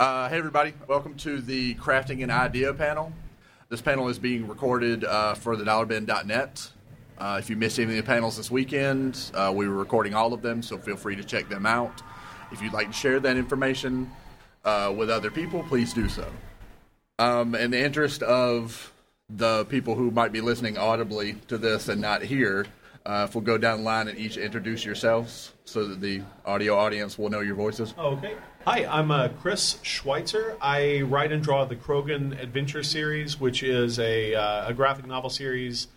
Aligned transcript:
Uh, 0.00 0.30
hey, 0.30 0.38
everybody. 0.38 0.72
Welcome 0.88 1.14
to 1.16 1.42
the 1.42 1.74
Crafting 1.74 2.24
an 2.24 2.30
Idea 2.30 2.72
panel. 2.72 3.12
This 3.68 3.82
panel 3.82 4.08
is 4.08 4.18
being 4.18 4.48
recorded 4.48 5.04
uh, 5.04 5.34
for 5.34 5.56
the 5.56 5.64
dollarbin.net. 5.64 6.70
Uh, 7.18 7.36
if 7.38 7.50
you 7.50 7.56
missed 7.56 7.78
any 7.78 7.90
of 7.90 7.96
the 7.98 8.10
panels 8.10 8.38
this 8.38 8.50
weekend, 8.50 9.30
uh, 9.34 9.52
we 9.54 9.68
were 9.68 9.74
recording 9.74 10.14
all 10.14 10.32
of 10.32 10.40
them, 10.40 10.62
so 10.62 10.78
feel 10.78 10.96
free 10.96 11.16
to 11.16 11.22
check 11.22 11.50
them 11.50 11.66
out. 11.66 12.00
If 12.50 12.62
you'd 12.62 12.72
like 12.72 12.86
to 12.86 12.94
share 12.94 13.20
that 13.20 13.36
information 13.36 14.10
uh, 14.64 14.90
with 14.96 15.10
other 15.10 15.30
people, 15.30 15.62
please 15.64 15.92
do 15.92 16.08
so. 16.08 16.32
Um, 17.18 17.54
in 17.54 17.70
the 17.70 17.84
interest 17.84 18.22
of 18.22 18.94
the 19.28 19.66
people 19.66 19.96
who 19.96 20.10
might 20.10 20.32
be 20.32 20.40
listening 20.40 20.78
audibly 20.78 21.34
to 21.48 21.58
this 21.58 21.90
and 21.90 22.00
not 22.00 22.22
here, 22.22 22.64
uh, 23.04 23.26
if 23.28 23.34
we'll 23.34 23.44
go 23.44 23.58
down 23.58 23.80
the 23.80 23.84
line 23.84 24.08
and 24.08 24.18
each 24.18 24.38
introduce 24.38 24.82
yourselves 24.82 25.52
so 25.66 25.86
that 25.88 26.00
the 26.00 26.22
audio 26.46 26.74
audience 26.74 27.18
will 27.18 27.28
know 27.28 27.40
your 27.40 27.54
voices. 27.54 27.92
Oh, 27.98 28.12
okay. 28.12 28.34
Hi, 28.66 28.84
I'm 28.84 29.10
uh, 29.10 29.28
Chris 29.40 29.78
Schweitzer. 29.80 30.54
I 30.60 31.00
write 31.00 31.32
and 31.32 31.42
draw 31.42 31.64
the 31.64 31.76
Crogan 31.76 32.34
Adventure 32.34 32.82
series, 32.82 33.40
which 33.40 33.62
is 33.62 33.98
a, 33.98 34.34
uh, 34.34 34.68
a 34.68 34.74
graphic 34.74 35.06
novel 35.06 35.30
series 35.30 35.88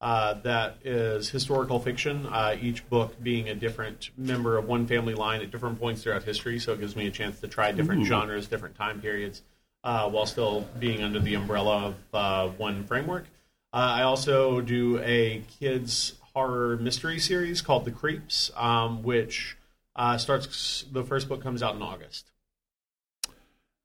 uh, 0.00 0.32
that 0.42 0.78
is 0.82 1.28
historical 1.28 1.78
fiction, 1.78 2.24
uh, 2.24 2.56
each 2.58 2.88
book 2.88 3.22
being 3.22 3.50
a 3.50 3.54
different 3.54 4.12
member 4.16 4.56
of 4.56 4.66
one 4.66 4.86
family 4.86 5.12
line 5.12 5.42
at 5.42 5.50
different 5.50 5.78
points 5.78 6.02
throughout 6.02 6.22
history. 6.22 6.58
So 6.58 6.72
it 6.72 6.80
gives 6.80 6.96
me 6.96 7.06
a 7.06 7.10
chance 7.10 7.38
to 7.40 7.48
try 7.48 7.70
different 7.70 8.00
Ooh. 8.00 8.06
genres, 8.06 8.48
different 8.48 8.76
time 8.76 8.98
periods, 8.98 9.42
uh, 9.84 10.08
while 10.08 10.24
still 10.24 10.66
being 10.78 11.02
under 11.02 11.20
the 11.20 11.34
umbrella 11.34 11.88
of 11.88 11.94
uh, 12.14 12.48
one 12.56 12.84
framework. 12.84 13.26
Uh, 13.74 13.76
I 13.76 14.02
also 14.04 14.62
do 14.62 14.98
a 15.00 15.42
kids 15.60 16.14
horror 16.32 16.78
mystery 16.78 17.18
series 17.18 17.60
called 17.60 17.84
The 17.84 17.90
Creeps, 17.90 18.50
um, 18.56 19.02
which 19.02 19.58
uh, 19.96 20.18
starts. 20.18 20.84
The 20.92 21.02
first 21.02 21.28
book 21.28 21.42
comes 21.42 21.62
out 21.62 21.74
in 21.74 21.82
August. 21.82 22.30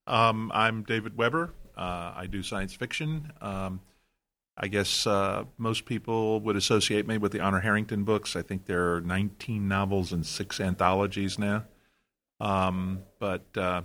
Um, 0.05 0.51
I'm 0.53 0.83
David 0.83 1.17
Weber. 1.17 1.53
Uh, 1.75 2.13
I 2.15 2.27
do 2.29 2.43
science 2.43 2.73
fiction. 2.73 3.31
Um, 3.41 3.81
I 4.57 4.67
guess 4.67 5.07
uh, 5.07 5.45
most 5.57 5.85
people 5.85 6.41
would 6.41 6.55
associate 6.55 7.07
me 7.07 7.17
with 7.17 7.31
the 7.31 7.39
Honor 7.39 7.61
Harrington 7.61 8.03
books. 8.03 8.35
I 8.35 8.41
think 8.41 8.65
there 8.65 8.95
are 8.95 9.01
19 9.01 9.67
novels 9.67 10.11
and 10.11 10.25
six 10.25 10.59
anthologies 10.59 11.39
now. 11.39 11.63
Um, 12.39 13.03
but 13.19 13.45
uh, 13.55 13.83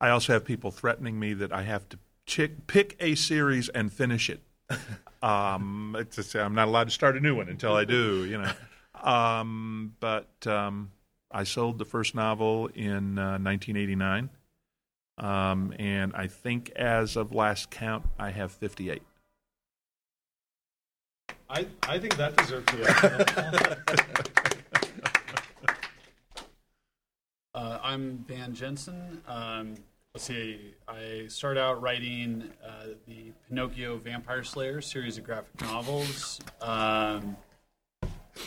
I 0.00 0.08
also 0.08 0.32
have 0.32 0.44
people 0.44 0.70
threatening 0.70 1.18
me 1.18 1.34
that 1.34 1.52
I 1.52 1.62
have 1.62 1.88
to 1.90 1.98
chick, 2.24 2.66
pick 2.66 2.96
a 2.98 3.14
series 3.14 3.68
and 3.68 3.92
finish 3.92 4.30
it. 4.30 4.40
um, 5.22 5.94
it's 5.98 6.16
just, 6.16 6.34
I'm 6.34 6.54
not 6.54 6.68
allowed 6.68 6.84
to 6.84 6.92
start 6.92 7.16
a 7.16 7.20
new 7.20 7.36
one 7.36 7.48
until 7.48 7.74
I 7.74 7.84
do, 7.84 8.24
you 8.24 8.38
know. 8.38 8.52
Um, 9.02 9.94
but 10.00 10.46
um, 10.46 10.90
I 11.30 11.44
sold 11.44 11.78
the 11.78 11.84
first 11.84 12.14
novel 12.14 12.68
in 12.68 13.18
uh, 13.18 13.38
1989. 13.38 14.30
Um, 15.18 15.72
and 15.78 16.12
I 16.14 16.26
think 16.26 16.70
as 16.76 17.16
of 17.16 17.34
last 17.34 17.70
count, 17.70 18.04
I 18.18 18.30
have 18.30 18.52
58. 18.52 19.02
I, 21.48 21.66
I 21.88 21.98
think 21.98 22.16
that 22.16 22.36
deserves 22.36 22.66
to 22.66 23.76
Uh, 27.54 27.78
I'm 27.82 28.22
Van 28.28 28.52
Jensen. 28.52 29.22
Um, 29.26 29.76
let's 30.12 30.24
see. 30.24 30.74
I 30.86 31.24
started 31.28 31.58
out 31.58 31.80
writing 31.80 32.50
uh, 32.62 32.88
the 33.06 33.32
Pinocchio 33.48 33.96
Vampire 33.96 34.44
Slayer 34.44 34.82
series 34.82 35.16
of 35.16 35.24
graphic 35.24 35.58
novels. 35.62 36.38
Um, 36.60 37.38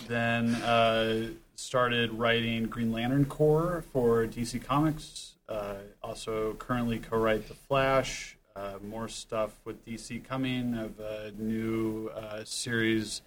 then 0.08 0.54
uh, 0.56 1.30
started 1.60 2.14
writing 2.14 2.64
Green 2.66 2.92
Lantern 2.92 3.26
Corps 3.26 3.84
for 3.92 4.26
DC 4.26 4.64
Comics. 4.64 5.36
Uh, 5.48 5.76
also, 6.02 6.54
currently 6.54 7.00
co-write 7.00 7.48
The 7.48 7.54
Flash. 7.54 8.38
Uh, 8.56 8.76
more 8.88 9.08
stuff 9.08 9.60
with 9.66 9.86
DC 9.86 10.24
coming. 10.24 10.74
I 10.74 10.82
have 10.84 11.00
a 11.00 11.32
new 11.38 12.10
uh, 12.16 12.44
series 12.44 13.22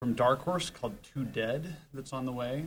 from 0.00 0.14
Dark 0.14 0.40
Horse 0.40 0.70
called 0.70 0.94
Two 1.02 1.24
Dead 1.24 1.76
that's 1.94 2.12
on 2.12 2.26
the 2.26 2.32
way. 2.32 2.64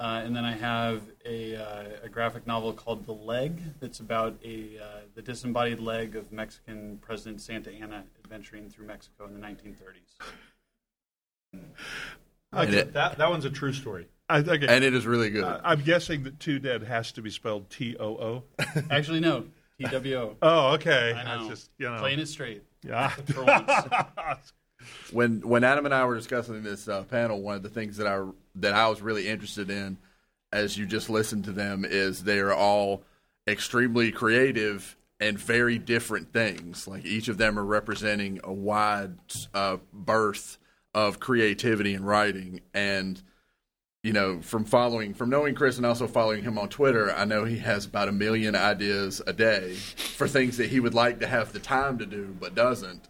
Uh, 0.00 0.22
and 0.24 0.34
then 0.36 0.44
I 0.44 0.52
have 0.52 1.02
a, 1.26 1.56
uh, 1.56 1.84
a 2.04 2.08
graphic 2.08 2.46
novel 2.46 2.72
called 2.72 3.04
The 3.04 3.12
Leg 3.12 3.60
that's 3.80 3.98
about 3.98 4.36
a 4.44 4.78
uh, 4.80 5.00
the 5.16 5.22
disembodied 5.22 5.80
leg 5.80 6.14
of 6.14 6.30
Mexican 6.30 6.98
President 7.02 7.40
Santa 7.40 7.72
Anna 7.72 8.04
adventuring 8.24 8.70
through 8.70 8.86
Mexico 8.86 9.26
in 9.26 9.34
the 9.34 9.40
1930s. 9.40 10.16
And 12.52 12.74
it- 12.74 12.92
that 12.92 13.18
that 13.18 13.28
one's 13.28 13.44
a 13.44 13.50
true 13.50 13.72
story. 13.72 14.06
I, 14.28 14.38
okay. 14.38 14.66
and 14.68 14.84
it 14.84 14.94
is 14.94 15.06
really 15.06 15.30
good. 15.30 15.44
Uh, 15.44 15.60
I'm 15.64 15.80
guessing 15.80 16.22
that 16.24 16.38
Two 16.38 16.58
Dead 16.58 16.82
has 16.82 17.12
to 17.12 17.22
be 17.22 17.30
spelled 17.30 17.70
T 17.70 17.96
O 17.98 18.06
O. 18.06 18.42
Actually, 18.90 19.20
no, 19.20 19.44
T 19.78 19.86
W 19.90 20.16
O. 20.16 20.36
Oh, 20.42 20.74
okay. 20.74 21.14
I 21.14 21.36
know. 21.36 21.48
was 21.48 21.58
just, 21.60 21.70
you 21.78 21.88
know. 21.88 21.98
Playing 21.98 22.18
it 22.18 22.26
straight 22.26 22.62
Yeah. 22.82 23.08
for 23.32 23.44
once. 23.44 24.52
when 25.12 25.40
when 25.40 25.64
Adam 25.64 25.86
and 25.86 25.94
I 25.94 26.04
were 26.04 26.14
discussing 26.16 26.62
this 26.62 26.88
uh, 26.88 27.04
panel, 27.04 27.40
one 27.40 27.56
of 27.56 27.62
the 27.62 27.70
things 27.70 27.96
that 27.96 28.06
I 28.06 28.22
that 28.56 28.74
I 28.74 28.88
was 28.88 29.00
really 29.00 29.26
interested 29.28 29.70
in, 29.70 29.96
as 30.52 30.76
you 30.76 30.84
just 30.86 31.08
listened 31.08 31.44
to 31.44 31.52
them, 31.52 31.84
is 31.88 32.24
they 32.24 32.38
are 32.38 32.52
all 32.52 33.02
extremely 33.46 34.12
creative 34.12 34.96
and 35.20 35.38
very 35.38 35.78
different 35.78 36.32
things. 36.32 36.86
Like 36.86 37.04
each 37.06 37.28
of 37.28 37.38
them 37.38 37.58
are 37.58 37.64
representing 37.64 38.40
a 38.44 38.52
wide 38.52 39.14
uh, 39.54 39.78
berth 39.92 40.58
of 40.94 41.18
creativity 41.18 41.94
and 41.94 42.06
writing, 42.06 42.60
and 42.74 43.22
you 44.02 44.12
know, 44.12 44.40
from 44.40 44.64
following, 44.64 45.12
from 45.12 45.30
knowing 45.30 45.54
Chris 45.54 45.76
and 45.76 45.86
also 45.86 46.06
following 46.06 46.44
him 46.44 46.58
on 46.58 46.68
Twitter, 46.68 47.12
I 47.12 47.24
know 47.24 47.44
he 47.44 47.58
has 47.58 47.84
about 47.84 48.08
a 48.08 48.12
million 48.12 48.54
ideas 48.54 49.20
a 49.26 49.32
day 49.32 49.74
for 49.74 50.28
things 50.28 50.56
that 50.58 50.70
he 50.70 50.80
would 50.80 50.94
like 50.94 51.20
to 51.20 51.26
have 51.26 51.52
the 51.52 51.58
time 51.58 51.98
to 51.98 52.06
do 52.06 52.34
but 52.38 52.54
doesn't. 52.54 53.08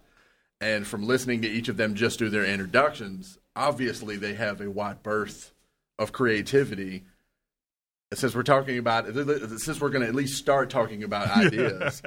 And 0.61 0.87
from 0.87 1.07
listening 1.07 1.43
to 1.43 1.49
each 1.49 1.69
of 1.69 1.77
them 1.77 1.95
just 1.95 2.19
do 2.19 2.31
their 2.31 2.45
introductions, 2.45 3.39
obviously 3.55 4.17
they 4.17 4.35
have 4.35 4.61
a 4.61 4.71
wide 4.71 5.03
berth 5.03 5.53
of 5.99 6.13
creativity. 6.13 7.05
Since 8.15 8.35
we're 8.35 8.43
talking 8.43 8.79
about, 8.79 9.07
since 9.59 9.81
we're 9.81 9.91
going 9.91 10.03
to 10.03 10.09
at 10.09 10.15
least 10.15 10.39
start 10.39 10.71
talking 10.71 11.05
about 11.05 11.29
ideas, 11.37 12.01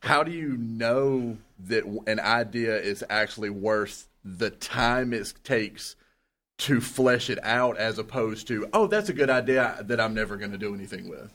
how 0.00 0.24
do 0.24 0.32
you 0.32 0.56
know 0.56 1.36
that 1.60 1.84
an 2.08 2.18
idea 2.18 2.76
is 2.76 3.04
actually 3.08 3.50
worth 3.50 4.08
the 4.24 4.50
time 4.50 5.12
it 5.12 5.32
takes 5.44 5.94
to 6.58 6.80
flesh 6.80 7.30
it 7.30 7.38
out, 7.42 7.76
as 7.78 7.98
opposed 7.98 8.46
to, 8.48 8.68
oh, 8.72 8.86
that's 8.86 9.08
a 9.08 9.12
good 9.12 9.30
idea 9.30 9.76
that 9.82 10.00
I'm 10.00 10.14
never 10.14 10.36
going 10.36 10.52
to 10.52 10.58
do 10.58 10.74
anything 10.74 11.08
with? 11.08 11.30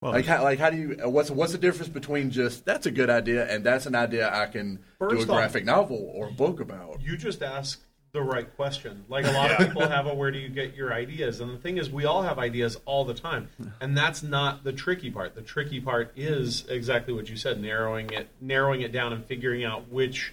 Well, 0.00 0.12
Like 0.12 0.26
how, 0.26 0.42
like 0.44 0.58
how 0.60 0.70
do 0.70 0.76
you 0.76 0.96
what's 1.08 1.28
what's 1.28 1.50
the 1.50 1.58
difference 1.58 1.88
between 1.88 2.30
just 2.30 2.64
that's 2.64 2.86
a 2.86 2.90
good 2.92 3.10
idea 3.10 3.52
and 3.52 3.64
that's 3.64 3.84
an 3.84 3.96
idea 3.96 4.32
I 4.32 4.46
can 4.46 4.76
do 4.76 4.80
a 5.06 5.10
First 5.10 5.28
off- 5.28 5.36
graphic 5.36 5.64
novel 5.64 6.12
or 6.14 6.28
a 6.28 6.32
book 6.32 6.60
about? 6.60 7.00
You 7.02 7.16
just 7.16 7.42
ask 7.42 7.80
the 8.12 8.22
right 8.22 8.54
question. 8.54 9.04
Like 9.08 9.26
a 9.26 9.30
lot 9.32 9.50
of 9.50 9.58
people 9.66 9.88
have 9.88 10.06
a 10.06 10.14
where 10.14 10.30
do 10.30 10.38
you 10.38 10.48
get 10.50 10.76
your 10.76 10.94
ideas? 10.94 11.40
And 11.40 11.52
the 11.52 11.58
thing 11.58 11.78
is 11.78 11.90
we 11.90 12.04
all 12.04 12.22
have 12.22 12.38
ideas 12.38 12.78
all 12.86 13.04
the 13.04 13.12
time. 13.14 13.48
And 13.80 13.96
that's 13.96 14.22
not 14.22 14.62
the 14.62 14.72
tricky 14.72 15.10
part. 15.10 15.34
The 15.34 15.42
tricky 15.42 15.80
part 15.80 16.12
is 16.16 16.64
exactly 16.68 17.12
what 17.12 17.28
you 17.28 17.36
said, 17.36 17.60
narrowing 17.60 18.08
it 18.10 18.28
narrowing 18.40 18.82
it 18.82 18.92
down 18.92 19.12
and 19.12 19.24
figuring 19.26 19.64
out 19.64 19.88
which 19.90 20.32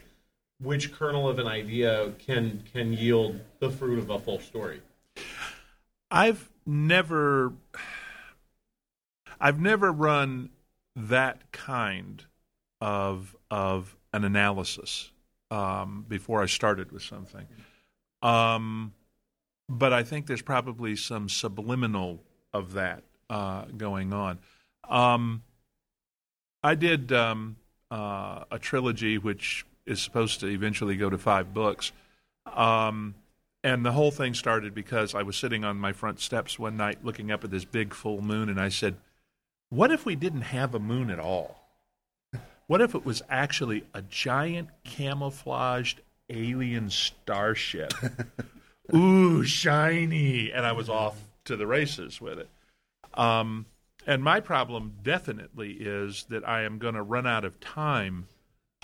which 0.62 0.94
kernel 0.94 1.28
of 1.28 1.40
an 1.40 1.48
idea 1.48 2.12
can 2.20 2.64
can 2.72 2.94
yield 2.94 3.40
the 3.60 3.70
fruit 3.70 4.00
of 4.00 4.10
a 4.10 4.20
full 4.20 4.40
story. 4.40 4.82
I've 6.10 6.50
never 6.66 7.54
I've 9.40 9.60
never 9.60 9.92
run 9.92 10.50
that 10.96 11.52
kind 11.52 12.24
of 12.82 13.36
of 13.52 13.96
an 14.14 14.24
analysis 14.24 15.12
um, 15.52 16.06
before 16.08 16.42
I 16.42 16.46
started 16.46 16.92
with 16.92 17.04
something. 17.04 17.46
Um, 18.22 18.94
but 19.68 19.94
I 19.94 20.04
think 20.04 20.28
there's 20.28 20.42
probably 20.42 20.96
some 20.96 21.28
subliminal 21.28 22.24
of 22.54 22.74
that 22.74 23.04
uh, 23.30 23.66
going 23.78 24.14
on. 24.14 24.40
Um, 24.88 25.44
I 26.64 26.76
did 26.76 27.12
um, 27.12 27.58
uh, 27.91 28.46
a 28.52 28.59
trilogy 28.59 29.18
which 29.18 29.66
is 29.85 30.02
supposed 30.02 30.40
to 30.40 30.47
eventually 30.47 30.96
go 30.96 31.09
to 31.09 31.17
five 31.17 31.53
books. 31.53 31.91
Um, 32.46 33.16
and 33.64 33.85
the 33.85 33.91
whole 33.91 34.11
thing 34.11 34.34
started 34.34 34.76
because 34.76 35.16
I 35.16 35.23
was 35.23 35.35
sitting 35.35 35.64
on 35.64 35.78
my 35.78 35.91
front 35.91 36.20
steps 36.20 36.59
one 36.59 36.78
night 36.78 37.03
looking 37.03 37.32
up 37.32 37.43
at 37.43 37.52
this 37.52 37.66
big 37.66 37.93
full 37.93 38.22
moon, 38.22 38.49
and 38.49 38.59
I 38.59 38.70
said, 38.70 38.96
What 39.70 39.91
if 39.91 40.05
we 40.05 40.16
didn't 40.16 40.41
have 40.41 40.76
a 40.76 40.79
moon 40.79 41.09
at 41.09 41.20
all? 41.20 41.66
What 42.67 42.82
if 42.82 42.96
it 42.96 43.05
was 43.05 43.22
actually 43.29 43.85
a 43.93 44.02
giant 44.02 44.70
camouflaged 44.84 46.02
alien 46.29 46.90
starship? 46.90 47.93
Ooh, 48.93 49.43
shiny. 49.43 50.52
And 50.52 50.66
I 50.66 50.72
was 50.72 50.90
off 50.90 51.20
to 51.46 51.55
the 51.55 51.67
races 51.67 52.20
with 52.20 52.40
it. 52.40 52.49
Um, 53.14 53.67
and 54.08 54.23
my 54.23 54.40
problem 54.40 54.93
definitely 55.03 55.73
is 55.73 56.26
that 56.29 56.47
I 56.47 56.64
am 56.64 56.78
going 56.78 56.96
to 56.96 57.02
run 57.02 57.26
out 57.26 57.46
of 57.46 57.59
time 57.59 58.28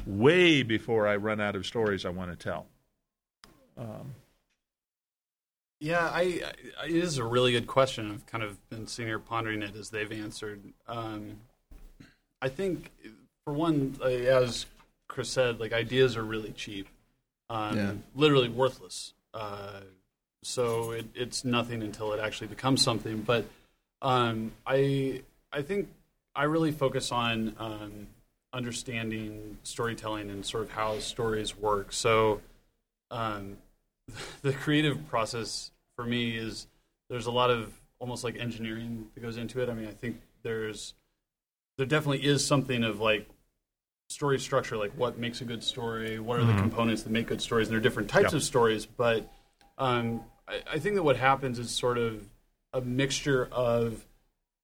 way 0.06 0.64
before 0.64 1.08
I 1.08 1.16
run 1.16 1.40
out 1.40 1.56
of 1.56 1.66
stories 1.66 2.06
I 2.06 2.10
want 2.10 2.32
to 2.32 2.36
tell. 2.44 2.66
Um, 3.78 4.14
Yeah, 5.80 6.08
I, 6.12 6.42
I 6.80 6.86
it 6.86 6.92
is 6.96 7.18
a 7.18 7.24
really 7.24 7.52
good 7.52 7.68
question. 7.68 8.12
I've 8.12 8.26
kind 8.26 8.44
of 8.44 8.58
been 8.70 8.88
sitting 8.88 9.08
here 9.08 9.20
pondering 9.20 9.62
it 9.64 9.76
as 9.76 9.90
they've 9.90 10.12
answered. 10.12 10.62
Um, 10.88 11.38
I 12.42 12.50
think 12.50 12.92
for 13.46 13.54
one, 13.54 13.98
uh, 14.02 14.06
as 14.08 14.66
Chris 15.08 15.30
said, 15.30 15.60
like 15.60 15.74
ideas 15.74 16.16
are 16.18 16.24
really 16.24 16.52
cheap, 16.52 16.88
um, 17.50 17.78
Yeah. 17.78 17.94
literally 18.16 18.50
worthless. 18.50 19.14
Uh, 19.34 19.82
so 20.44 20.92
it, 20.92 21.06
it's 21.16 21.44
nothing 21.46 21.82
until 21.84 22.14
it 22.14 22.20
actually 22.20 22.48
becomes 22.48 22.82
something. 22.84 23.22
But 23.22 23.46
um, 24.02 24.52
I 24.66 25.22
I 25.52 25.62
think 25.62 25.90
I 26.36 26.44
really 26.46 26.72
focus 26.72 27.12
on 27.12 27.56
um, 27.60 28.08
understanding 28.54 29.58
storytelling 29.64 30.30
and 30.30 30.46
sort 30.46 30.64
of 30.64 30.72
how 30.72 31.00
stories 31.00 31.58
work. 31.58 31.92
So 31.94 32.42
um, 33.10 33.58
the 34.42 34.54
creative 34.54 35.08
process 35.08 35.72
for 35.96 36.06
me 36.06 36.36
is 36.38 36.68
there's 37.10 37.26
a 37.28 37.32
lot 37.32 37.50
of 37.50 37.74
almost 38.00 38.24
like 38.24 38.38
engineering 38.38 39.08
that 39.14 39.22
goes 39.22 39.38
into 39.38 39.62
it. 39.62 39.70
I 39.70 39.74
mean, 39.74 39.88
I 39.88 39.92
think 39.94 40.22
there's 40.44 40.94
there 41.78 41.86
definitely 41.86 42.26
is 42.26 42.46
something 42.46 42.84
of 42.84 43.00
like 43.00 43.28
story 44.10 44.40
structure, 44.40 44.76
like 44.78 44.92
what 44.98 45.18
makes 45.18 45.42
a 45.42 45.46
good 45.46 45.64
story, 45.64 46.20
what 46.20 46.38
are 46.40 46.44
the 46.44 46.54
components 46.54 47.04
that 47.04 47.12
make 47.12 47.28
good 47.28 47.42
stories, 47.42 47.68
and 47.68 47.74
there 47.74 47.80
are 47.80 47.84
different 47.84 48.10
types 48.10 48.34
Yeah. 48.34 48.38
of 48.38 48.44
stories. 48.44 48.86
But 48.86 49.32
um, 49.78 50.24
I, 50.48 50.62
I 50.74 50.80
think 50.80 50.96
that 50.96 51.04
what 51.04 51.16
happens 51.16 51.60
is 51.60 51.72
sort 51.72 51.98
of 51.98 52.28
a 52.74 52.82
mixture 52.82 53.46
of 53.52 54.06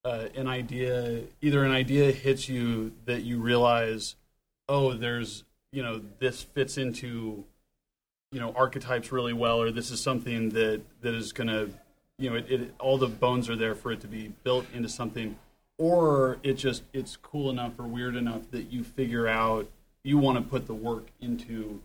uh, 0.07 0.30
an 0.36 0.48
idea, 0.48 1.21
either 1.42 1.65
an 1.65 1.71
idea 1.71 2.12
hits 2.12 2.48
you 2.48 2.94
that 3.06 3.24
you 3.24 3.42
realize, 3.42 4.15
oh, 4.69 4.94
there's 4.94 5.44
you 5.74 5.83
know 5.83 6.01
this 6.19 6.44
fits 6.44 6.77
into 6.77 7.44
you 8.31 8.39
know 8.39 8.54
archetypes 8.56 9.12
really 9.12 9.33
well, 9.33 9.62
or 9.62 9.69
this 9.69 9.92
is 9.92 10.00
something 10.00 10.50
that 10.51 10.81
that 11.01 11.13
is 11.13 11.33
going 11.33 11.50
to 11.50 11.69
you 12.18 12.30
know 12.30 12.38
it, 12.38 12.50
it 12.50 12.74
all 12.80 12.98
the 12.98 13.07
bones 13.07 13.50
are 13.50 13.57
there 13.57 13.75
for 13.75 13.92
it 13.92 14.00
to 14.00 14.07
be 14.07 14.31
built 14.44 14.65
into 14.74 14.88
something, 14.88 15.38
or 15.77 16.38
it 16.42 16.54
just 16.54 16.83
it's 16.94 17.18
cool 17.18 17.50
enough 17.50 17.74
or 17.77 17.83
weird 17.83 18.15
enough 18.15 18.50
that 18.51 18.71
you 18.71 18.86
figure 18.86 19.27
out 19.27 19.69
you 20.04 20.18
want 20.18 20.38
to 20.38 20.44
put 20.44 20.68
the 20.68 20.74
work 20.74 21.07
into 21.19 21.81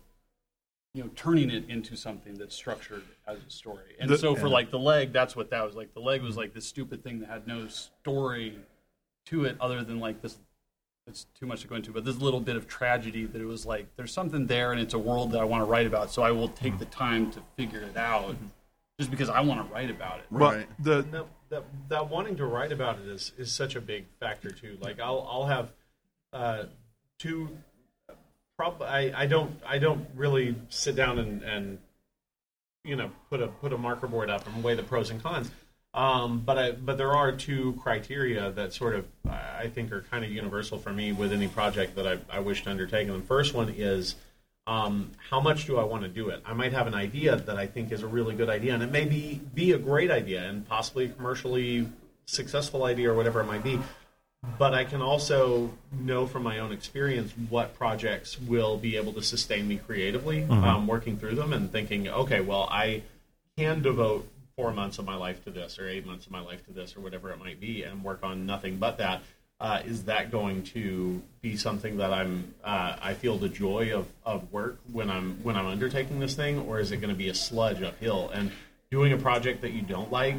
you 0.93 1.03
know 1.03 1.09
turning 1.15 1.49
it 1.49 1.67
into 1.69 1.95
something 1.95 2.35
that's 2.35 2.55
structured 2.55 3.03
as 3.27 3.37
a 3.45 3.49
story 3.49 3.95
and 3.99 4.09
The- 4.09 4.17
so 4.17 4.35
for 4.35 4.47
like 4.47 4.69
the 4.71 4.79
leg 4.79 5.11
that's 5.11 5.35
what 5.35 5.49
that 5.49 5.65
was 5.65 5.75
like 5.75 5.93
the 5.93 5.99
leg 5.99 6.21
was 6.21 6.37
like 6.37 6.53
this 6.53 6.65
stupid 6.67 7.03
thing 7.03 7.19
that 7.21 7.29
had 7.29 7.47
no 7.47 7.67
story 7.67 8.57
to 9.27 9.45
it 9.45 9.55
other 9.59 9.83
than 9.83 9.99
like 9.99 10.21
this 10.21 10.37
it's 11.07 11.25
too 11.37 11.45
much 11.45 11.61
to 11.61 11.67
go 11.67 11.75
into 11.75 11.91
but 11.91 12.05
this 12.05 12.17
little 12.17 12.39
bit 12.39 12.55
of 12.55 12.67
tragedy 12.67 13.25
that 13.25 13.41
it 13.41 13.45
was 13.45 13.65
like 13.65 13.87
there's 13.95 14.13
something 14.13 14.45
there 14.47 14.71
and 14.71 14.79
it's 14.79 14.93
a 14.93 14.99
world 14.99 15.31
that 15.31 15.41
i 15.41 15.43
want 15.43 15.61
to 15.61 15.65
write 15.65 15.87
about 15.87 16.11
so 16.11 16.21
i 16.21 16.31
will 16.31 16.47
take 16.49 16.77
the 16.79 16.85
time 16.85 17.31
to 17.31 17.39
figure 17.57 17.81
it 17.81 17.97
out 17.97 18.35
just 18.99 19.09
because 19.09 19.29
i 19.29 19.41
want 19.41 19.67
to 19.67 19.73
write 19.73 19.89
about 19.89 20.19
it 20.19 20.25
Well, 20.29 20.51
Right. 20.51 20.67
the 20.79 21.01
that, 21.11 21.25
that 21.49 21.63
that 21.89 22.09
wanting 22.09 22.35
to 22.37 22.45
write 22.45 22.71
about 22.71 22.99
it 22.99 23.07
is 23.07 23.33
is 23.37 23.51
such 23.51 23.75
a 23.75 23.81
big 23.81 24.05
factor 24.19 24.49
too. 24.51 24.77
Like 24.79 24.99
I'll 24.99 25.27
I'll 25.29 25.45
have 25.45 25.71
uh, 26.31 26.63
two. 27.19 27.49
Prob- 28.57 28.81
I, 28.81 29.11
I 29.15 29.25
don't 29.25 29.59
I 29.65 29.79
don't 29.79 30.07
really 30.15 30.55
sit 30.69 30.95
down 30.95 31.19
and, 31.19 31.41
and 31.43 31.79
you 32.83 32.95
know 32.95 33.11
put 33.29 33.41
a 33.41 33.47
put 33.47 33.73
a 33.73 33.77
marker 33.77 34.07
board 34.07 34.29
up 34.29 34.47
and 34.47 34.63
weigh 34.63 34.75
the 34.75 34.83
pros 34.83 35.09
and 35.09 35.21
cons. 35.21 35.49
Um, 35.93 36.39
but 36.39 36.57
I, 36.57 36.71
but 36.71 36.97
there 36.97 37.13
are 37.13 37.31
two 37.31 37.73
criteria 37.73 38.51
that 38.51 38.73
sort 38.73 38.95
of 38.95 39.05
I 39.29 39.67
think 39.67 39.91
are 39.91 40.01
kind 40.01 40.25
of 40.25 40.31
universal 40.31 40.79
for 40.79 40.91
me 40.91 41.11
with 41.11 41.31
any 41.31 41.47
project 41.47 41.95
that 41.95 42.07
I, 42.07 42.17
I 42.29 42.39
wish 42.39 42.63
to 42.63 42.71
undertake. 42.71 43.07
And 43.07 43.21
the 43.21 43.25
first 43.25 43.53
one 43.53 43.69
is 43.69 44.15
um, 44.65 45.11
how 45.29 45.39
much 45.39 45.65
do 45.65 45.77
I 45.77 45.83
want 45.83 46.03
to 46.03 46.09
do 46.09 46.29
it? 46.29 46.41
I 46.45 46.53
might 46.53 46.73
have 46.73 46.87
an 46.87 46.93
idea 46.93 47.35
that 47.35 47.57
I 47.57 47.67
think 47.67 47.91
is 47.91 48.01
a 48.01 48.07
really 48.07 48.33
good 48.33 48.49
idea, 48.49 48.73
and 48.73 48.81
it 48.81 48.91
may 48.91 49.05
be 49.05 49.41
be 49.53 49.73
a 49.73 49.77
great 49.77 50.09
idea 50.09 50.47
and 50.49 50.67
possibly 50.67 51.09
commercially 51.09 51.87
successful 52.25 52.85
idea 52.85 53.11
or 53.11 53.15
whatever 53.15 53.41
it 53.41 53.45
might 53.45 53.63
be. 53.63 53.79
But 54.57 54.73
I 54.73 54.83
can 54.83 55.01
also 55.01 55.71
know 55.91 56.27
from 56.27 56.43
my 56.43 56.59
own 56.59 56.71
experience 56.71 57.33
what 57.49 57.75
projects 57.75 58.39
will 58.39 58.77
be 58.77 58.97
able 58.97 59.13
to 59.13 59.21
sustain 59.21 59.67
me 59.67 59.77
creatively, 59.77 60.43
um, 60.43 60.85
working 60.85 61.17
through 61.17 61.35
them 61.35 61.53
and 61.53 61.71
thinking, 61.71 62.07
okay, 62.07 62.41
well, 62.41 62.67
I 62.69 63.03
can 63.57 63.81
devote 63.81 64.27
four 64.55 64.71
months 64.71 64.99
of 64.99 65.05
my 65.05 65.15
life 65.15 65.43
to 65.45 65.51
this 65.51 65.79
or 65.79 65.87
eight 65.87 66.05
months 66.05 66.25
of 66.25 66.31
my 66.31 66.41
life 66.41 66.65
to 66.67 66.73
this 66.73 66.95
or 66.95 67.01
whatever 67.01 67.31
it 67.31 67.39
might 67.39 67.59
be 67.59 67.83
and 67.83 68.03
work 68.03 68.19
on 68.23 68.45
nothing 68.45 68.77
but 68.77 68.97
that. 68.97 69.21
Uh, 69.59 69.81
is 69.85 70.03
that 70.03 70.29
going 70.29 70.61
to 70.61 71.21
be 71.41 71.55
something 71.55 71.97
that 71.97 72.11
I'm 72.11 72.53
uh, 72.63 72.97
I 73.01 73.13
feel 73.13 73.37
the 73.37 73.47
joy 73.47 73.95
of, 73.95 74.07
of 74.25 74.51
work 74.51 74.79
when 74.91 75.09
I'm 75.09 75.41
when 75.41 75.55
I'm 75.55 75.67
undertaking 75.67 76.19
this 76.19 76.35
thing? 76.35 76.59
Or 76.59 76.79
is 76.79 76.91
it 76.91 76.97
going 76.97 77.11
to 77.11 77.17
be 77.17 77.29
a 77.29 77.33
sludge 77.33 77.81
uphill? 77.81 78.29
And 78.33 78.51
doing 78.91 79.13
a 79.13 79.17
project 79.17 79.61
that 79.61 79.71
you 79.71 79.81
don't 79.81 80.11
like 80.11 80.35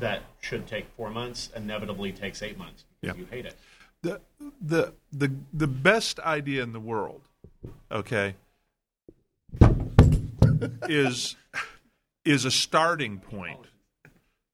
that 0.00 0.22
should 0.40 0.66
take 0.66 0.86
four 0.96 1.10
months 1.10 1.50
inevitably 1.54 2.12
takes 2.12 2.40
eight 2.40 2.56
months 2.56 2.84
Yeah. 3.02 3.14
you 3.14 3.26
hate 3.26 3.46
it. 3.46 3.56
the 4.02 4.20
the 4.60 4.92
the 5.12 5.32
the 5.52 5.66
best 5.66 6.20
idea 6.20 6.62
in 6.62 6.72
the 6.72 6.80
world, 6.80 7.22
okay, 7.90 8.36
is 10.88 11.36
is 12.24 12.44
a 12.44 12.50
starting 12.50 13.18
point 13.18 13.66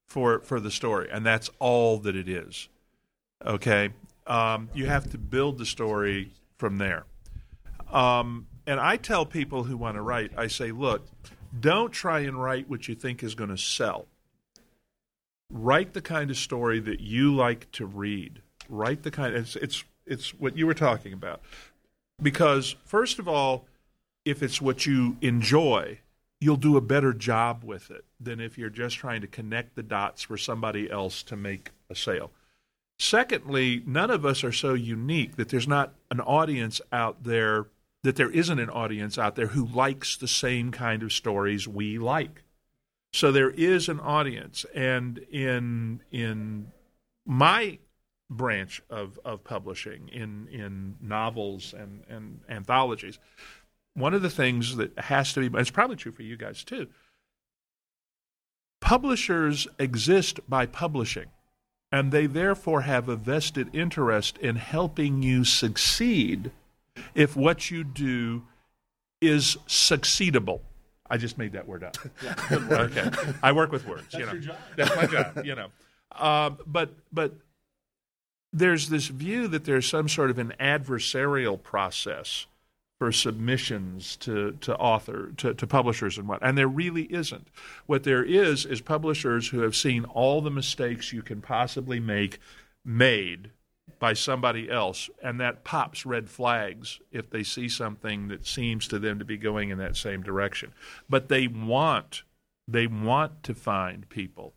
for 0.07 0.39
for 0.39 0.59
the 0.59 0.71
story, 0.71 1.09
and 1.11 1.25
that's 1.25 1.49
all 1.59 1.99
that 1.99 2.15
it 2.15 2.27
is. 2.27 2.67
Okay, 3.45 3.89
um, 4.27 4.69
you 4.73 4.87
have 4.87 5.09
to 5.11 5.17
build 5.17 5.57
the 5.57 5.65
story 5.65 6.31
from 6.57 6.77
there. 6.77 7.05
Um, 7.91 8.47
and 8.67 8.79
I 8.79 8.97
tell 8.97 9.25
people 9.25 9.63
who 9.63 9.77
want 9.77 9.95
to 9.95 10.01
write, 10.01 10.31
I 10.37 10.47
say, 10.47 10.71
look, 10.71 11.07
don't 11.59 11.91
try 11.91 12.19
and 12.19 12.41
write 12.41 12.69
what 12.69 12.87
you 12.87 12.93
think 12.93 13.23
is 13.23 13.33
going 13.33 13.49
to 13.49 13.57
sell 13.57 14.05
write 15.51 15.93
the 15.93 16.01
kind 16.01 16.29
of 16.29 16.37
story 16.37 16.79
that 16.79 16.99
you 16.99 17.33
like 17.33 17.71
to 17.73 17.85
read. 17.85 18.41
Write 18.67 19.03
the 19.03 19.11
kind. 19.11 19.35
It's 19.35 19.55
it's 19.55 19.83
it's 20.05 20.33
what 20.33 20.57
you 20.57 20.67
were 20.67 20.73
talking 20.73 21.13
about. 21.13 21.41
Because 22.21 22.75
first 22.85 23.19
of 23.19 23.27
all, 23.27 23.65
if 24.25 24.43
it's 24.43 24.61
what 24.61 24.85
you 24.85 25.17
enjoy, 25.21 25.99
you'll 26.41 26.57
do 26.57 26.77
a 26.77 26.81
better 26.81 27.13
job 27.13 27.63
with 27.63 27.89
it 27.89 28.05
than 28.19 28.39
if 28.39 28.57
you're 28.57 28.69
just 28.69 28.97
trying 28.97 29.21
to 29.21 29.27
connect 29.27 29.75
the 29.75 29.83
dots 29.83 30.23
for 30.23 30.37
somebody 30.37 30.89
else 30.89 31.23
to 31.23 31.35
make 31.35 31.71
a 31.89 31.95
sale. 31.95 32.31
Secondly, 32.99 33.81
none 33.85 34.11
of 34.11 34.25
us 34.25 34.43
are 34.43 34.51
so 34.51 34.73
unique 34.73 35.37
that 35.37 35.49
there's 35.49 35.67
not 35.67 35.93
an 36.11 36.19
audience 36.19 36.81
out 36.91 37.23
there 37.23 37.67
that 38.03 38.15
there 38.15 38.29
isn't 38.29 38.59
an 38.59 38.69
audience 38.69 39.17
out 39.17 39.35
there 39.35 39.47
who 39.47 39.65
likes 39.65 40.15
the 40.15 40.27
same 40.27 40.71
kind 40.71 41.03
of 41.03 41.11
stories 41.11 41.67
we 41.67 41.97
like. 41.97 42.43
So 43.11 43.31
there 43.31 43.49
is 43.49 43.89
an 43.89 43.99
audience, 43.99 44.65
and 44.75 45.17
in 45.31 46.01
in 46.11 46.71
my 47.25 47.79
branch 48.29 48.81
of, 48.89 49.19
of 49.25 49.43
publishing, 49.43 50.09
in 50.09 50.47
in 50.51 50.95
novels 51.01 51.73
and, 51.73 52.03
and 52.07 52.41
anthologies, 52.47 53.17
one 53.95 54.13
of 54.13 54.21
the 54.21 54.29
things 54.29 54.75
that 54.75 54.97
has 54.99 55.33
to 55.33 55.49
be, 55.49 55.59
it's 55.59 55.71
probably 55.71 55.95
true 55.95 56.11
for 56.11 56.23
you 56.23 56.37
guys 56.37 56.63
too. 56.63 56.87
Publishers 58.79 59.67
exist 59.79 60.39
by 60.47 60.65
publishing, 60.65 61.27
and 61.91 62.11
they 62.11 62.27
therefore 62.27 62.81
have 62.81 63.09
a 63.09 63.15
vested 63.15 63.75
interest 63.75 64.37
in 64.37 64.55
helping 64.55 65.23
you 65.23 65.43
succeed 65.43 66.51
if 67.15 67.35
what 67.35 67.71
you 67.71 67.83
do 67.83 68.43
is 69.19 69.57
succeedable. 69.67 70.61
I 71.09 71.17
just 71.17 71.37
made 71.37 71.53
that 71.53 71.67
word 71.67 71.83
up. 71.83 71.97
okay, 72.51 73.09
I 73.41 73.51
work 73.51 73.71
with 73.71 73.87
words. 73.87 74.13
you 74.13 74.25
know, 74.25 74.33
your 74.33 74.41
job. 74.41 74.57
that's 74.77 74.95
my 74.95 75.05
job. 75.05 75.45
You 75.45 75.55
know, 75.55 75.67
um, 76.11 76.59
but 76.65 76.93
but 77.11 77.33
there's 78.51 78.89
this 78.89 79.07
view 79.07 79.47
that 79.47 79.65
there's 79.65 79.87
some 79.87 80.09
sort 80.09 80.29
of 80.29 80.39
an 80.39 80.53
adversarial 80.59 81.61
process 81.61 82.47
for 82.97 83.11
submissions 83.13 84.17
to, 84.17 84.51
to 84.59 84.75
author 84.75 85.31
to, 85.37 85.53
to 85.53 85.65
publishers 85.65 86.17
and 86.17 86.27
what 86.27 86.39
and 86.41 86.57
there 86.57 86.67
really 86.67 87.03
isn't 87.03 87.47
what 87.85 88.03
there 88.03 88.23
is 88.23 88.65
is 88.65 88.81
publishers 88.81 89.47
who 89.47 89.61
have 89.61 89.73
seen 89.75 90.03
all 90.03 90.41
the 90.41 90.51
mistakes 90.51 91.13
you 91.13 91.21
can 91.21 91.41
possibly 91.41 91.99
make 91.99 92.39
made 92.83 93.51
by 93.97 94.13
somebody 94.13 94.69
else 94.69 95.09
and 95.23 95.39
that 95.39 95.63
pops 95.63 96.05
red 96.05 96.29
flags 96.29 96.99
if 97.11 97.29
they 97.29 97.43
see 97.43 97.67
something 97.67 98.27
that 98.27 98.45
seems 98.45 98.87
to 98.87 98.99
them 98.99 99.17
to 99.17 99.25
be 99.25 99.37
going 99.37 99.69
in 99.69 99.77
that 99.77 99.95
same 99.95 100.21
direction 100.21 100.71
but 101.09 101.29
they 101.29 101.47
want 101.47 102.23
they 102.67 102.85
want 102.85 103.41
to 103.41 103.55
find 103.55 104.07
people 104.09 104.53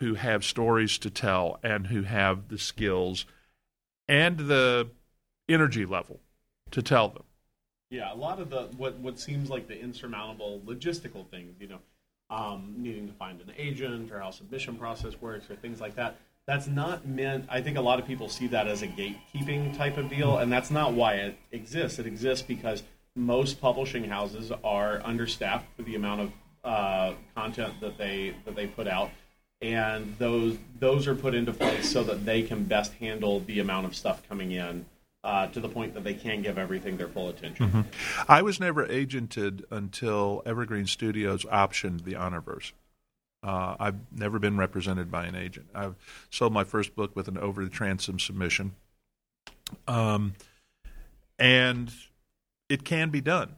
who 0.00 0.14
have 0.14 0.44
stories 0.44 0.98
to 0.98 1.08
tell 1.08 1.58
and 1.62 1.86
who 1.86 2.02
have 2.02 2.48
the 2.48 2.58
skills 2.58 3.24
and 4.08 4.38
the 4.38 4.88
energy 5.48 5.86
level 5.86 6.20
to 6.70 6.82
tell 6.82 7.08
them 7.08 7.24
Yeah, 7.90 8.12
a 8.12 8.16
lot 8.16 8.40
of 8.40 8.50
the 8.50 8.62
what 8.76 8.98
what 8.98 9.18
seems 9.20 9.50
like 9.50 9.68
the 9.68 9.78
insurmountable 9.78 10.60
logistical 10.66 11.28
things, 11.30 11.54
you 11.60 11.68
know, 11.68 11.78
um, 12.30 12.74
needing 12.76 13.06
to 13.06 13.12
find 13.14 13.40
an 13.40 13.52
agent 13.56 14.10
or 14.10 14.18
how 14.20 14.30
submission 14.30 14.76
process 14.76 15.20
works 15.20 15.48
or 15.50 15.54
things 15.56 15.80
like 15.80 15.94
that. 15.94 16.16
That's 16.46 16.66
not 16.66 17.06
meant. 17.06 17.46
I 17.48 17.62
think 17.62 17.78
a 17.78 17.80
lot 17.80 17.98
of 17.98 18.06
people 18.06 18.28
see 18.28 18.48
that 18.48 18.66
as 18.66 18.82
a 18.82 18.86
gatekeeping 18.86 19.76
type 19.76 19.96
of 19.96 20.10
deal, 20.10 20.38
and 20.38 20.52
that's 20.52 20.70
not 20.70 20.92
why 20.92 21.14
it 21.14 21.38
exists. 21.52 21.98
It 21.98 22.06
exists 22.06 22.46
because 22.46 22.82
most 23.16 23.60
publishing 23.60 24.04
houses 24.04 24.52
are 24.62 25.00
understaffed 25.04 25.66
for 25.76 25.82
the 25.82 25.94
amount 25.94 26.20
of 26.20 26.32
uh, 26.64 27.14
content 27.34 27.80
that 27.80 27.96
they 27.96 28.34
that 28.44 28.54
they 28.54 28.66
put 28.66 28.86
out, 28.86 29.10
and 29.62 30.14
those 30.18 30.58
those 30.78 31.06
are 31.06 31.14
put 31.14 31.34
into 31.34 31.52
place 31.52 31.90
so 31.90 32.04
that 32.04 32.26
they 32.26 32.42
can 32.42 32.64
best 32.64 32.92
handle 32.94 33.40
the 33.40 33.60
amount 33.60 33.86
of 33.86 33.94
stuff 33.94 34.26
coming 34.28 34.52
in 34.52 34.84
uh, 35.22 35.46
to 35.48 35.60
the 35.60 35.68
point 35.68 35.94
that 35.94 36.04
they 36.04 36.14
can 36.14 36.42
give 36.42 36.58
everything 36.58 36.98
their 36.98 37.08
full 37.08 37.30
attention. 37.30 37.70
Mm-hmm. 37.70 38.24
I 38.28 38.42
was 38.42 38.60
never 38.60 38.86
agented 38.86 39.62
until 39.70 40.42
Evergreen 40.44 40.86
Studios 40.86 41.44
optioned 41.46 42.04
the 42.04 42.12
Honorverse. 42.12 42.72
Uh, 43.44 43.76
I've 43.78 43.96
never 44.10 44.38
been 44.38 44.56
represented 44.56 45.10
by 45.10 45.26
an 45.26 45.34
agent. 45.34 45.66
I've 45.74 45.96
sold 46.30 46.54
my 46.54 46.64
first 46.64 46.96
book 46.96 47.14
with 47.14 47.28
an 47.28 47.36
over 47.36 47.62
the 47.62 47.68
transom 47.68 48.18
submission, 48.18 48.74
um, 49.86 50.32
and 51.38 51.92
it 52.70 52.84
can 52.84 53.10
be 53.10 53.20
done. 53.20 53.56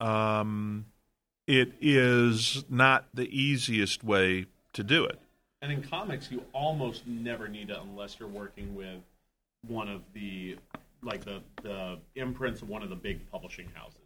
Um, 0.00 0.86
it 1.48 1.72
is 1.80 2.64
not 2.68 3.06
the 3.12 3.28
easiest 3.28 4.04
way 4.04 4.46
to 4.74 4.84
do 4.84 5.04
it. 5.04 5.18
And 5.60 5.72
in 5.72 5.82
comics, 5.82 6.30
you 6.30 6.44
almost 6.52 7.06
never 7.06 7.48
need 7.48 7.70
it 7.70 7.78
unless 7.82 8.20
you're 8.20 8.28
working 8.28 8.74
with 8.76 9.00
one 9.66 9.88
of 9.88 10.02
the 10.12 10.56
like 11.02 11.24
the 11.24 11.42
the 11.62 11.98
imprints 12.14 12.62
of 12.62 12.68
one 12.68 12.82
of 12.82 12.90
the 12.90 12.96
big 12.96 13.28
publishing 13.32 13.68
houses. 13.74 14.03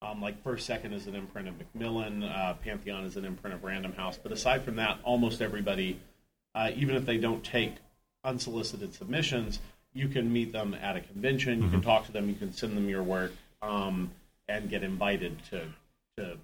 Um, 0.00 0.22
like 0.22 0.42
First 0.44 0.64
Second 0.66 0.92
is 0.92 1.06
an 1.08 1.16
imprint 1.16 1.48
of 1.48 1.58
Macmillan, 1.58 2.22
uh, 2.22 2.54
Pantheon 2.62 3.04
is 3.04 3.16
an 3.16 3.24
imprint 3.24 3.54
of 3.54 3.64
Random 3.64 3.92
House. 3.92 4.16
But 4.16 4.30
aside 4.30 4.62
from 4.62 4.76
that, 4.76 4.98
almost 5.02 5.42
everybody, 5.42 5.98
uh, 6.54 6.70
even 6.76 6.94
if 6.94 7.04
they 7.04 7.18
don't 7.18 7.42
take 7.42 7.74
unsolicited 8.22 8.94
submissions, 8.94 9.58
you 9.92 10.08
can 10.08 10.32
meet 10.32 10.52
them 10.52 10.74
at 10.74 10.96
a 10.96 11.00
convention. 11.00 11.58
You 11.58 11.64
mm-hmm. 11.64 11.72
can 11.72 11.82
talk 11.82 12.06
to 12.06 12.12
them. 12.12 12.28
You 12.28 12.36
can 12.36 12.52
send 12.52 12.76
them 12.76 12.88
your 12.88 13.02
work 13.02 13.32
um, 13.60 14.12
and 14.46 14.70
get 14.70 14.84
invited 14.84 15.42
to 15.50 15.66
to 16.16 16.36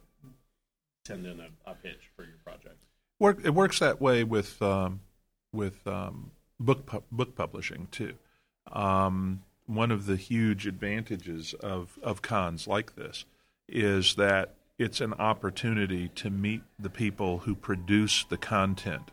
send 1.06 1.26
in 1.26 1.38
a, 1.38 1.70
a 1.70 1.74
pitch 1.74 2.10
for 2.16 2.22
your 2.22 2.36
project. 2.44 2.76
Work, 3.20 3.40
it 3.44 3.50
works 3.50 3.78
that 3.78 4.00
way 4.00 4.24
with 4.24 4.60
um, 4.62 5.00
with 5.52 5.86
um, 5.86 6.32
book 6.58 6.86
pu- 6.86 7.04
book 7.12 7.36
publishing 7.36 7.86
too. 7.92 8.14
Um, 8.72 9.42
one 9.66 9.90
of 9.90 10.06
the 10.06 10.16
huge 10.16 10.66
advantages 10.66 11.54
of, 11.54 11.98
of 12.02 12.22
cons 12.22 12.66
like 12.66 12.96
this 12.96 13.24
is 13.68 14.14
that 14.16 14.54
it's 14.78 15.00
an 15.00 15.14
opportunity 15.14 16.08
to 16.08 16.30
meet 16.30 16.62
the 16.78 16.90
people 16.90 17.38
who 17.38 17.54
produce 17.54 18.24
the 18.24 18.36
content. 18.36 19.10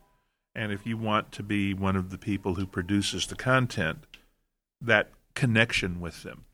And 0.55 0.71
if 0.71 0.85
you 0.85 0.97
want 0.97 1.31
to 1.33 1.43
be 1.43 1.73
one 1.73 1.95
of 1.95 2.09
the 2.09 2.17
people 2.17 2.55
who 2.55 2.65
produces 2.65 3.27
the 3.27 3.35
content, 3.35 4.05
that 4.81 5.11
connection 5.33 6.01
with 6.01 6.23
them 6.23 6.45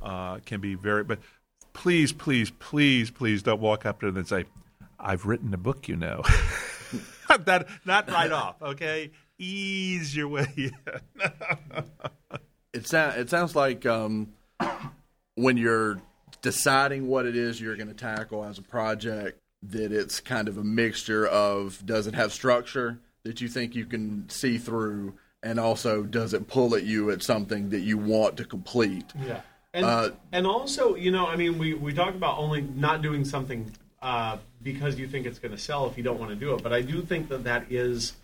uh, 0.00 0.38
can 0.44 0.60
be 0.60 0.74
very. 0.74 1.04
But 1.04 1.20
please, 1.72 2.12
please, 2.12 2.50
please, 2.50 3.10
please 3.10 3.42
don't 3.42 3.60
walk 3.60 3.86
up 3.86 4.00
to 4.00 4.06
them 4.06 4.18
and 4.18 4.28
say, 4.28 4.44
"I've 4.98 5.26
written 5.26 5.52
a 5.54 5.58
book," 5.58 5.88
you 5.88 5.96
know. 5.96 6.22
that 7.44 7.66
not 7.84 8.10
right 8.10 8.30
off, 8.30 8.60
okay? 8.62 9.10
Ease 9.38 10.14
your 10.14 10.28
way 10.28 10.46
in. 10.56 10.76
it 12.72 12.86
sounds 12.86 13.16
it 13.16 13.30
sounds 13.30 13.56
like 13.56 13.86
um, 13.86 14.32
when 15.34 15.56
you're 15.56 16.00
deciding 16.42 17.06
what 17.06 17.26
it 17.26 17.36
is 17.36 17.60
you're 17.60 17.76
going 17.76 17.88
to 17.88 17.94
tackle 17.94 18.44
as 18.44 18.58
a 18.58 18.62
project 18.62 19.38
that 19.62 19.92
it's 19.92 20.20
kind 20.20 20.48
of 20.48 20.56
a 20.56 20.64
mixture 20.64 21.26
of 21.26 21.84
does 21.84 22.06
it 22.06 22.14
have 22.14 22.32
structure 22.32 22.98
that 23.24 23.40
you 23.40 23.48
think 23.48 23.74
you 23.74 23.84
can 23.84 24.28
see 24.28 24.58
through 24.58 25.14
and 25.42 25.60
also 25.60 26.02
does 26.02 26.32
it 26.32 26.48
pull 26.48 26.74
at 26.74 26.84
you 26.84 27.10
at 27.10 27.22
something 27.22 27.70
that 27.70 27.80
you 27.80 27.98
want 27.98 28.36
to 28.36 28.44
complete 28.44 29.04
yeah 29.24 29.40
and, 29.74 29.84
uh, 29.84 30.10
and 30.32 30.46
also 30.46 30.94
you 30.94 31.10
know 31.10 31.26
i 31.26 31.36
mean 31.36 31.58
we, 31.58 31.74
we 31.74 31.92
talk 31.92 32.14
about 32.14 32.38
only 32.38 32.62
not 32.62 33.02
doing 33.02 33.24
something 33.24 33.70
uh, 34.02 34.38
because 34.62 34.98
you 34.98 35.06
think 35.06 35.26
it's 35.26 35.38
going 35.38 35.52
to 35.52 35.58
sell 35.58 35.86
if 35.86 35.98
you 35.98 36.02
don't 36.02 36.18
want 36.18 36.30
to 36.30 36.36
do 36.36 36.54
it 36.54 36.62
but 36.62 36.72
i 36.72 36.80
do 36.80 37.02
think 37.02 37.28
that 37.28 37.44
that 37.44 37.70
is 37.70 38.14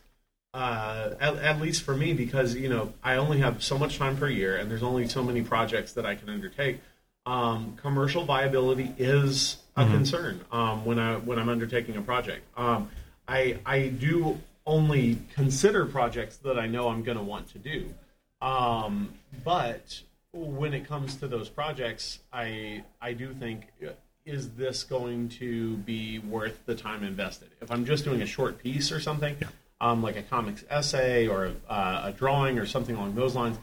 uh, 0.57 1.15
at, 1.21 1.37
at, 1.37 1.61
least 1.61 1.83
for 1.83 1.95
me, 1.95 2.15
because 2.15 2.55
you 2.55 2.69
know 2.69 2.95
I 3.03 3.17
only 3.17 3.41
have 3.41 3.63
so 3.63 3.77
much 3.77 3.99
time 3.99 4.17
per 4.17 4.27
year, 4.27 4.57
and 4.57 4.71
there's 4.71 4.83
only 4.83 5.07
so 5.07 5.23
many 5.23 5.43
projects 5.43 5.93
that 5.93 6.07
I 6.07 6.15
can 6.15 6.31
undertake. 6.31 6.81
Um, 7.27 7.77
commercial 7.77 8.25
viability 8.25 8.95
is 8.97 9.57
a 9.77 9.83
mm-hmm. 9.83 9.93
concern 9.93 10.45
um, 10.53 10.85
when 10.85 10.99
I 10.99 11.17
when 11.17 11.39
I'm 11.39 11.49
undertaking 11.49 11.97
a 11.97 12.03
project. 12.03 12.47
Um, 12.57 12.91
I 13.27 13.59
I 13.67 13.89
do 13.89 14.39
only 14.65 15.19
consider 15.35 15.87
projects 15.87 16.37
that 16.39 16.59
I 16.59 16.67
know 16.67 16.89
I'm 16.89 17.03
going 17.03 17.19
to 17.19 17.25
want 17.25 17.49
to 17.53 17.59
do, 17.59 17.93
um, 18.41 19.13
but 19.45 20.03
when 20.33 20.73
it 20.73 20.87
comes 20.87 21.17
to 21.17 21.29
those 21.29 21.49
projects, 21.49 22.21
I 22.33 22.85
I 23.01 23.13
do 23.13 23.35
think 23.35 23.73
is 24.25 24.51
this 24.51 24.85
going 24.85 25.29
to 25.29 25.77
be 25.79 26.21
worth 26.21 26.65
the 26.67 26.75
time 26.75 27.03
invested? 27.05 27.49
If 27.61 27.71
I'm 27.71 27.85
just 27.85 28.05
doing 28.05 28.23
a 28.23 28.27
short 28.27 28.59
piece 28.59 28.91
or 28.93 29.01
something. 29.01 29.37
Yeah 29.41 29.49
um, 29.81 30.03
like 30.03 30.17
a 30.17 30.23
comics 30.23 30.65
essay 30.71 31.27
or 31.27 31.53
uh, 31.69 32.03
a 32.05 32.13
drawing 32.13 32.59
or 32.59 32.67
something 32.67 32.97
along 32.97 33.15
those 33.15 33.35
lines, 33.35 33.59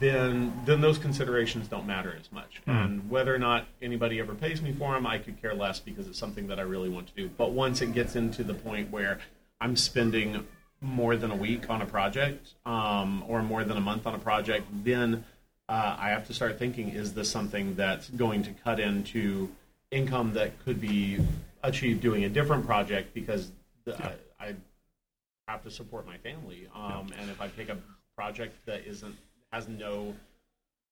then 0.00 0.52
then 0.64 0.80
those 0.80 0.98
considerations 0.98 1.68
don't 1.68 1.86
matter 1.86 2.16
as 2.18 2.32
much. 2.32 2.62
Mm. 2.66 2.84
And 2.84 3.10
whether 3.10 3.34
or 3.34 3.38
not 3.38 3.66
anybody 3.82 4.18
ever 4.18 4.34
pays 4.34 4.62
me 4.62 4.72
for 4.72 4.94
them, 4.94 5.06
I 5.06 5.18
could 5.18 5.40
care 5.40 5.54
less 5.54 5.78
because 5.78 6.06
it's 6.06 6.18
something 6.18 6.46
that 6.48 6.58
I 6.58 6.62
really 6.62 6.88
want 6.88 7.08
to 7.08 7.14
do. 7.14 7.28
But 7.28 7.52
once 7.52 7.82
it 7.82 7.92
gets 7.92 8.16
into 8.16 8.42
the 8.42 8.54
point 8.54 8.90
where 8.90 9.18
I'm 9.60 9.76
spending 9.76 10.46
more 10.80 11.16
than 11.16 11.30
a 11.30 11.36
week 11.36 11.68
on 11.70 11.82
a 11.82 11.86
project 11.86 12.54
um, 12.64 13.24
or 13.28 13.42
more 13.42 13.64
than 13.64 13.76
a 13.76 13.80
month 13.80 14.06
on 14.06 14.14
a 14.14 14.18
project, 14.18 14.66
then 14.84 15.24
uh, 15.68 15.96
I 15.98 16.10
have 16.10 16.26
to 16.28 16.34
start 16.34 16.58
thinking: 16.58 16.88
Is 16.88 17.12
this 17.12 17.30
something 17.30 17.74
that's 17.74 18.08
going 18.08 18.42
to 18.44 18.52
cut 18.52 18.80
into 18.80 19.50
income 19.90 20.32
that 20.32 20.64
could 20.64 20.80
be 20.80 21.18
achieved 21.62 22.00
doing 22.00 22.24
a 22.24 22.30
different 22.30 22.64
project? 22.64 23.12
Because 23.12 23.50
the, 23.84 23.92
yeah. 23.92 24.12
I, 24.40 24.46
I 24.46 25.52
have 25.52 25.62
to 25.64 25.70
support 25.70 26.06
my 26.06 26.16
family. 26.18 26.68
Um, 26.74 27.12
and 27.18 27.30
if 27.30 27.40
I 27.42 27.48
pick 27.48 27.68
a 27.68 27.76
project 28.16 28.56
that 28.64 28.86
isn't 28.86 29.16
has 29.54 29.68
no 29.68 30.14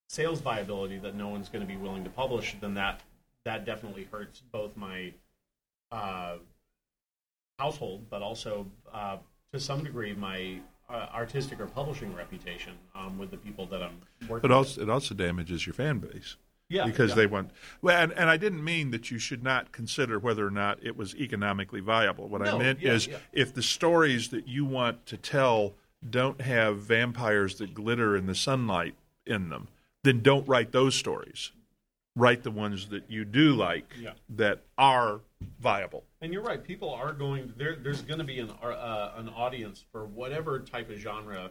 sales 0.08 0.40
viability 0.40 0.98
that 0.98 1.16
no 1.16 1.28
one's 1.28 1.48
going 1.48 1.66
to 1.66 1.68
be 1.68 1.76
willing 1.76 2.04
to 2.04 2.10
publish, 2.10 2.54
then 2.60 2.74
that 2.74 3.00
that 3.44 3.64
definitely 3.64 4.06
hurts 4.12 4.40
both 4.52 4.76
my 4.76 5.12
uh, 5.90 6.36
household, 7.58 8.06
but 8.08 8.22
also 8.22 8.66
uh, 8.92 9.16
to 9.52 9.58
some 9.58 9.82
degree 9.82 10.14
my 10.14 10.58
uh, 10.88 11.08
artistic 11.12 11.60
or 11.60 11.66
publishing 11.66 12.14
reputation 12.14 12.74
um, 12.94 13.18
with 13.18 13.30
the 13.30 13.36
people 13.36 13.66
that 13.66 13.82
I'm 13.82 14.00
working. 14.28 14.48
But 14.48 14.52
also, 14.52 14.80
with. 14.80 14.88
it 14.88 14.92
also 14.92 15.14
damages 15.14 15.66
your 15.66 15.74
fan 15.74 15.98
base. 15.98 16.36
Yeah, 16.68 16.86
because 16.86 17.10
yeah. 17.10 17.16
they 17.16 17.26
want. 17.26 17.50
Well, 17.82 18.00
and, 18.00 18.12
and 18.12 18.30
I 18.30 18.36
didn't 18.38 18.64
mean 18.64 18.92
that 18.92 19.10
you 19.10 19.18
should 19.18 19.42
not 19.42 19.72
consider 19.72 20.18
whether 20.18 20.46
or 20.46 20.50
not 20.50 20.78
it 20.82 20.96
was 20.96 21.14
economically 21.16 21.80
viable. 21.80 22.28
What 22.28 22.40
no, 22.40 22.56
I 22.56 22.58
meant 22.58 22.80
yeah, 22.80 22.92
is 22.92 23.08
yeah. 23.08 23.18
if 23.32 23.52
the 23.52 23.62
stories 23.62 24.28
that 24.28 24.48
you 24.48 24.64
want 24.64 25.04
to 25.06 25.18
tell 25.18 25.74
don't 26.08 26.40
have 26.40 26.78
vampires 26.78 27.56
that 27.56 27.74
glitter 27.74 28.16
in 28.16 28.26
the 28.26 28.34
sunlight 28.34 28.94
in 29.26 29.48
them, 29.48 29.68
then 30.04 30.20
don't 30.20 30.46
write 30.48 30.72
those 30.72 30.94
stories. 30.94 31.52
Write 32.14 32.42
the 32.42 32.50
ones 32.50 32.88
that 32.88 33.04
you 33.08 33.24
do 33.24 33.54
like 33.54 33.94
that 34.28 34.62
are 34.76 35.20
viable. 35.60 36.04
And 36.20 36.32
you're 36.32 36.42
right. 36.42 36.62
People 36.62 36.90
are 36.90 37.12
going. 37.12 37.54
There, 37.56 37.74
there's 37.74 38.02
going 38.02 38.18
to 38.18 38.24
be 38.24 38.38
an 38.38 38.50
uh, 38.62 39.12
an 39.16 39.30
audience 39.30 39.84
for 39.90 40.04
whatever 40.04 40.60
type 40.60 40.90
of 40.90 40.98
genre 40.98 41.50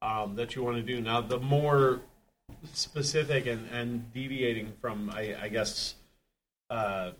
um, 0.00 0.36
that 0.36 0.54
you 0.54 0.62
want 0.62 0.76
to 0.76 0.82
do. 0.82 1.00
Now, 1.00 1.20
the 1.20 1.40
more 1.40 2.00
specific 2.72 3.46
and, 3.46 3.68
and 3.70 4.12
deviating 4.12 4.72
from, 4.80 5.10
I, 5.10 5.34
I 5.42 5.48
guess, 5.48 5.94
uh, 6.70 7.10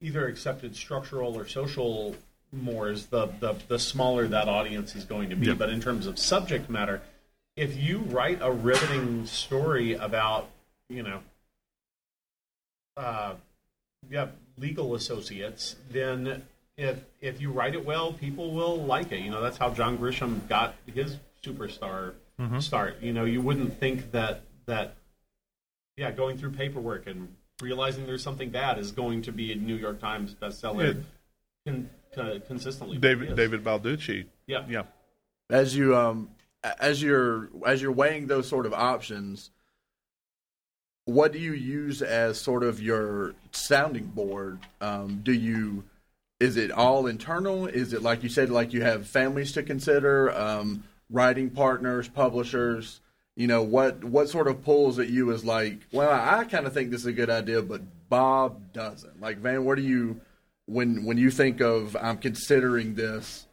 either 0.00 0.26
accepted 0.28 0.76
structural 0.76 1.34
or 1.36 1.46
social 1.46 2.14
mores, 2.56 3.06
the, 3.06 3.26
the, 3.40 3.56
the 3.68 3.78
smaller 3.78 4.26
that 4.28 4.48
audience 4.48 4.94
is 4.94 5.04
going 5.04 5.30
to 5.30 5.36
be. 5.36 5.46
Yep. 5.46 5.58
But 5.58 5.70
in 5.70 5.80
terms 5.80 6.06
of 6.06 6.18
subject 6.18 6.68
matter, 6.70 7.02
if 7.56 7.76
you 7.76 7.98
write 7.98 8.38
a 8.42 8.50
riveting 8.50 9.26
story 9.26 9.94
about, 9.94 10.48
you 10.88 11.02
know, 11.02 11.20
uh, 12.96 13.34
yeah, 14.10 14.28
legal 14.58 14.94
associates, 14.94 15.76
then 15.90 16.44
if 16.76 16.98
if 17.20 17.40
you 17.40 17.50
write 17.50 17.74
it 17.74 17.84
well, 17.84 18.12
people 18.12 18.52
will 18.52 18.76
like 18.84 19.12
it. 19.12 19.20
You 19.20 19.30
know, 19.30 19.40
that's 19.40 19.56
how 19.56 19.70
John 19.70 19.98
Grisham 19.98 20.46
got 20.48 20.74
his 20.86 21.16
superstar 21.42 22.12
mm-hmm. 22.38 22.60
start. 22.60 23.00
You 23.02 23.12
know, 23.12 23.24
you 23.24 23.40
wouldn't 23.40 23.78
think 23.78 24.12
that 24.12 24.42
that 24.66 24.94
yeah, 25.96 26.10
going 26.10 26.38
through 26.38 26.50
paperwork 26.52 27.06
and 27.06 27.28
realizing 27.62 28.06
there's 28.06 28.22
something 28.22 28.50
bad 28.50 28.78
is 28.78 28.92
going 28.92 29.22
to 29.22 29.32
be 29.32 29.52
a 29.52 29.56
New 29.56 29.76
York 29.76 30.00
Times 30.00 30.34
bestseller. 30.34 31.02
Con, 32.16 32.40
consistently. 32.48 32.98
David 32.98 33.36
David 33.36 33.62
Baldacci. 33.62 34.26
Yeah, 34.46 34.64
yeah. 34.68 34.82
As 35.50 35.76
you 35.76 35.94
um 35.96 36.30
as 36.80 37.00
you're 37.00 37.50
as 37.64 37.80
you're 37.80 37.92
weighing 37.92 38.26
those 38.26 38.48
sort 38.48 38.66
of 38.66 38.74
options, 38.74 39.50
what 41.04 41.32
do 41.32 41.38
you 41.38 41.52
use 41.52 42.02
as 42.02 42.40
sort 42.40 42.64
of 42.64 42.82
your 42.82 43.34
sounding 43.52 44.06
board? 44.06 44.58
Um, 44.80 45.20
do 45.22 45.32
you 45.32 45.84
is 46.40 46.56
it 46.56 46.70
all 46.70 47.06
internal? 47.06 47.66
Is 47.66 47.92
it 47.92 48.02
like 48.02 48.22
you 48.22 48.28
said, 48.28 48.50
like 48.50 48.72
you 48.72 48.82
have 48.82 49.06
families 49.06 49.52
to 49.52 49.62
consider? 49.62 50.36
Um, 50.36 50.84
writing 51.10 51.50
partners, 51.50 52.08
publishers? 52.08 53.00
You 53.36 53.46
know 53.46 53.62
what 53.62 54.02
what 54.02 54.28
sort 54.30 54.48
of 54.48 54.64
pulls 54.64 54.98
at 54.98 55.08
you 55.08 55.30
is 55.30 55.44
like, 55.44 55.80
well, 55.92 56.10
I 56.10 56.44
kind 56.44 56.66
of 56.66 56.72
think 56.72 56.90
this 56.90 57.02
is 57.02 57.06
a 57.06 57.12
good 57.12 57.30
idea, 57.30 57.62
but 57.62 57.82
Bob 58.08 58.72
doesn't. 58.72 59.20
Like 59.20 59.38
Van, 59.38 59.64
what 59.64 59.76
do 59.76 59.82
you 59.82 60.20
when 60.66 61.04
when 61.04 61.16
you 61.18 61.30
think 61.30 61.60
of 61.60 61.96
I'm 61.96 62.18
considering 62.18 62.94
this? 62.94 63.46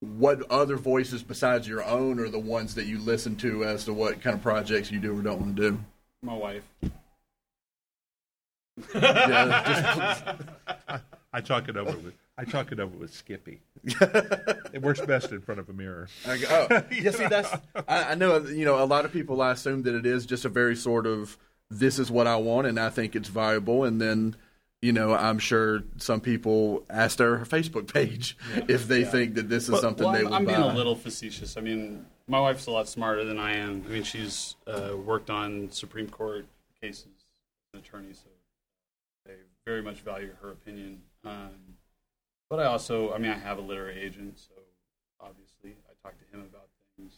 What 0.00 0.42
other 0.50 0.76
voices 0.76 1.22
besides 1.22 1.68
your 1.68 1.84
own 1.84 2.18
are 2.18 2.28
the 2.28 2.38
ones 2.38 2.74
that 2.74 2.86
you 2.86 2.98
listen 2.98 3.36
to 3.36 3.64
as 3.64 3.84
to 3.84 3.92
what 3.92 4.20
kind 4.20 4.34
of 4.34 4.42
projects 4.42 4.90
you 4.90 4.98
do 4.98 5.16
or 5.16 5.22
don't 5.22 5.40
want 5.40 5.56
to 5.56 5.70
do? 5.70 5.78
my 6.22 6.34
wife. 6.34 6.62
Yeah, 8.94 9.62
just- 9.66 11.02
I 11.32 11.40
talk 11.40 11.68
it 11.68 11.76
over 11.76 11.96
with 11.98 12.14
I 12.38 12.44
talk 12.44 12.72
it 12.72 12.80
over 12.80 12.96
with 12.96 13.12
Skippy. 13.12 13.60
it 13.84 14.80
works 14.82 15.00
best 15.02 15.32
in 15.32 15.40
front 15.40 15.60
of 15.60 15.68
a 15.68 15.72
mirror. 15.72 16.08
I 16.26 16.38
go, 16.38 16.66
oh, 16.70 16.82
yeah. 16.90 17.10
See, 17.10 17.26
that's 17.26 17.52
I, 17.86 18.04
I 18.04 18.14
know. 18.14 18.38
You 18.38 18.64
know, 18.64 18.82
a 18.82 18.86
lot 18.86 19.04
of 19.04 19.12
people. 19.12 19.42
I 19.42 19.52
assume 19.52 19.82
that 19.82 19.94
it 19.94 20.06
is 20.06 20.24
just 20.26 20.44
a 20.44 20.48
very 20.48 20.74
sort 20.74 21.06
of 21.06 21.36
this 21.70 21.98
is 21.98 22.10
what 22.10 22.26
I 22.26 22.36
want, 22.36 22.66
and 22.66 22.78
I 22.80 22.88
think 22.90 23.14
it's 23.14 23.28
viable. 23.28 23.84
And 23.84 24.00
then, 24.00 24.36
you 24.82 24.92
know, 24.92 25.14
I'm 25.14 25.38
sure 25.38 25.84
some 25.96 26.20
people 26.20 26.84
ask 26.90 27.16
their 27.16 27.38
Facebook 27.38 27.92
page 27.92 28.36
if 28.68 28.88
they 28.88 29.04
think 29.04 29.36
that 29.36 29.48
this 29.48 29.68
is 29.68 29.80
something 29.80 30.04
well, 30.04 30.12
they 30.12 30.24
will 30.24 30.34
I'm 30.34 30.44
buy. 30.44 30.56
being 30.56 30.70
a 30.70 30.74
little 30.74 30.96
facetious. 30.96 31.56
I 31.56 31.60
mean, 31.60 32.04
my 32.26 32.40
wife's 32.40 32.66
a 32.66 32.72
lot 32.72 32.88
smarter 32.88 33.24
than 33.24 33.38
I 33.38 33.56
am. 33.56 33.84
I 33.86 33.92
mean, 33.92 34.02
she's 34.02 34.56
uh, 34.66 34.96
worked 34.96 35.30
on 35.30 35.70
Supreme 35.70 36.08
Court 36.08 36.46
cases 36.80 37.06
as 37.06 37.74
an 37.74 37.80
attorney, 37.80 38.12
so 38.12 38.28
I 39.28 39.34
very 39.64 39.82
much 39.82 40.00
value 40.00 40.30
her 40.42 40.50
opinion. 40.50 41.00
Um, 41.24 41.76
but 42.50 42.58
I 42.58 42.64
also, 42.64 43.14
I 43.14 43.18
mean, 43.18 43.30
I 43.30 43.38
have 43.38 43.58
a 43.58 43.62
literary 43.62 44.00
agent, 44.00 44.36
so 44.36 44.60
obviously 45.20 45.76
I 45.88 45.92
talk 46.02 46.18
to 46.18 46.36
him 46.36 46.44
about 46.44 46.66
things. 46.98 47.14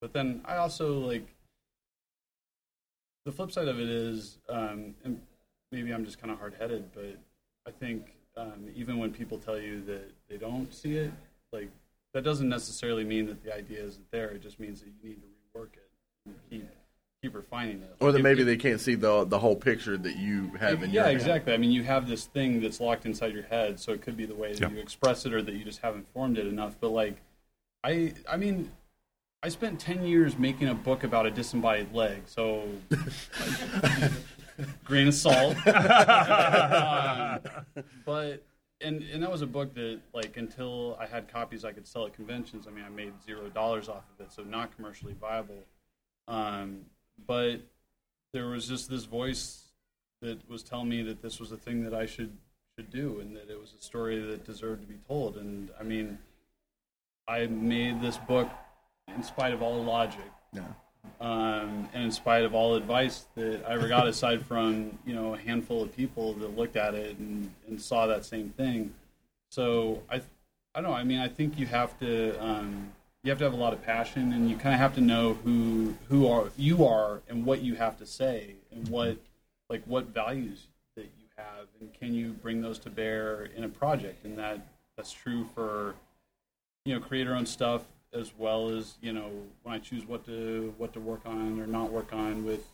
But 0.00 0.12
then 0.12 0.40
I 0.44 0.56
also 0.56 0.98
like 0.98 1.28
the 3.24 3.30
flip 3.30 3.52
side 3.52 3.68
of 3.68 3.78
it 3.78 3.88
is, 3.88 4.38
um, 4.48 4.94
and 5.04 5.20
maybe 5.72 5.92
I'm 5.92 6.04
just 6.04 6.20
kind 6.20 6.30
of 6.32 6.38
hard 6.38 6.54
headed, 6.58 6.84
but 6.94 7.16
I 7.66 7.70
think 7.70 8.14
um, 8.36 8.68
even 8.74 8.98
when 8.98 9.12
people 9.12 9.38
tell 9.38 9.58
you 9.58 9.82
that 9.86 10.10
they 10.28 10.36
don't 10.36 10.72
see 10.72 10.96
it, 10.96 11.12
like 11.52 11.70
that 12.14 12.22
doesn't 12.24 12.48
necessarily 12.48 13.04
mean 13.04 13.26
that 13.26 13.42
the 13.44 13.54
idea 13.54 13.82
isn't 13.82 14.10
there. 14.10 14.28
It 14.30 14.42
just 14.42 14.60
means 14.60 14.80
that 14.80 14.88
you 15.02 15.08
need 15.10 15.16
to 15.22 15.58
rework 15.58 15.74
it 15.74 15.88
and 16.26 16.34
keep 16.50 16.68
keep 17.22 17.34
refining 17.34 17.80
it. 17.82 17.96
or 18.00 18.12
that 18.12 18.18
If- 18.18 18.24
maybe 18.24 18.40
if- 18.42 18.46
they 18.46 18.56
can't 18.56 18.80
see 18.80 18.94
the 18.94 19.24
the 19.24 19.38
whole 19.38 19.56
picture 19.56 19.96
that 19.96 20.16
you 20.16 20.50
have 20.60 20.82
in 20.82 20.90
yeah, 20.90 20.94
your 20.94 21.04
head. 21.04 21.10
Yeah, 21.12 21.16
exactly. 21.16 21.52
I 21.54 21.56
mean, 21.56 21.72
you 21.72 21.82
have 21.84 22.08
this 22.08 22.26
thing 22.26 22.60
that's 22.60 22.80
locked 22.80 23.06
inside 23.06 23.32
your 23.32 23.44
head, 23.44 23.80
so 23.80 23.92
it 23.92 24.02
could 24.02 24.16
be 24.16 24.26
the 24.26 24.34
way 24.34 24.52
that 24.52 24.60
Yeah. 24.60 24.70
you 24.70 24.78
express 24.78 25.24
it, 25.26 25.32
or 25.32 25.42
that 25.42 25.54
you 25.54 25.64
just 25.64 25.80
haven't 25.80 26.06
formed 26.12 26.36
it 26.38 26.46
enough. 26.46 26.76
But 26.80 26.90
like, 26.90 27.16
I, 27.82 28.12
I 28.28 28.36
mean, 28.36 28.70
I 29.42 29.48
spent 29.48 29.80
ten 29.80 30.04
years 30.04 30.36
making 30.38 30.68
a 30.68 30.74
book 30.74 31.04
about 31.04 31.24
a 31.26 31.30
disembodied 31.30 31.92
leg, 31.94 32.22
so 32.26 32.68
grain 34.84 35.08
of 35.08 35.14
salt. 35.14 35.56
Um, 35.66 37.40
but 38.04 38.44
and 38.80 39.02
and 39.02 39.22
that 39.22 39.30
was 39.30 39.42
a 39.42 39.46
book 39.46 39.74
that 39.74 40.00
like 40.12 40.36
until 40.36 40.96
I 41.00 41.06
had 41.06 41.28
copies 41.28 41.64
I 41.64 41.72
could 41.72 41.86
sell 41.86 42.06
at 42.06 42.12
conventions. 42.12 42.66
I 42.66 42.70
mean, 42.70 42.84
I 42.84 42.88
made 42.88 43.12
zero 43.24 43.48
dollars 43.48 43.88
off 43.88 44.04
of 44.18 44.26
it, 44.26 44.32
so 44.32 44.42
not 44.42 44.74
commercially 44.76 45.14
viable. 45.18 45.64
Um, 46.28 46.86
but 47.26 47.60
there 48.32 48.46
was 48.46 48.68
just 48.68 48.90
this 48.90 49.04
voice 49.04 49.62
that 50.22 50.48
was 50.48 50.62
telling 50.62 50.88
me 50.88 51.02
that 51.02 51.22
this 51.22 51.40
was 51.40 51.52
a 51.52 51.56
thing 51.56 51.82
that 51.84 51.94
I 51.94 52.06
should 52.06 52.36
should 52.76 52.90
do, 52.90 53.20
and 53.20 53.34
that 53.36 53.48
it 53.48 53.58
was 53.58 53.74
a 53.78 53.82
story 53.82 54.20
that 54.20 54.44
deserved 54.44 54.82
to 54.82 54.88
be 54.88 54.98
told. 55.08 55.36
And 55.36 55.70
I 55.80 55.82
mean, 55.82 56.18
I 57.26 57.46
made 57.46 58.02
this 58.02 58.18
book 58.18 58.50
in 59.14 59.22
spite 59.22 59.52
of 59.52 59.62
all 59.62 59.82
logic, 59.82 60.30
Yeah. 60.52 60.64
Um, 61.20 61.88
and 61.92 62.04
in 62.04 62.12
spite 62.12 62.44
of 62.44 62.54
all 62.54 62.74
advice 62.74 63.24
that 63.34 63.64
I 63.66 63.74
ever 63.74 63.88
got, 63.88 64.06
aside 64.06 64.44
from 64.44 64.98
you 65.04 65.14
know 65.14 65.34
a 65.34 65.38
handful 65.38 65.82
of 65.82 65.94
people 65.96 66.34
that 66.34 66.56
looked 66.56 66.76
at 66.76 66.94
it 66.94 67.16
and, 67.18 67.52
and 67.68 67.80
saw 67.80 68.06
that 68.06 68.24
same 68.24 68.50
thing. 68.50 68.94
So 69.50 70.02
I, 70.10 70.16
I 70.74 70.80
don't 70.80 70.90
know. 70.90 70.96
I 70.96 71.04
mean, 71.04 71.18
I 71.18 71.28
think 71.28 71.58
you 71.58 71.66
have 71.66 71.98
to 72.00 72.36
um, 72.44 72.92
you 73.22 73.30
have 73.30 73.38
to 73.38 73.44
have 73.44 73.54
a 73.54 73.56
lot 73.56 73.72
of 73.72 73.82
passion, 73.82 74.32
and 74.32 74.48
you 74.50 74.56
kind 74.56 74.74
of 74.74 74.80
have 74.80 74.94
to 74.94 75.00
know 75.00 75.34
who 75.34 75.94
who 76.08 76.28
are 76.28 76.50
you 76.56 76.84
are 76.84 77.22
and 77.28 77.44
what 77.44 77.62
you 77.62 77.74
have 77.74 77.98
to 77.98 78.06
say 78.06 78.54
and 78.70 78.88
what 78.88 79.16
like 79.68 79.82
what 79.86 80.06
values 80.06 80.66
that 80.96 81.10
you 81.18 81.26
have, 81.36 81.66
and 81.80 81.92
can 81.92 82.14
you 82.14 82.32
bring 82.32 82.60
those 82.60 82.78
to 82.80 82.90
bear 82.90 83.48
in 83.56 83.64
a 83.64 83.68
project, 83.68 84.24
and 84.24 84.38
that 84.38 84.66
that's 84.96 85.12
true 85.12 85.46
for 85.54 85.94
you 86.84 86.94
know 86.94 87.00
creator 87.00 87.34
owned 87.34 87.48
stuff 87.48 87.82
as 88.12 88.32
well 88.36 88.70
as 88.70 88.94
you 89.00 89.12
know 89.12 89.30
when 89.62 89.74
I 89.74 89.78
choose 89.78 90.06
what 90.06 90.24
to 90.26 90.74
what 90.78 90.92
to 90.94 91.00
work 91.00 91.22
on 91.26 91.60
or 91.60 91.66
not 91.66 91.92
work 91.92 92.12
on 92.12 92.44
with 92.44 92.66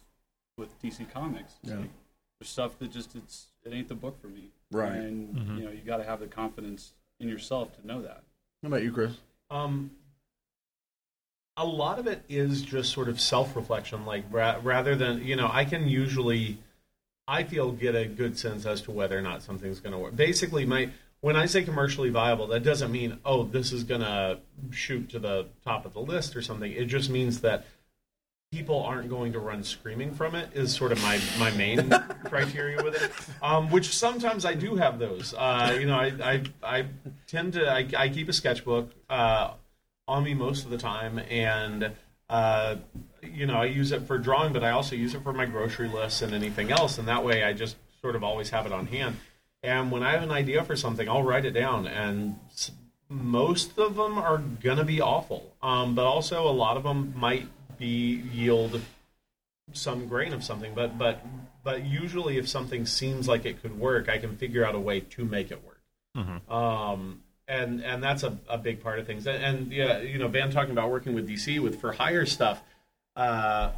with 0.56 0.80
DC 0.82 1.10
Comics. 1.12 1.54
Yeah. 1.62 1.76
like, 1.76 1.90
there's 2.38 2.50
stuff 2.50 2.78
that 2.78 2.92
just 2.92 3.14
it's 3.16 3.46
it 3.64 3.72
ain't 3.72 3.88
the 3.88 3.94
book 3.94 4.20
for 4.20 4.28
me. 4.28 4.50
Right. 4.70 4.92
And 4.92 5.58
you 5.58 5.64
know 5.64 5.70
you 5.70 5.80
got 5.84 5.98
to 5.98 6.04
have 6.04 6.20
the 6.20 6.26
confidence 6.26 6.92
in 7.20 7.28
yourself 7.28 7.74
to 7.80 7.86
know 7.86 8.02
that. 8.02 8.22
How 8.62 8.68
about 8.68 8.82
you, 8.82 8.92
Chris? 8.92 9.12
Um, 9.50 9.90
a 11.56 11.64
lot 11.64 11.98
of 11.98 12.06
it 12.06 12.22
is 12.28 12.62
just 12.62 12.92
sort 12.92 13.08
of 13.08 13.20
self-reflection. 13.20 14.06
Like 14.06 14.24
ra- 14.30 14.58
rather 14.62 14.94
than 14.96 15.24
you 15.24 15.36
know, 15.36 15.50
I 15.52 15.64
can 15.64 15.88
usually, 15.88 16.58
I 17.28 17.44
feel 17.44 17.72
get 17.72 17.94
a 17.94 18.06
good 18.06 18.38
sense 18.38 18.66
as 18.66 18.82
to 18.82 18.90
whether 18.90 19.18
or 19.18 19.22
not 19.22 19.42
something's 19.42 19.80
going 19.80 19.92
to 19.92 19.98
work. 19.98 20.16
Basically, 20.16 20.64
my 20.64 20.90
when 21.22 21.36
I 21.36 21.46
say 21.46 21.62
commercially 21.62 22.10
viable, 22.10 22.48
that 22.48 22.62
doesn't 22.62 22.92
mean 22.92 23.18
oh 23.24 23.44
this 23.44 23.72
is 23.72 23.84
going 23.84 24.02
to 24.02 24.38
shoot 24.70 25.08
to 25.10 25.18
the 25.18 25.46
top 25.64 25.86
of 25.86 25.94
the 25.94 26.00
list 26.00 26.36
or 26.36 26.42
something. 26.42 26.70
It 26.70 26.86
just 26.86 27.08
means 27.08 27.40
that 27.40 27.64
people 28.50 28.82
aren't 28.82 29.08
going 29.08 29.32
to 29.32 29.38
run 29.38 29.64
screaming 29.64 30.12
from 30.12 30.34
it 30.34 30.50
is 30.52 30.74
sort 30.74 30.92
of 30.92 31.00
my 31.00 31.18
my 31.38 31.50
main 31.52 31.88
criteria 32.24 32.82
with 32.82 33.02
it. 33.02 33.10
Um, 33.42 33.70
which 33.70 33.96
sometimes 33.96 34.44
i 34.44 34.52
do 34.52 34.76
have 34.76 34.98
those. 34.98 35.32
Uh, 35.32 35.74
you 35.80 35.86
know 35.86 35.96
I, 35.96 36.12
I 36.22 36.42
i 36.62 36.86
tend 37.26 37.54
to 37.54 37.66
i, 37.70 37.88
I 37.96 38.08
keep 38.10 38.28
a 38.28 38.32
sketchbook 38.32 38.90
uh, 39.08 39.54
on 40.06 40.24
me 40.24 40.34
most 40.34 40.66
of 40.66 40.70
the 40.70 40.76
time 40.76 41.18
and 41.30 41.92
uh, 42.28 42.76
you 43.22 43.46
know 43.46 43.56
i 43.56 43.64
use 43.64 43.90
it 43.90 44.02
for 44.02 44.18
drawing 44.18 44.52
but 44.52 44.62
i 44.62 44.70
also 44.70 44.96
use 44.96 45.14
it 45.14 45.22
for 45.22 45.32
my 45.32 45.46
grocery 45.46 45.88
lists 45.88 46.20
and 46.20 46.34
anything 46.34 46.70
else. 46.70 46.98
And 46.98 47.08
that 47.08 47.24
way 47.24 47.44
i 47.44 47.54
just 47.54 47.76
sort 48.02 48.16
of 48.16 48.22
always 48.22 48.50
have 48.50 48.66
it 48.66 48.72
on 48.72 48.86
hand 48.86 49.16
and 49.62 49.90
when 49.90 50.02
i 50.02 50.12
have 50.12 50.22
an 50.22 50.30
idea 50.30 50.64
for 50.64 50.76
something 50.76 51.08
i'll 51.08 51.22
write 51.22 51.44
it 51.44 51.52
down 51.52 51.86
and 51.86 52.36
most 53.12 53.78
of 53.78 53.96
them 53.96 54.18
are 54.18 54.38
gonna 54.38 54.84
be 54.84 55.00
awful. 55.00 55.54
Um, 55.62 55.94
but 55.94 56.04
also 56.04 56.48
a 56.48 56.50
lot 56.50 56.76
of 56.76 56.82
them 56.82 57.14
might 57.16 57.48
be 57.78 58.22
yield 58.32 58.80
some 59.72 60.08
grain 60.08 60.32
of 60.32 60.42
something. 60.42 60.72
But 60.74 60.98
but 60.98 61.24
but 61.62 61.84
usually 61.84 62.38
if 62.38 62.48
something 62.48 62.86
seems 62.86 63.28
like 63.28 63.44
it 63.44 63.62
could 63.62 63.78
work 63.78 64.08
i 64.08 64.18
can 64.18 64.36
figure 64.36 64.64
out 64.64 64.74
a 64.74 64.80
way 64.80 65.00
to 65.00 65.24
make 65.24 65.50
it 65.50 65.62
work. 65.64 65.80
Um, 66.50 67.22
and 67.46 67.82
and 67.84 68.02
that's 68.02 68.22
a, 68.22 68.38
a 68.48 68.58
big 68.58 68.82
part 68.82 68.98
of 68.98 69.06
things. 69.06 69.26
And, 69.26 69.42
and 69.44 69.72
yeah 69.72 70.00
you 70.00 70.18
know 70.18 70.28
van 70.28 70.50
talking 70.50 70.72
about 70.72 70.90
working 70.90 71.14
with 71.14 71.28
dc 71.28 71.60
with 71.60 71.80
for 71.80 71.92
hire 71.92 72.26
stuff 72.26 72.62
uh, 73.16 73.72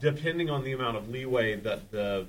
depending 0.00 0.48
on 0.48 0.64
the 0.64 0.72
amount 0.72 0.96
of 0.96 1.08
leeway 1.08 1.56
that 1.56 1.90
the 1.90 2.26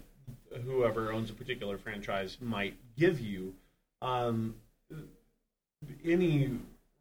whoever 0.64 1.12
owns 1.12 1.30
a 1.30 1.34
particular 1.34 1.78
franchise 1.78 2.38
might 2.42 2.76
give 2.98 3.20
you 3.20 3.54
um, 4.02 4.56
any 6.04 6.52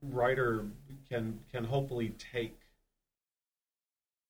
writer 0.03 0.67
can 1.09 1.41
can 1.53 1.65
hopefully 1.65 2.15
take 2.33 2.59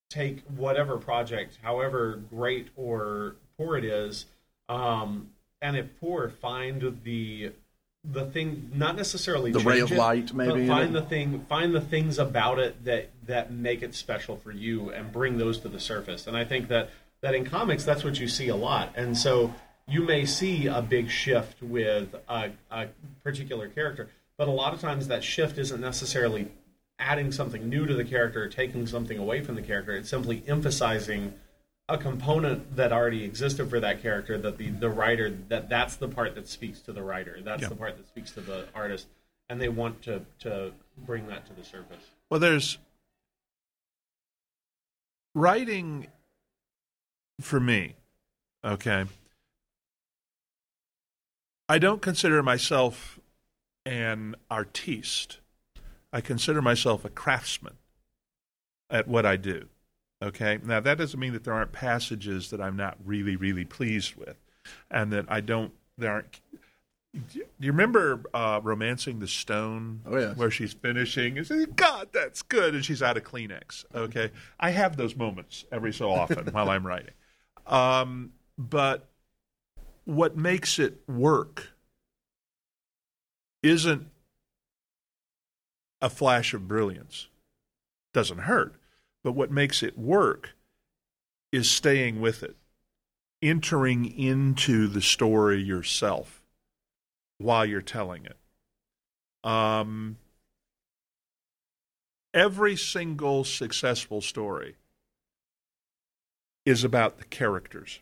take 0.09 0.43
whatever 0.43 0.97
project, 0.97 1.59
however 1.63 2.21
great 2.31 2.69
or 2.77 3.37
poor 3.59 3.77
it 3.77 3.85
is, 3.85 4.27
um, 4.69 5.31
and 5.61 5.77
if 5.77 5.87
poor, 6.01 6.29
find 6.29 7.01
the 7.05 7.53
the 8.05 8.27
thing 8.27 8.71
not 8.75 8.97
necessarily 8.97 9.51
The 9.51 9.61
ray 9.61 9.81
of 9.81 9.91
it, 9.91 9.97
light, 9.97 10.35
maybe, 10.35 10.67
but 10.67 10.69
find 10.69 10.95
the 10.95 11.03
thing, 11.03 11.47
find 11.49 11.75
the 11.75 11.81
things 11.81 12.19
about 12.19 12.59
it 12.59 12.85
that 12.85 13.11
that 13.27 13.51
make 13.51 13.83
it 13.83 13.95
special 13.95 14.37
for 14.37 14.53
you, 14.53 14.91
and 14.91 15.11
bring 15.11 15.39
those 15.39 15.59
to 15.61 15.69
the 15.69 15.81
surface. 15.81 16.27
And 16.27 16.37
I 16.37 16.45
think 16.45 16.69
that 16.69 16.91
that 17.25 17.35
in 17.35 17.47
comics, 17.47 17.85
that's 17.85 18.05
what 18.05 18.21
you 18.21 18.29
see 18.29 18.49
a 18.49 18.55
lot. 18.57 18.93
And 18.97 19.17
so 19.17 19.53
you 19.89 20.03
may 20.03 20.27
see 20.27 20.67
a 20.67 20.83
big 20.83 21.09
shift 21.09 21.63
with 21.63 22.15
a, 22.29 22.51
a 22.71 22.89
particular 23.23 23.67
character, 23.69 24.11
but 24.37 24.47
a 24.47 24.51
lot 24.51 24.75
of 24.75 24.81
times 24.83 25.09
that 25.09 25.25
shift 25.25 25.57
isn't 25.57 25.81
necessarily 25.81 26.49
adding 26.99 27.33
something 27.33 27.67
new 27.67 27.87
to 27.87 27.95
the 27.95 28.05
character 28.05 28.43
or 28.43 28.49
taking 28.49 28.87
something 28.87 29.17
away 29.19 29.41
from 29.43 29.55
the 29.55 29.63
character. 29.63 29.97
It's 29.97 30.11
simply 30.11 30.43
emphasizing 30.47 31.33
a 31.89 31.97
component 31.97 32.77
that 32.77 32.93
already 32.93 33.25
existed 33.25 33.71
for 33.71 33.81
that 33.81 34.03
character 34.03 34.37
that 34.37 34.59
the, 34.59 34.69
the 34.69 34.91
writer 34.91 35.31
that 35.49 35.71
that's 35.71 35.97
the 35.97 36.09
part 36.09 36.35
that 36.35 36.47
speaks 36.47 36.81
to 36.81 36.93
the 36.93 37.03
writer 37.03 37.39
that's 37.43 37.63
Yeah. 37.63 37.69
the 37.69 37.77
part 37.77 37.97
that 37.99 38.07
speaks 38.09 38.31
to 38.33 38.41
the 38.41 38.67
artist 38.75 39.07
and 39.51 39.61
they 39.61 39.69
want 39.69 40.01
to 40.03 40.23
to 40.39 40.73
bring 41.05 41.27
that 41.29 41.47
to 41.47 41.53
the 41.53 41.63
surface 41.63 42.05
Well, 42.31 42.41
there's 42.41 42.79
writing 45.35 46.07
for 47.40 47.61
me, 47.61 47.94
okay. 48.64 49.05
I 51.68 51.79
don't 51.79 52.03
consider 52.03 52.42
myself 52.42 53.18
an 53.87 54.37
artiste. 54.51 55.38
I 56.12 56.20
consider 56.20 56.62
myself 56.62 57.05
a 57.05 57.11
craftsman 57.11 57.75
at 58.90 59.09
what 59.09 59.27
I 59.27 59.37
do. 59.37 59.68
Okay. 60.23 60.59
Now 60.62 60.81
that 60.81 60.99
doesn't 60.99 61.18
mean 61.18 61.33
that 61.33 61.44
there 61.44 61.55
aren't 61.55 61.73
passages 61.73 62.51
that 62.51 62.61
I'm 62.61 62.77
not 62.77 62.97
really, 63.05 63.37
really 63.37 63.64
pleased 63.64 64.14
with, 64.14 64.37
and 64.90 65.12
that 65.12 65.27
I 65.29 65.40
don't. 65.40 65.73
There 65.99 66.12
aren't. 66.12 66.40
Do 67.12 67.44
you 67.61 67.70
remember 67.73 68.23
uh, 68.33 68.61
"Romancing 68.62 69.20
the 69.20 69.29
Stone"? 69.29 70.01
Oh, 70.07 70.18
yes. 70.18 70.37
where 70.37 70.51
she's 70.51 70.73
finishing 70.73 71.38
and 71.38 71.47
says, 71.47 71.66
"God, 71.77 72.09
that's 72.12 72.42
good," 72.42 72.75
and 72.75 72.85
she's 72.85 73.03
out 73.03 73.16
of 73.16 73.25
Kleenex. 73.25 73.85
Okay, 73.94 74.31
I 74.59 74.70
have 74.70 74.97
those 74.97 75.14
moments 75.14 75.64
every 75.70 75.92
so 75.92 76.11
often 76.11 76.47
while 76.53 76.70
I'm 76.70 76.87
writing. 76.87 77.14
Um, 77.66 78.33
but 78.59 79.09
what 80.05 80.37
makes 80.37 80.79
it 80.79 81.00
work 81.09 81.70
isn't 83.62 84.09
a 86.00 86.11
flash 86.11 86.53
of 86.53 86.68
brilliance. 86.68 87.29
Doesn't 88.12 88.40
hurt, 88.40 88.74
but 89.24 89.33
what 89.33 89.50
makes 89.50 89.83
it 89.83 89.98
work 89.98 90.55
is 91.50 91.70
staying 91.70 92.20
with 92.20 92.42
it, 92.42 92.57
entering 93.40 94.05
into 94.05 94.87
the 94.87 95.00
story 95.00 95.62
yourself 95.62 96.42
while 97.38 97.64
you're 97.64 97.81
telling 97.81 98.27
it. 98.27 98.37
Um, 99.48 100.18
every 102.35 102.77
single 102.77 103.44
successful 103.44 104.20
story 104.20 104.77
is 106.64 106.85
about 106.85 107.18
the 107.18 107.24
characters. 107.24 108.00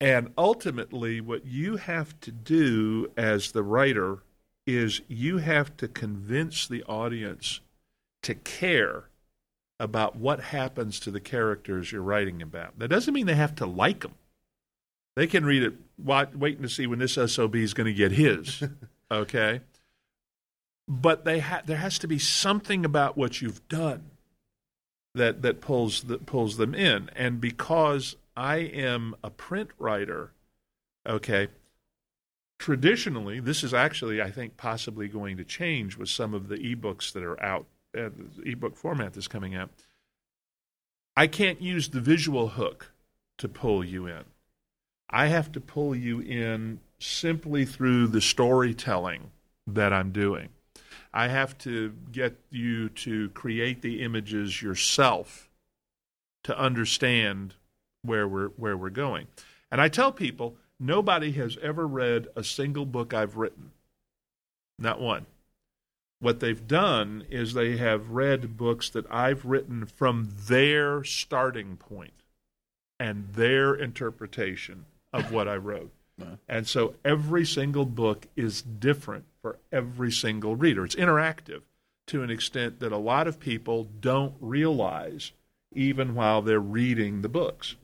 And 0.00 0.32
ultimately, 0.38 1.20
what 1.20 1.44
you 1.44 1.76
have 1.76 2.18
to 2.20 2.30
do 2.30 3.10
as 3.16 3.50
the 3.50 3.64
writer 3.64 4.22
is 4.66 5.00
you 5.08 5.38
have 5.38 5.76
to 5.78 5.88
convince 5.88 6.68
the 6.68 6.84
audience 6.84 7.60
to 8.22 8.34
care 8.34 9.08
about 9.80 10.16
what 10.16 10.40
happens 10.40 11.00
to 11.00 11.10
the 11.10 11.20
characters 11.20 11.90
you're 11.90 12.02
writing 12.02 12.42
about. 12.42 12.78
That 12.78 12.88
doesn't 12.88 13.14
mean 13.14 13.26
they 13.26 13.34
have 13.34 13.54
to 13.56 13.66
like 13.66 14.00
them. 14.00 14.14
They 15.16 15.26
can 15.26 15.44
read 15.44 15.62
it 15.64 15.74
waiting 15.98 16.62
to 16.62 16.68
see 16.68 16.86
when 16.86 17.00
this 17.00 17.14
SOB 17.14 17.56
is 17.56 17.74
going 17.74 17.86
to 17.86 17.92
get 17.92 18.12
his. 18.12 18.62
okay? 19.10 19.62
But 20.86 21.24
they 21.24 21.40
ha- 21.40 21.62
there 21.66 21.76
has 21.76 21.98
to 22.00 22.06
be 22.06 22.18
something 22.18 22.84
about 22.84 23.16
what 23.16 23.40
you've 23.40 23.66
done 23.68 24.10
that, 25.14 25.42
that, 25.42 25.60
pulls, 25.60 26.02
that 26.04 26.26
pulls 26.26 26.56
them 26.56 26.74
in. 26.74 27.10
And 27.16 27.40
because 27.40 28.16
I 28.36 28.56
am 28.56 29.14
a 29.22 29.30
print 29.30 29.70
writer, 29.78 30.32
okay, 31.06 31.48
traditionally, 32.58 33.40
this 33.40 33.62
is 33.64 33.72
actually, 33.72 34.20
I 34.20 34.30
think, 34.30 34.56
possibly 34.56 35.08
going 35.08 35.36
to 35.36 35.44
change 35.44 35.96
with 35.96 36.08
some 36.08 36.34
of 36.34 36.48
the 36.48 36.56
ebooks 36.56 37.12
that 37.12 37.22
are 37.22 37.42
out, 37.42 37.66
uh, 37.96 38.10
the 38.10 38.50
ebook 38.50 38.76
format 38.76 39.14
that's 39.14 39.28
coming 39.28 39.54
out. 39.54 39.70
I 41.16 41.26
can't 41.26 41.60
use 41.60 41.88
the 41.88 42.00
visual 42.00 42.48
hook 42.48 42.92
to 43.38 43.48
pull 43.48 43.84
you 43.84 44.06
in. 44.06 44.24
I 45.10 45.26
have 45.26 45.50
to 45.52 45.60
pull 45.60 45.96
you 45.96 46.20
in 46.20 46.80
simply 46.98 47.64
through 47.64 48.08
the 48.08 48.20
storytelling 48.20 49.30
that 49.66 49.92
I'm 49.92 50.12
doing. 50.12 50.50
I 51.12 51.28
have 51.28 51.56
to 51.58 51.94
get 52.12 52.36
you 52.50 52.88
to 52.90 53.30
create 53.30 53.82
the 53.82 54.02
images 54.02 54.62
yourself 54.62 55.48
to 56.44 56.58
understand 56.58 57.54
where 58.02 58.26
we're 58.26 58.48
where 58.48 58.76
we're 58.76 58.90
going. 58.90 59.26
And 59.70 59.80
I 59.80 59.88
tell 59.88 60.12
people 60.12 60.56
nobody 60.80 61.32
has 61.32 61.58
ever 61.62 61.86
read 61.86 62.28
a 62.36 62.44
single 62.44 62.86
book 62.86 63.12
I've 63.12 63.36
written. 63.36 63.72
Not 64.78 65.00
one. 65.00 65.26
What 66.20 66.40
they've 66.40 66.66
done 66.66 67.24
is 67.30 67.54
they 67.54 67.76
have 67.76 68.10
read 68.10 68.56
books 68.56 68.90
that 68.90 69.06
I've 69.10 69.44
written 69.44 69.86
from 69.86 70.28
their 70.48 71.04
starting 71.04 71.76
point 71.76 72.12
and 72.98 73.28
their 73.34 73.74
interpretation 73.74 74.86
of 75.12 75.32
what 75.32 75.48
I 75.48 75.56
wrote. 75.56 75.92
And 76.48 76.66
so 76.66 76.94
every 77.04 77.46
single 77.46 77.84
book 77.84 78.26
is 78.34 78.60
different 78.60 79.24
for 79.40 79.58
every 79.72 80.12
single 80.12 80.56
reader. 80.56 80.84
It's 80.84 80.94
interactive 80.94 81.62
to 82.08 82.22
an 82.22 82.30
extent 82.30 82.80
that 82.80 82.92
a 82.92 82.96
lot 82.96 83.28
of 83.28 83.38
people 83.38 83.84
don't 84.00 84.34
realize 84.40 85.32
even 85.74 86.14
while 86.14 86.42
they're 86.42 86.58
reading 86.58 87.22
the 87.22 87.28
books. 87.28 87.76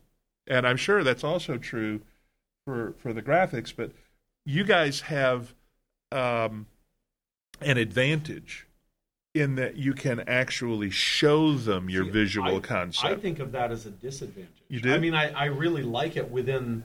And 0.46 0.66
I'm 0.66 0.76
sure 0.76 1.04
that's 1.04 1.24
also 1.24 1.58
true 1.58 2.00
for, 2.66 2.94
for 2.98 3.12
the 3.12 3.22
graphics, 3.22 3.72
but 3.74 3.92
you 4.46 4.64
guys 4.64 5.02
have 5.02 5.54
um, 6.12 6.66
an 7.60 7.76
advantage 7.76 8.66
in 9.34 9.56
that 9.56 9.76
you 9.76 9.92
can 9.92 10.20
actually 10.28 10.90
show 10.90 11.54
them 11.54 11.90
your 11.90 12.04
See, 12.04 12.10
visual 12.10 12.56
I, 12.56 12.60
concept. 12.60 13.12
I 13.12 13.16
think 13.16 13.40
of 13.40 13.52
that 13.52 13.72
as 13.72 13.84
a 13.84 13.90
disadvantage. 13.90 14.62
You 14.68 14.80
do? 14.80 14.94
I 14.94 14.98
mean, 14.98 15.14
I, 15.14 15.30
I 15.32 15.44
really 15.46 15.82
like 15.82 16.16
it 16.16 16.30
within. 16.30 16.84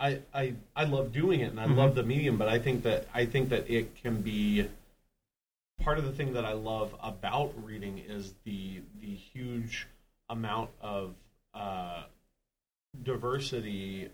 I, 0.00 0.20
I 0.34 0.54
I 0.74 0.84
love 0.84 1.12
doing 1.12 1.40
it 1.40 1.50
and 1.50 1.60
I 1.60 1.66
Mm-hmm. 1.66 1.78
love 1.78 1.94
the 1.94 2.02
medium, 2.02 2.36
but 2.38 2.48
I 2.48 2.58
think 2.58 2.82
that 2.84 3.06
I 3.14 3.26
think 3.26 3.50
that 3.50 3.68
it 3.70 3.94
can 4.02 4.22
be 4.22 4.66
part 5.82 5.98
of 5.98 6.04
the 6.04 6.12
thing 6.12 6.32
that 6.34 6.44
I 6.44 6.52
love 6.52 6.94
about 7.02 7.52
reading 7.64 7.98
is 8.08 8.32
the 8.44 8.80
the 9.00 9.14
huge 9.14 9.86
amount 10.30 10.70
of 10.80 11.14
uh, 11.54 12.04
diversity 13.02 14.08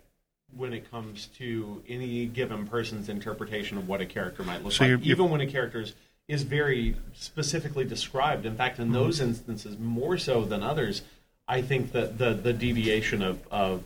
when 0.56 0.72
it 0.72 0.90
comes 0.90 1.26
to 1.38 1.82
any 1.88 2.26
given 2.26 2.66
person's 2.66 3.08
interpretation 3.08 3.76
of 3.78 3.88
what 3.88 4.00
a 4.00 4.06
character 4.06 4.42
might 4.44 4.62
look 4.62 4.72
So 4.72 4.84
like, 4.84 4.88
you're- 4.90 5.02
you're- 5.02 5.10
even 5.12 5.30
when 5.30 5.40
a 5.40 5.46
character 5.46 5.80
is, 5.80 5.94
is 6.28 6.42
very 6.44 6.94
specifically 7.14 7.84
described. 7.84 8.46
In 8.46 8.56
fact, 8.56 8.78
in 8.78 8.92
those 8.92 9.18
Mm-hmm. 9.18 9.28
instances, 9.30 9.78
more 9.78 10.16
so 10.18 10.44
than 10.44 10.62
others, 10.62 11.02
I 11.48 11.62
think 11.62 11.92
that 11.92 12.18
the 12.18 12.34
the 12.34 12.52
deviation 12.52 13.22
of 13.22 13.46
of, 13.50 13.84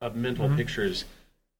of 0.00 0.16
mental 0.16 0.48
pictures 0.56 1.04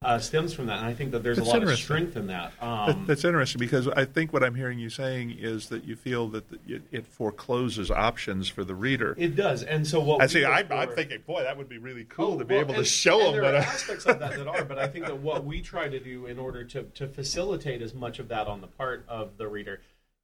uh, 0.03 0.19
stems 0.19 0.53
from 0.53 0.67
that, 0.67 0.79
and 0.79 0.85
I 0.87 0.93
think 0.93 1.11
that 1.11 1.23
there's. 1.23 1.37
That's 1.37 1.49
a 1.49 1.51
lot 1.53 1.63
of 1.63 1.75
strength 1.77 2.15
in 2.17 2.27
that. 2.27 2.51
Um, 2.61 3.05
That's 3.07 3.23
interesting 3.23 3.59
because 3.59 3.87
I 3.87 4.05
think 4.05 4.33
what 4.33 4.43
I'm 4.43 4.55
hearing 4.55 4.79
you 4.79 4.89
saying 4.89 5.37
is 5.39 5.69
that 5.69 5.83
you 5.85 5.95
feel 5.95 6.27
that 6.29 6.49
the- 6.49 6.59
it, 6.75 6.81
it 6.91 7.07
forecloses 7.07 7.89
options 7.91 8.47
for 8.49 8.63
the 8.63 8.75
reader. 8.75 9.15
it 9.17 9.35
does, 9.35 9.63
and 9.63 9.85
so 9.87 9.99
what 10.01 10.21
I 10.21 10.27
see. 10.27 10.45
I'm, 10.45 10.71
I'm 10.71 10.89
thinking, 10.91 11.21
boy, 11.25 11.43
that 11.43 11.57
would 11.57 11.69
be 11.69 11.77
really 11.77 12.03
cool 12.05 12.33
Oh, 12.33 12.39
to 12.39 12.45
be 12.45 12.55
well, 12.55 12.61
able 12.63 12.75
and- 12.75 12.83
to 12.83 12.89
show 12.89 13.19
them. 13.19 13.31
There 13.33 13.41
But 13.43 13.55
are 13.55 13.57
aspects 13.59 14.05
of 14.05 14.19
that 14.19 14.35
that 14.37 14.47
are, 14.47 14.63
but 14.65 14.77
I 14.77 14.87
think 14.87 15.05
that 15.05 15.17
what 15.17 15.43
we 15.53 15.61
try 15.61 15.87
to 15.87 15.99
do 15.99 16.25
in 16.25 16.37
order 16.39 16.63
to, 16.65 16.83
to 16.83 17.07
facilitate 17.07 17.81
as 17.81 17.93
much 17.93 18.19
of 18.19 18.27
that 18.29 18.47
on 18.47 18.61
the 18.61 18.67
part 18.67 19.05
of 19.07 19.37
the 19.37 19.47
reader 19.47 19.81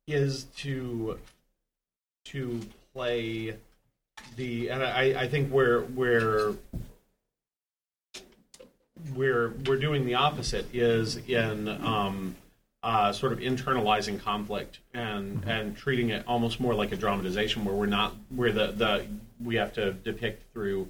is 0.08 0.46
to 0.58 1.20
to 2.26 2.60
play 2.94 3.56
the 4.36 4.70
and 4.70 4.84
I, 4.84 5.22
I 5.22 5.28
think 5.30 5.52
we're 5.52 5.82
we're 5.84 6.56
we're 9.16 9.50
we're 9.66 9.78
doing 9.78 10.06
the 10.06 10.16
opposite 10.16 10.66
is 10.74 11.18
in 11.28 11.68
um, 11.68 12.36
uh, 12.84 13.12
sort 13.12 13.34
of 13.34 13.40
internalizing 13.40 14.20
conflict 14.20 14.80
and 14.94 15.44
and 15.46 15.76
treating 15.76 16.10
it 16.10 16.24
almost 16.28 16.60
more 16.60 16.74
like 16.74 16.92
a 16.92 16.96
dramatization 16.96 17.66
where 17.66 17.76
we're 17.76 17.86
not 17.86 18.16
where 18.30 18.52
the 18.52 18.68
the 18.72 19.06
we 19.44 19.56
have 19.56 19.74
to 19.74 19.94
depict 19.94 20.52
through 20.54 20.88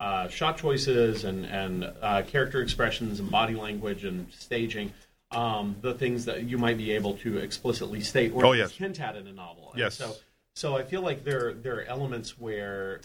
uh, 0.00 0.28
shot 0.28 0.56
choices 0.58 1.24
and 1.24 1.44
and 1.46 1.90
uh, 2.00 2.22
character 2.22 2.60
expressions 2.62 3.20
and 3.20 3.30
body 3.30 3.54
language 3.54 4.04
and 4.04 4.26
staging 4.32 4.92
um, 5.30 5.76
the 5.80 5.94
things 5.94 6.24
that 6.26 6.44
you 6.44 6.58
might 6.58 6.76
be 6.76 6.92
able 6.92 7.14
to 7.14 7.38
explicitly 7.38 8.00
state 8.00 8.32
or 8.34 8.44
Oh, 8.44 8.52
yes. 8.52 8.72
hint 8.72 9.00
at 9.00 9.16
in 9.16 9.26
a 9.26 9.32
novel. 9.32 9.70
And 9.70 9.78
Yes. 9.80 9.94
So 9.96 10.14
so 10.54 10.76
I 10.76 10.82
feel 10.82 11.02
like 11.02 11.24
there 11.24 11.52
there 11.54 11.78
are 11.78 11.84
elements 11.84 12.38
where 12.38 13.00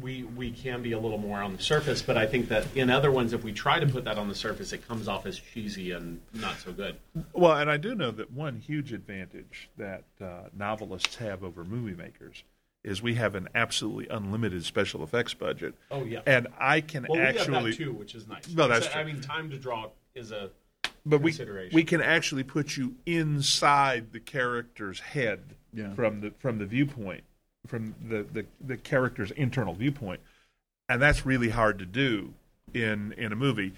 we 0.00 0.22
we 0.24 0.50
can 0.50 0.82
be 0.82 0.92
a 0.92 0.98
little 0.98 1.18
more 1.18 1.42
on 1.42 1.56
the 1.56 1.62
surface, 1.62 2.02
but 2.02 2.16
I 2.16 2.26
think 2.26 2.48
that 2.48 2.66
in 2.74 2.90
other 2.90 3.10
ones, 3.10 3.32
if 3.32 3.44
we 3.44 3.52
try 3.52 3.78
to 3.78 3.86
put 3.86 4.04
that 4.04 4.18
on 4.18 4.28
the 4.28 4.34
surface, 4.34 4.72
it 4.72 4.86
comes 4.88 5.08
off 5.08 5.26
as 5.26 5.38
cheesy 5.38 5.92
and 5.92 6.20
not 6.32 6.58
so 6.58 6.72
good. 6.72 6.96
well, 7.32 7.52
and 7.58 7.70
I 7.70 7.76
do 7.76 7.94
know 7.94 8.10
that 8.12 8.30
one 8.32 8.56
huge 8.56 8.92
advantage 8.92 9.68
that 9.76 10.04
uh, 10.20 10.48
novelists 10.56 11.16
have 11.16 11.44
over 11.44 11.64
movie 11.64 11.94
makers 11.94 12.44
is 12.84 13.00
we 13.02 13.14
have 13.14 13.34
an 13.34 13.48
absolutely 13.54 14.08
unlimited 14.08 14.64
special 14.64 15.04
effects 15.04 15.34
budget. 15.34 15.74
Oh 15.90 16.04
yeah. 16.04 16.20
And 16.26 16.48
I 16.58 16.80
can 16.80 17.06
well, 17.08 17.20
we 17.20 17.24
actually 17.26 17.54
have 17.54 17.64
that 17.64 17.76
too, 17.76 17.92
which 17.92 18.14
is 18.14 18.26
nice. 18.26 18.48
No, 18.48 18.68
that's 18.68 18.86
Except- 18.86 18.96
I 18.96 19.02
true. 19.04 19.12
mean, 19.12 19.22
time 19.22 19.50
to 19.50 19.56
draw 19.58 19.90
is 20.14 20.32
a 20.32 20.50
but 21.04 21.20
we 21.20 21.34
we 21.72 21.84
can 21.84 22.00
actually 22.00 22.44
put 22.44 22.76
you 22.76 22.94
inside 23.06 24.12
the 24.12 24.20
character's 24.20 25.00
head 25.00 25.54
Yeah. 25.72 25.94
from 25.94 26.20
the 26.20 26.32
from 26.38 26.58
the 26.58 26.66
viewpoint 26.66 27.24
from 27.66 27.94
the, 28.08 28.24
the 28.32 28.46
the 28.60 28.76
character's 28.76 29.30
internal 29.32 29.74
viewpoint 29.74 30.20
and 30.88 31.00
that's 31.00 31.24
really 31.24 31.50
hard 31.50 31.78
to 31.78 31.86
do 31.86 32.34
in 32.74 33.12
in 33.12 33.32
a 33.32 33.36
movie 33.36 33.72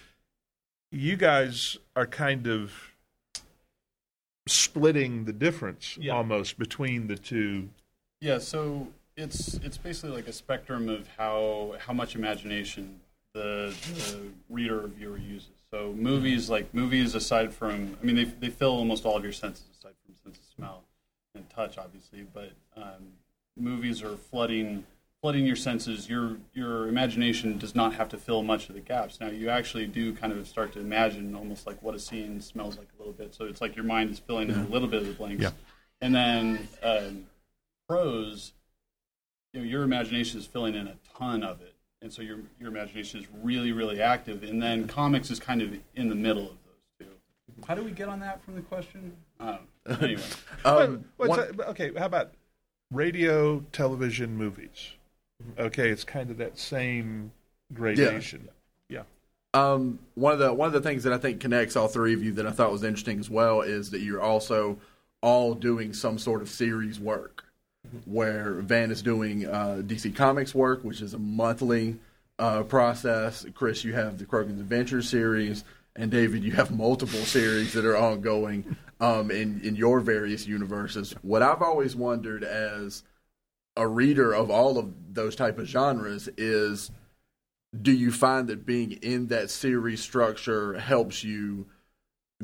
you 0.91 1.17
guys 1.17 1.77
are 1.97 2.07
kind 2.07 2.47
of 2.47 2.73
splitting 4.47 5.25
the 5.25 5.33
difference 5.33 5.97
Yeah. 6.01 6.15
almost 6.15 6.59
between 6.59 7.07
the 7.07 7.17
two 7.17 7.69
Yeah, 8.21 8.39
so 8.39 8.89
it's 9.17 9.55
it's 9.55 9.79
basically 9.79 10.11
like 10.17 10.29
a 10.29 10.33
spectrum 10.33 10.89
of 10.89 11.09
how 11.17 11.77
how 11.79 11.93
much 11.93 12.15
imagination 12.15 13.01
the, 13.33 13.75
the 13.97 14.21
reader 14.49 14.85
or 14.85 14.87
viewer 14.89 15.19
uses. 15.19 15.51
So 15.73 15.93
movies, 15.97 16.49
like 16.49 16.73
movies, 16.73 17.17
aside 17.17 17.53
from, 17.53 17.97
I 18.01 18.05
mean, 18.07 18.15
they 18.15 18.25
they 18.25 18.49
fill 18.49 18.71
almost 18.71 19.05
all 19.05 19.17
of 19.17 19.25
your 19.25 19.33
senses 19.33 19.65
aside 19.77 19.95
from 20.07 20.15
sense 20.23 20.39
of 20.39 20.45
smell 20.55 20.85
and 21.35 21.49
touch, 21.51 21.77
obviously. 21.77 22.25
But 22.33 22.53
um, 22.77 23.13
movies 23.57 24.03
are 24.03 24.17
flooding 24.17 24.85
flooding 25.21 25.47
your 25.47 25.57
senses, 25.57 26.07
your 26.07 26.37
your 26.53 26.87
imagination 26.87 27.57
does 27.57 27.75
not 27.75 27.95
have 27.95 28.11
to 28.11 28.19
fill 28.19 28.43
much 28.43 28.69
of 28.69 28.75
the 28.75 28.81
gaps. 28.81 29.21
Now 29.21 29.29
you 29.29 29.49
actually 29.49 29.87
do 29.87 30.13
kind 30.15 30.33
of 30.35 30.47
start 30.47 30.73
to 30.75 30.81
imagine 30.81 31.35
almost 31.35 31.67
like 31.67 31.83
what 31.83 31.95
a 31.95 31.99
scene 31.99 32.43
smells 32.43 32.77
like 32.77 32.89
a 32.95 32.99
little 32.99 33.15
bit. 33.15 33.35
So 33.35 33.47
it's 33.47 33.63
like 33.63 33.75
your 33.75 33.87
mind 33.87 34.11
is 34.11 34.19
filling 34.19 34.51
in 34.51 34.59
a 34.59 34.69
little 34.69 34.87
bit 34.89 35.01
of 35.01 35.09
the 35.09 35.15
blanks. 35.15 35.43
Yeah. 35.43 35.51
And 36.03 36.15
then 36.15 36.69
um, 36.83 37.25
prose, 37.89 38.53
you 39.55 39.61
know, 39.61 39.67
your 39.67 39.83
imagination 39.83 40.39
is 40.41 40.45
filling 40.47 40.75
in 40.75 40.89
a 40.89 40.97
ton 41.17 41.43
of 41.43 41.63
it, 41.63 41.75
and 42.03 42.13
so 42.13 42.21
your 42.21 42.41
your 42.61 42.69
imagination 42.69 43.21
is 43.21 43.27
really 43.43 43.73
really 43.73 44.03
active. 44.03 44.43
And 44.43 44.63
then 44.63 44.87
comics 44.87 45.31
is 45.31 45.41
kind 45.41 45.63
of 45.63 45.75
in 45.95 46.11
the 46.11 46.15
middle 46.15 46.43
of 46.43 46.59
those 46.67 47.09
two. 47.09 47.15
How 47.67 47.75
do 47.75 47.83
we 47.83 47.93
get 47.93 48.11
on 48.11 48.21
that 48.21 48.45
from 48.45 48.57
the 48.57 48.61
question? 48.63 49.17
I. 49.41 49.59
Anyway. 49.87 50.23
Um, 50.67 51.05
What's 51.17 51.29
one- 51.31 51.57
that- 51.57 51.69
okay, 51.71 51.93
how 51.97 52.07
about 52.07 52.33
radio, 52.91 53.61
television, 53.73 54.37
movies? 54.37 54.93
Okay, 55.59 55.91
it's 55.91 56.05
kind 56.05 56.31
of 56.31 56.39
that 56.39 56.59
same 56.59 57.33
gradation. 57.73 58.49
Yeah. 58.89 59.03
Um, 59.53 59.99
one 60.15 60.33
of 60.33 60.39
the 60.39 60.53
one 60.53 60.67
of 60.67 60.73
the 60.73 60.81
things 60.81 61.05
that 61.05 61.13
I 61.13 61.19
think 61.19 61.41
connects 61.41 61.77
all 61.77 61.89
three 61.89 62.13
of 62.15 62.23
you 62.23 62.33
that 62.33 62.47
I 62.47 62.51
thought 62.51 62.73
was 62.73 62.83
interesting 62.83 63.21
as 63.21 63.31
well 63.31 63.61
is 63.61 63.91
that 63.91 64.01
you're 64.01 64.21
also 64.21 64.79
all 65.23 65.55
doing 65.55 65.93
some 65.93 66.19
sort 66.19 66.43
of 66.43 66.49
series 66.49 66.99
work, 66.99 67.45
where 68.05 68.55
Van 68.55 68.91
is 68.91 69.01
doing 69.01 69.47
uh, 69.47 69.83
DC 69.85 70.15
Comics 70.15 70.55
work, 70.55 70.83
which 70.83 71.01
is 71.01 71.15
a 71.15 71.19
monthly 71.19 71.99
uh, 72.39 72.63
process. 72.65 73.47
Chris, 73.55 73.85
you 73.85 73.95
have 73.95 74.19
the 74.19 74.25
Crogan's 74.25 74.61
Adventure 74.61 75.03
series, 75.03 75.65
and 75.97 76.11
David, 76.11 76.43
you 76.43 76.53
have 76.53 76.71
multiple 76.71 77.21
series 77.21 77.73
that 77.75 77.85
are 77.85 77.97
ongoing 77.97 78.77
um, 79.01 79.31
in 79.31 79.61
in 79.63 79.77
your 79.77 80.01
various 80.01 80.47
universes. 80.47 81.15
What 81.23 81.43
I've 81.43 81.63
always 81.63 81.97
wondered 81.97 82.45
as 82.45 83.03
a 83.77 83.87
reader 83.87 84.33
of 84.33 84.51
all 84.51 84.79
of 84.79 84.93
those 85.13 85.37
type 85.37 85.59
of 85.59 85.67
genres 85.67 86.29
is 86.37 86.91
do 87.83 87.93
you 87.93 88.13
find 88.13 88.49
that 88.49 88.65
being 88.65 88.93
in 88.93 89.27
that 89.29 89.51
series 89.51 90.01
structure 90.01 90.79
helps 90.79 91.25
you 91.25 91.67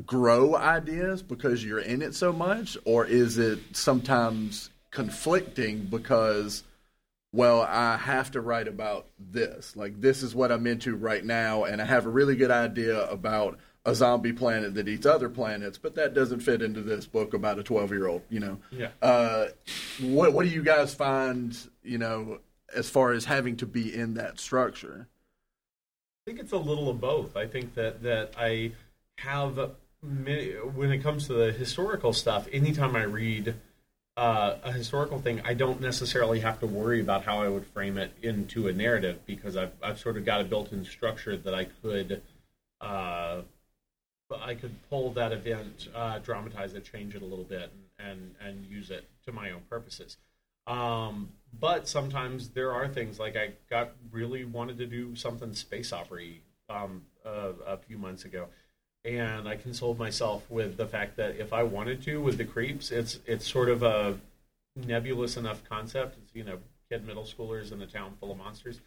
grow 0.05 0.55
ideas 0.55 1.21
because 1.21 1.63
you're 1.63 1.79
in 1.79 2.01
it 2.01 2.15
so 2.15 2.33
much 2.33 2.77
or 2.85 3.05
is 3.05 3.37
it 3.37 3.59
sometimes 3.71 4.69
conflicting 4.89 5.85
because 5.85 6.63
well 7.31 7.61
i 7.61 7.95
have 7.97 8.31
to 8.31 8.41
write 8.41 8.67
about 8.67 9.07
this 9.19 9.75
like 9.75 9.99
this 10.01 10.23
is 10.23 10.35
what 10.35 10.51
i'm 10.51 10.67
into 10.67 10.95
right 10.95 11.23
now 11.23 11.63
and 11.63 11.81
i 11.81 11.85
have 11.85 12.05
a 12.05 12.09
really 12.09 12.35
good 12.35 12.51
idea 12.51 13.05
about 13.09 13.57
a 13.85 13.95
zombie 13.95 14.33
planet 14.33 14.75
that 14.75 14.87
eats 14.87 15.05
other 15.05 15.27
planets 15.29 15.77
but 15.77 15.95
that 15.95 16.13
doesn't 16.13 16.39
fit 16.41 16.61
into 16.61 16.81
this 16.81 17.05
book 17.05 17.33
about 17.33 17.57
a 17.57 17.63
12 17.63 17.91
year 17.91 18.07
old 18.07 18.21
you 18.29 18.39
know 18.39 18.57
Yeah. 18.71 18.89
uh, 19.01 19.47
what 20.01 20.33
what 20.33 20.45
do 20.45 20.51
you 20.51 20.61
guys 20.63 20.93
find 20.93 21.57
you 21.83 21.97
know 21.97 22.39
as 22.75 22.89
far 22.89 23.11
as 23.11 23.25
having 23.25 23.57
to 23.57 23.65
be 23.65 23.93
in 23.93 24.13
that 24.15 24.39
structure 24.39 25.07
I 26.27 26.29
think 26.29 26.39
it's 26.39 26.51
a 26.51 26.57
little 26.57 26.87
of 26.87 27.01
both. 27.01 27.35
I 27.35 27.47
think 27.47 27.73
that 27.73 28.03
that 28.03 28.33
I 28.37 28.73
have 29.17 29.71
many, 30.03 30.51
when 30.51 30.91
it 30.91 30.99
comes 30.99 31.25
to 31.27 31.33
the 31.33 31.51
historical 31.51 32.13
stuff. 32.13 32.47
Anytime 32.53 32.95
I 32.95 33.01
read 33.03 33.55
uh, 34.15 34.57
a 34.63 34.71
historical 34.71 35.19
thing, 35.19 35.41
I 35.43 35.55
don't 35.55 35.81
necessarily 35.81 36.41
have 36.41 36.59
to 36.59 36.67
worry 36.67 37.01
about 37.01 37.23
how 37.25 37.41
I 37.41 37.47
would 37.47 37.65
frame 37.65 37.97
it 37.97 38.11
into 38.21 38.67
a 38.67 38.71
narrative 38.71 39.17
because 39.25 39.57
I've 39.57 39.71
I've 39.81 39.97
sort 39.99 40.15
of 40.15 40.23
got 40.23 40.41
a 40.41 40.43
built-in 40.43 40.85
structure 40.85 41.35
that 41.35 41.55
I 41.55 41.65
could. 41.81 42.21
Uh, 42.79 43.41
I 44.41 44.55
could 44.55 44.75
pull 44.89 45.11
that 45.13 45.31
event, 45.31 45.87
uh, 45.95 46.19
dramatize 46.19 46.73
it, 46.73 46.85
change 46.85 47.15
it 47.15 47.21
a 47.21 47.25
little 47.25 47.45
bit, 47.45 47.71
and, 47.99 48.11
and, 48.11 48.35
and 48.39 48.65
use 48.65 48.89
it 48.89 49.05
to 49.25 49.31
my 49.31 49.51
own 49.51 49.61
purposes. 49.69 50.17
Um, 50.67 51.29
but 51.59 51.87
sometimes 51.87 52.49
there 52.49 52.71
are 52.71 52.87
things 52.87 53.19
like 53.19 53.35
I 53.35 53.51
got 53.69 53.91
really 54.11 54.45
wanted 54.45 54.77
to 54.77 54.85
do 54.85 55.15
something 55.15 55.53
space 55.53 55.91
opera 55.91 56.23
um, 56.69 57.03
a 57.25 57.77
few 57.77 57.97
months 57.97 58.25
ago, 58.25 58.47
and 59.03 59.47
I 59.47 59.55
consoled 59.55 59.97
myself 59.97 60.49
with 60.49 60.77
the 60.77 60.85
fact 60.85 61.17
that 61.17 61.35
if 61.37 61.51
I 61.51 61.63
wanted 61.63 62.01
to 62.03 62.21
with 62.21 62.37
the 62.37 62.45
creeps, 62.45 62.91
it's 62.91 63.19
it's 63.25 63.45
sort 63.45 63.69
of 63.69 63.83
a 63.83 64.17
nebulous 64.75 65.35
enough 65.35 65.63
concept. 65.67 66.17
It's 66.23 66.35
you 66.35 66.43
know 66.43 66.59
kid 66.89 67.05
middle 67.05 67.23
schoolers 67.23 67.71
in 67.71 67.81
a 67.81 67.87
town 67.87 68.13
full 68.19 68.31
of 68.31 68.37
monsters. 68.37 68.79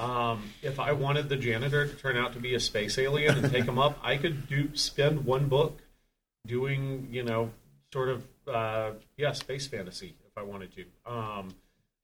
Um, 0.00 0.42
if 0.62 0.80
I 0.80 0.92
wanted 0.92 1.28
the 1.28 1.36
janitor 1.36 1.86
to 1.86 1.94
turn 1.94 2.16
out 2.16 2.32
to 2.32 2.40
be 2.40 2.54
a 2.54 2.60
space 2.60 2.98
alien 2.98 3.38
and 3.38 3.52
take 3.52 3.64
him 3.64 3.78
up, 3.78 3.98
I 4.02 4.16
could 4.16 4.48
do 4.48 4.74
spend 4.74 5.24
one 5.24 5.48
book 5.48 5.80
doing 6.46 7.08
you 7.10 7.22
know 7.22 7.50
sort 7.92 8.08
of 8.08 8.24
uh, 8.46 8.90
yeah 9.16 9.32
space 9.32 9.66
fantasy 9.66 10.14
if 10.26 10.36
I 10.36 10.42
wanted 10.42 10.70
to. 10.74 11.12
Um, 11.12 11.54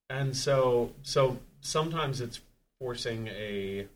and 0.09 0.37
so 0.37 0.93
so 1.03 1.39
sometimes 1.61 2.21
it's 2.21 2.41
forcing 2.79 3.29
a 3.29 3.87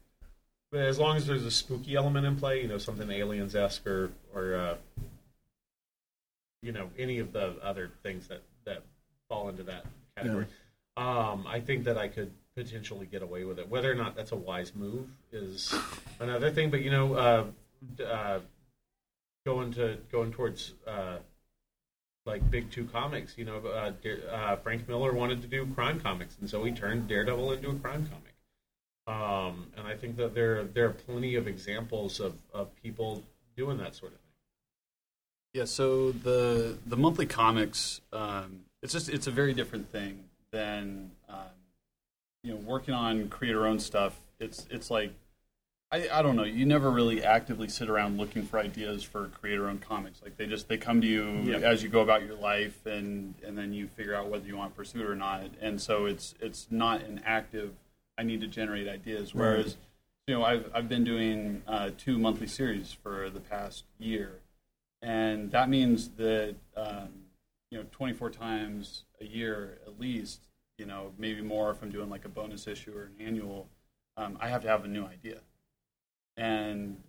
but 0.71 0.81
as 0.81 0.99
long 0.99 1.17
as 1.17 1.27
there's 1.27 1.47
a 1.47 1.51
spooky 1.51 1.95
element 1.95 2.27
in 2.27 2.37
play, 2.37 2.61
you 2.61 2.69
know, 2.69 2.79
something 2.79 3.11
aliens 3.11 3.55
esque 3.55 3.87
or 3.87 4.11
or 4.35 4.55
uh, 4.55 4.77
you 6.63 6.73
know 6.73 6.91
any 6.99 7.19
of 7.19 7.33
the 7.33 7.55
other 7.63 7.91
things 8.03 8.29
that 8.29 8.43
that 8.65 8.83
fall 9.29 9.49
into 9.49 9.63
that 9.65 9.87
category. 10.17 10.47
Um, 10.97 11.47
I 11.47 11.61
think 11.61 11.85
that 11.85 11.97
I 11.97 12.09
could 12.09 12.33
potentially 12.59 13.07
get 13.07 13.23
away 13.23 13.45
with 13.45 13.59
it. 13.61 13.69
Whether 13.69 13.91
or 13.91 13.95
not 13.95 14.17
that's 14.17 14.33
a 14.33 14.37
wise 14.37 14.75
move 14.75 15.07
is 15.31 15.73
another 16.19 16.51
thing. 16.51 16.71
But 16.71 16.83
you 16.83 16.91
know, 16.91 17.15
uh, 17.15 17.45
uh, 18.05 18.41
going 19.47 19.73
to 19.75 19.99
going 20.11 20.33
towards 20.33 20.75
uh, 20.87 21.19
like 22.27 22.51
big 22.51 22.71
two 22.71 22.87
comics. 22.87 23.39
You 23.39 23.45
know, 23.45 23.59
uh, 23.65 23.93
uh, 24.31 24.57
Frank 24.57 24.89
Miller 24.89 25.13
wanted 25.13 25.41
to 25.43 25.49
do 25.49 25.67
crime 25.75 26.01
comics, 26.01 26.37
and 26.41 26.51
so 26.51 26.65
he 26.65 26.73
turned 26.73 27.07
Daredevil 27.07 27.53
into 27.53 27.71
a 27.71 27.75
crime 27.77 28.09
comic. 28.11 28.35
Um, 29.07 29.69
and 29.77 29.87
I 29.87 29.95
think 29.95 30.17
that 30.17 30.35
there 30.35 30.65
there 30.65 30.87
are 30.87 30.93
plenty 30.93 31.37
of 31.37 31.47
examples 31.47 32.19
of, 32.19 32.35
of 32.53 32.75
people 32.83 33.23
doing 33.57 33.79
that 33.79 33.95
sort 33.95 34.13
of 34.13 34.19
thing. 34.19 34.25
Yeah, 35.55 35.65
so 35.65 36.11
the 36.11 36.77
the 36.85 36.97
monthly 36.97 37.27
comics, 37.27 38.01
um, 38.13 38.65
it's 38.83 38.93
just 38.93 39.09
it's 39.09 39.29
a 39.29 39.31
very 39.31 39.55
different 39.55 39.91
thing 39.93 40.25
than 40.51 41.13
you 42.43 42.53
know 42.53 42.57
working 42.61 42.95
on 42.95 43.29
creator 43.29 43.67
own 43.67 43.79
stuff. 43.79 44.21
It's 44.39 44.67
it's 44.71 44.91
like 44.91 45.13
I, 45.91 46.09
I 46.13 46.23
don't 46.23 46.37
know. 46.37 46.45
You 46.45 46.67
never 46.67 46.91
really 46.91 47.25
actively 47.25 47.67
sit 47.69 47.89
around 47.89 48.19
looking 48.19 48.43
for 48.43 48.59
ideas 48.59 49.03
for 49.03 49.29
creator 49.29 49.69
owned 49.69 49.81
comics. 49.81 50.21
Like 50.23 50.37
they 50.37 50.47
just 50.47 50.69
they 50.69 50.77
come 50.77 51.01
to 51.01 51.07
you 51.07 51.25
Yeah. 51.45 51.57
as 51.59 51.83
you 51.83 51.89
go 51.89 52.01
about 52.01 52.23
your 52.25 52.35
life, 52.37 52.85
and 52.87 53.35
and 53.45 53.57
then 53.57 53.73
you 53.73 53.87
figure 53.89 54.15
out 54.15 54.29
whether 54.29 54.47
you 54.47 54.57
want 54.57 54.73
to 54.73 54.77
pursue 54.77 55.01
it 55.01 55.07
or 55.07 55.17
not. 55.17 55.45
And 55.61 55.81
so 55.81 56.07
it's 56.07 56.35
it's 56.41 56.67
not 56.71 57.03
an 57.03 57.23
active. 57.25 57.73
I 58.19 58.23
need 58.23 58.41
to 58.43 58.47
generate 58.49 58.89
ideas. 58.89 59.35
Whereas 59.35 59.77
you 60.27 60.35
know 60.35 60.45
I've 60.45 60.71
I've 60.75 60.89
been 60.89 61.05
doing 61.05 61.63
uh, 61.67 61.91
two 61.97 62.19
monthly 62.19 62.49
series 62.49 62.93
for 62.93 63.31
the 63.31 63.41
past 63.41 63.85
year, 63.99 64.41
and 65.01 65.51
that 65.53 65.69
means 65.71 66.11
that 66.19 66.55
um, 66.77 67.09
you 67.71 67.79
know 67.79 67.85
24 67.93 68.31
times 68.31 69.05
a 69.23 69.25
year 69.25 69.79
at 69.87 69.99
least 69.99 70.48
you 70.79 70.87
know 70.87 71.13
maybe 71.19 71.43
more 71.43 71.71
if 71.71 71.83
i'm 71.83 71.91
doing 71.91 72.09
like 72.09 72.25
a 72.25 72.29
bonus 72.29 72.67
issue 72.67 72.97
or 72.97 73.05
an 73.05 73.15
annual 73.21 73.69
um, 74.17 74.37
i 74.41 74.49
have 74.49 74.63
to 74.63 74.69
have 74.69 74.85
a 74.85 74.89
new 74.89 75.05
idea. 75.05 75.39
And 76.37 77.01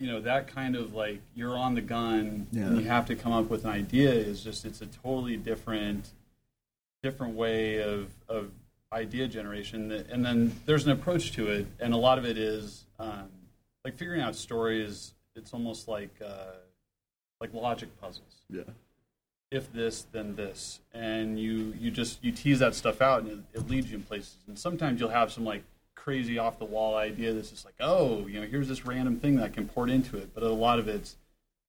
you 0.00 0.06
know 0.06 0.20
that 0.20 0.48
kind 0.48 0.74
of 0.76 0.92
like 0.92 1.20
you're 1.34 1.56
on 1.56 1.74
the 1.74 1.80
gun 1.80 2.46
and 2.66 2.80
you 2.80 2.86
have 2.88 3.06
to 3.06 3.14
come 3.14 3.32
up 3.32 3.48
with 3.48 3.64
an 3.64 3.70
idea 3.70 4.10
is 4.10 4.42
just 4.42 4.64
it's 4.64 4.80
a 4.80 4.86
totally 4.86 5.36
different 5.36 6.10
different 7.02 7.34
way 7.34 7.82
of 7.82 8.10
of 8.28 8.50
idea 8.92 9.28
generation 9.28 9.88
that, 9.88 10.08
and 10.10 10.24
then 10.24 10.54
there's 10.66 10.84
an 10.84 10.92
approach 10.92 11.32
to 11.32 11.48
it 11.48 11.66
and 11.80 11.94
a 11.94 11.96
lot 11.96 12.18
of 12.18 12.24
it 12.24 12.36
is 12.36 12.84
um, 12.98 13.28
like 13.84 13.96
figuring 13.96 14.20
out 14.20 14.34
stories 14.34 15.14
it's 15.36 15.52
almost 15.52 15.88
like 15.88 16.14
uh, 16.24 16.52
like 17.40 17.52
logic 17.54 17.88
puzzles. 18.00 18.42
Yeah 18.50 18.62
if 19.54 19.72
this 19.72 20.06
then 20.12 20.34
this. 20.34 20.80
And 20.92 21.38
you 21.38 21.74
you 21.78 21.90
just 21.90 22.22
you 22.22 22.32
tease 22.32 22.58
that 22.58 22.74
stuff 22.74 23.00
out 23.00 23.22
and 23.22 23.30
it, 23.30 23.60
it 23.60 23.70
leads 23.70 23.90
you 23.90 23.96
in 23.96 24.02
places. 24.02 24.36
And 24.48 24.58
sometimes 24.58 25.00
you'll 25.00 25.10
have 25.10 25.32
some 25.32 25.44
like 25.44 25.62
crazy 25.94 26.38
off 26.38 26.58
the 26.58 26.64
wall 26.64 26.96
idea 26.96 27.32
that's 27.32 27.48
just 27.48 27.64
like 27.64 27.76
oh 27.80 28.26
you 28.26 28.38
know 28.38 28.46
here's 28.46 28.68
this 28.68 28.84
random 28.84 29.18
thing 29.18 29.36
that 29.36 29.44
I 29.44 29.48
can 29.48 29.68
port 29.68 29.90
into 29.90 30.16
it. 30.16 30.34
But 30.34 30.42
a 30.42 30.48
lot 30.48 30.78
of 30.78 30.88
it's 30.88 31.16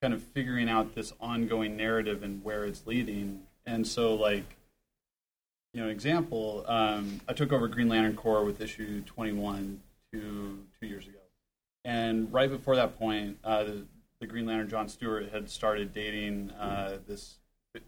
kind 0.01 0.13
of 0.13 0.21
figuring 0.21 0.67
out 0.67 0.95
this 0.95 1.13
ongoing 1.21 1.77
narrative 1.77 2.23
and 2.23 2.43
where 2.43 2.65
it's 2.65 2.85
leading. 2.85 3.43
And 3.65 3.87
so 3.87 4.15
like 4.15 4.57
you 5.73 5.81
know 5.81 5.89
example 5.89 6.65
um, 6.67 7.21
i 7.27 7.33
took 7.33 7.51
over 7.51 7.67
green 7.67 7.89
lantern 7.89 8.15
corps 8.15 8.43
with 8.43 8.61
issue 8.61 9.01
21 9.01 9.79
two 10.11 10.59
two 10.79 10.87
years 10.87 11.05
ago. 11.05 11.19
And 11.83 12.33
right 12.33 12.49
before 12.49 12.75
that 12.77 12.97
point 12.97 13.37
uh, 13.43 13.63
the, 13.63 13.85
the 14.19 14.25
green 14.25 14.47
lantern 14.47 14.69
john 14.69 14.89
stewart 14.89 15.31
had 15.31 15.49
started 15.49 15.93
dating 15.93 16.49
uh, 16.51 16.97
this 17.07 17.35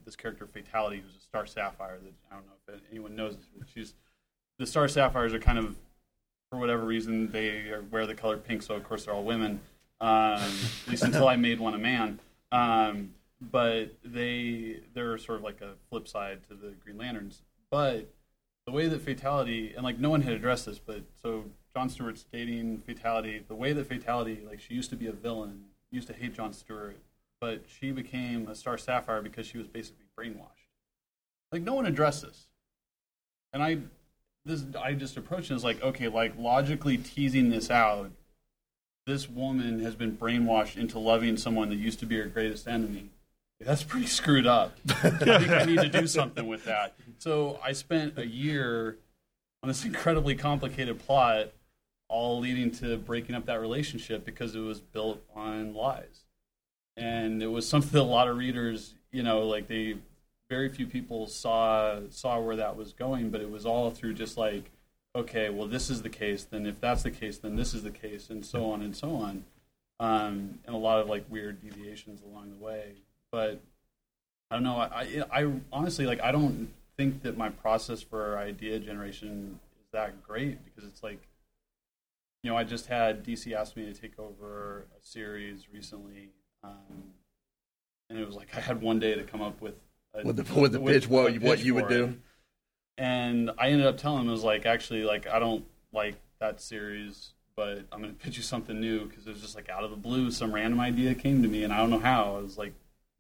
this 0.05 0.15
character 0.15 0.45
fatality 0.45 1.01
who's 1.03 1.15
a 1.15 1.21
star 1.21 1.45
sapphire 1.45 1.97
that 2.03 2.13
i 2.31 2.35
don't 2.35 2.45
know 2.45 2.73
if 2.73 2.81
anyone 2.91 3.15
knows 3.15 3.37
she's 3.73 3.93
the 4.59 4.65
star 4.65 4.87
sapphires 4.87 5.33
are 5.33 5.39
kind 5.39 5.57
of 5.57 5.75
for 6.49 6.59
whatever 6.59 6.85
reason 6.85 7.31
they 7.31 7.69
are, 7.69 7.83
wear 7.91 8.05
the 8.05 8.15
color 8.15 8.37
pink 8.37 8.61
so 8.61 8.75
of 8.75 8.83
course 8.83 9.05
they're 9.05 9.13
all 9.13 9.23
women. 9.23 9.59
Um, 9.99 10.39
at 10.39 10.87
least 10.87 11.03
until 11.03 11.27
i 11.27 11.35
made 11.37 11.59
one 11.59 11.73
a 11.73 11.79
man. 11.79 12.19
Um, 12.51 13.13
but 13.39 13.95
they 14.03 14.81
they're 14.93 15.17
sort 15.17 15.39
of 15.39 15.43
like 15.43 15.61
a 15.61 15.73
flip 15.89 16.07
side 16.07 16.39
to 16.49 16.55
the 16.55 16.73
green 16.83 16.97
lanterns. 16.97 17.41
But 17.69 18.09
the 18.65 18.71
way 18.71 18.87
that 18.87 19.01
fatality 19.01 19.73
and 19.75 19.83
like 19.83 19.99
no 19.99 20.09
one 20.09 20.21
had 20.21 20.33
addressed 20.33 20.65
this, 20.65 20.79
but 20.79 21.01
so 21.21 21.45
John 21.75 21.89
Stewart's 21.89 22.25
dating 22.31 22.79
fatality, 22.85 23.43
the 23.47 23.55
way 23.55 23.73
that 23.73 23.87
fatality 23.87 24.39
like 24.47 24.59
she 24.59 24.73
used 24.73 24.89
to 24.91 24.95
be 24.95 25.07
a 25.07 25.11
villain, 25.11 25.65
used 25.91 26.07
to 26.07 26.13
hate 26.13 26.33
John 26.33 26.53
Stewart, 26.53 26.97
but 27.39 27.63
she 27.67 27.91
became 27.91 28.47
a 28.47 28.55
Star 28.55 28.77
Sapphire 28.77 29.21
because 29.21 29.45
she 29.45 29.57
was 29.57 29.67
basically 29.67 30.05
brainwashed. 30.17 30.67
Like 31.51 31.61
no 31.61 31.73
one 31.73 31.85
addressed 31.85 32.23
this, 32.23 32.47
and 33.53 33.63
I 33.63 33.79
this 34.45 34.63
I 34.81 34.93
just 34.93 35.17
approached 35.17 35.51
it 35.51 35.55
as 35.55 35.63
like 35.63 35.81
okay, 35.81 36.07
like 36.07 36.33
logically 36.37 36.97
teasing 36.97 37.49
this 37.49 37.69
out. 37.69 38.11
This 39.05 39.29
woman 39.29 39.79
has 39.79 39.95
been 39.95 40.17
brainwashed 40.17 40.75
into 40.75 40.99
loving 40.99 41.37
someone 41.37 41.69
that 41.69 41.77
used 41.77 41.99
to 41.99 42.05
be 42.05 42.17
her 42.17 42.25
greatest 42.25 42.67
enemy. 42.67 43.09
That's 43.59 43.83
pretty 43.83 44.07
screwed 44.07 44.45
up. 44.45 44.77
I 44.89 45.09
think 45.09 45.49
I 45.49 45.63
need 45.63 45.79
to 45.79 45.89
do 45.89 46.05
something 46.07 46.47
with 46.47 46.65
that. 46.65 46.93
So 47.17 47.59
I 47.63 47.71
spent 47.71 48.17
a 48.17 48.27
year 48.27 48.97
on 49.63 49.69
this 49.69 49.85
incredibly 49.85 50.35
complicated 50.35 50.99
plot, 50.99 51.51
all 52.09 52.39
leading 52.39 52.71
to 52.71 52.97
breaking 52.97 53.35
up 53.35 53.45
that 53.45 53.59
relationship 53.59 54.25
because 54.25 54.55
it 54.55 54.59
was 54.59 54.79
built 54.81 55.21
on 55.33 55.73
lies. 55.73 56.26
And 56.97 57.41
it 57.41 57.47
was 57.47 57.69
something 57.69 57.91
that 57.91 58.01
a 58.01 58.03
lot 58.03 58.27
of 58.27 58.37
readers, 58.37 58.95
you 59.11 59.23
know, 59.23 59.47
like 59.47 59.67
they 59.67 59.97
very 60.49 60.69
few 60.69 60.87
people 60.87 61.27
saw 61.27 61.99
saw 62.09 62.39
where 62.39 62.55
that 62.55 62.75
was 62.75 62.93
going, 62.93 63.29
but 63.29 63.41
it 63.41 63.51
was 63.51 63.65
all 63.65 63.91
through 63.91 64.15
just 64.15 64.37
like, 64.37 64.71
okay, 65.15 65.49
well 65.49 65.67
this 65.67 65.89
is 65.89 66.01
the 66.01 66.09
case, 66.09 66.43
then 66.43 66.65
if 66.65 66.81
that's 66.81 67.03
the 67.03 67.11
case, 67.11 67.37
then 67.37 67.55
this 67.55 67.73
is 67.73 67.83
the 67.83 67.91
case, 67.91 68.29
and 68.29 68.45
so 68.45 68.71
on 68.71 68.81
and 68.81 68.95
so 68.95 69.15
on. 69.15 69.45
Um, 69.99 70.59
and 70.65 70.75
a 70.75 70.77
lot 70.77 70.99
of 70.99 71.07
like 71.07 71.25
weird 71.29 71.61
deviations 71.61 72.21
along 72.21 72.51
the 72.51 72.63
way. 72.63 72.93
But 73.31 73.61
I 74.49 74.55
don't 74.55 74.63
know. 74.63 74.77
I, 74.77 75.23
I, 75.31 75.43
I 75.43 75.51
honestly 75.71 76.05
like 76.05 76.21
I 76.21 76.31
don't 76.31 76.69
think 76.97 77.21
that 77.23 77.37
my 77.37 77.49
process 77.49 78.01
for 78.01 78.37
idea 78.37 78.79
generation 78.79 79.59
is 79.79 79.87
that 79.93 80.23
great 80.23 80.63
because 80.65 80.83
it's 80.83 81.03
like, 81.03 81.21
you 82.43 82.49
know, 82.49 82.57
I 82.57 82.63
just 82.63 82.87
had 82.87 83.23
DC 83.23 83.53
ask 83.53 83.75
me 83.75 83.85
to 83.85 83.93
take 83.93 84.17
over 84.17 84.85
a 84.97 85.05
series 85.05 85.67
recently, 85.71 86.29
um, 86.63 87.13
and 88.09 88.19
it 88.19 88.25
was 88.25 88.35
like 88.35 88.55
I 88.55 88.59
had 88.59 88.81
one 88.81 88.99
day 88.99 89.15
to 89.15 89.23
come 89.23 89.41
up 89.41 89.61
with 89.61 89.75
a, 90.13 90.25
with 90.25 90.37
the 90.37 90.59
with 90.59 90.71
the 90.71 90.79
pitch, 90.79 91.07
what 91.07 91.33
a 91.33 91.37
what 91.39 91.59
you 91.63 91.75
would 91.75 91.87
do. 91.87 92.05
it. 92.05 92.19
And 92.99 93.51
I 93.57 93.69
ended 93.69 93.85
up 93.85 93.97
telling 93.97 94.23
him 94.23 94.29
it 94.29 94.31
was 94.31 94.43
like 94.43 94.65
actually 94.65 95.03
like 95.03 95.27
I 95.27 95.39
don't 95.39 95.65
like 95.93 96.15
that 96.39 96.61
series, 96.61 97.33
but 97.55 97.85
I'm 97.91 98.01
gonna 98.01 98.13
pitch 98.13 98.37
you 98.37 98.43
something 98.43 98.79
new 98.79 99.05
because 99.05 99.27
it 99.27 99.31
was 99.31 99.41
just 99.41 99.55
like 99.55 99.69
out 99.69 99.83
of 99.83 99.91
the 99.91 99.97
blue, 99.97 100.31
some 100.31 100.53
random 100.53 100.79
idea 100.79 101.13
came 101.15 101.41
to 101.43 101.47
me, 101.47 101.63
and 101.63 101.73
I 101.73 101.77
don't 101.77 101.89
know 101.89 101.99
how. 101.99 102.35
I 102.37 102.41
was 102.41 102.57
like 102.57 102.73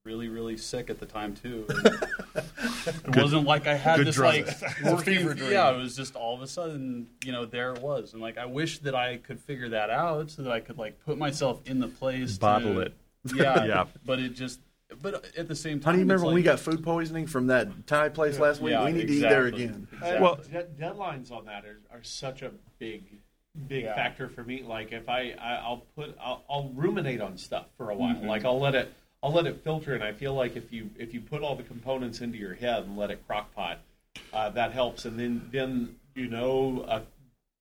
really 0.03 0.29
really 0.29 0.55
sick 0.55 0.89
at 0.89 0.99
the 0.99 1.05
time 1.05 1.35
too. 1.35 1.65
And 1.67 1.85
it 3.15 3.17
wasn't 3.17 3.45
like 3.45 3.67
I 3.67 3.75
had 3.75 3.99
this 3.99 4.15
drug. 4.15 4.47
like 4.47 4.61
working. 4.83 5.17
fever 5.17 5.33
dream. 5.33 5.51
Yeah, 5.51 5.71
it 5.71 5.77
was 5.77 5.95
just 5.95 6.15
all 6.15 6.33
of 6.33 6.41
a 6.41 6.47
sudden, 6.47 7.07
you 7.25 7.33
know, 7.33 7.45
there 7.45 7.73
it 7.73 7.81
was, 7.81 8.13
and 8.13 8.21
like 8.21 8.37
I 8.37 8.45
wish 8.45 8.79
that 8.79 8.95
I 8.95 9.17
could 9.17 9.39
figure 9.39 9.69
that 9.69 9.89
out 9.89 10.31
so 10.31 10.43
that 10.43 10.51
I 10.51 10.61
could 10.61 10.77
like 10.77 11.03
put 11.05 11.17
myself 11.17 11.61
in 11.65 11.79
the 11.79 11.87
place. 11.87 12.37
Bottle 12.37 12.75
to, 12.75 12.79
it. 12.79 12.93
Yeah, 13.35 13.63
Yeah. 13.65 13.85
But 14.05 14.19
it 14.19 14.29
just. 14.29 14.59
But 15.01 15.25
at 15.37 15.49
the 15.49 15.55
same 15.55 15.81
time, 15.81 15.85
How 15.85 15.91
do 15.91 15.97
you 15.97 16.03
it's 16.03 16.09
remember 16.09 16.25
when 16.27 16.35
we 16.35 16.43
got 16.43 16.61
food 16.61 16.81
poisoning 16.81 17.27
from 17.27 17.47
that 17.47 17.85
Thai 17.87 18.07
place 18.07 18.39
last 18.39 18.61
week? 18.61 18.71
Yeah, 18.71 18.85
we 18.85 18.93
need 18.93 19.07
to 19.07 19.13
eat 19.15 19.19
there 19.19 19.45
again. 19.47 19.85
Uh, 20.01 20.17
Well- 20.21 20.35
de- 20.37 20.63
deadlines 20.79 21.29
on 21.29 21.45
that 21.45 21.65
are, 21.65 21.81
are 21.91 22.03
such 22.03 22.41
a 22.41 22.51
big, 22.79 23.03
big 23.67 23.83
Yeah. 23.83 23.95
factor 23.95 24.29
for 24.29 24.45
me. 24.45 24.63
Like 24.63 24.93
if 24.93 25.09
I, 25.09 25.31
I 25.39 25.55
I'll 25.55 25.83
put 25.97 26.15
I'll, 26.21 26.41
I'll 26.49 26.69
ruminate 26.73 27.19
on 27.19 27.37
stuff 27.37 27.65
for 27.75 27.89
a 27.89 27.95
while. 27.95 28.15
Mm-hmm. 28.15 28.27
Like 28.27 28.45
I'll 28.45 28.59
let 28.61 28.75
it 28.75 28.93
I'll 29.21 29.33
let 29.33 29.45
it 29.45 29.61
filter, 29.61 29.93
and 29.93 30.03
I 30.03 30.13
feel 30.13 30.33
like 30.33 30.55
if 30.55 30.71
you 30.71 30.89
if 30.97 31.13
you 31.13 31.19
put 31.19 31.41
all 31.41 31.55
the 31.57 31.63
components 31.63 32.21
into 32.21 32.37
your 32.37 32.53
head 32.53 32.83
and 32.83 32.95
let 32.95 33.11
it 33.11 33.27
crock 33.27 33.53
pot, 33.53 33.79
uh, 34.31 34.49
that 34.51 34.71
helps. 34.71 35.03
And 35.03 35.19
then 35.19 35.49
then 35.51 35.97
you 36.15 36.27
know. 36.29 36.85
Uh, 36.87 37.01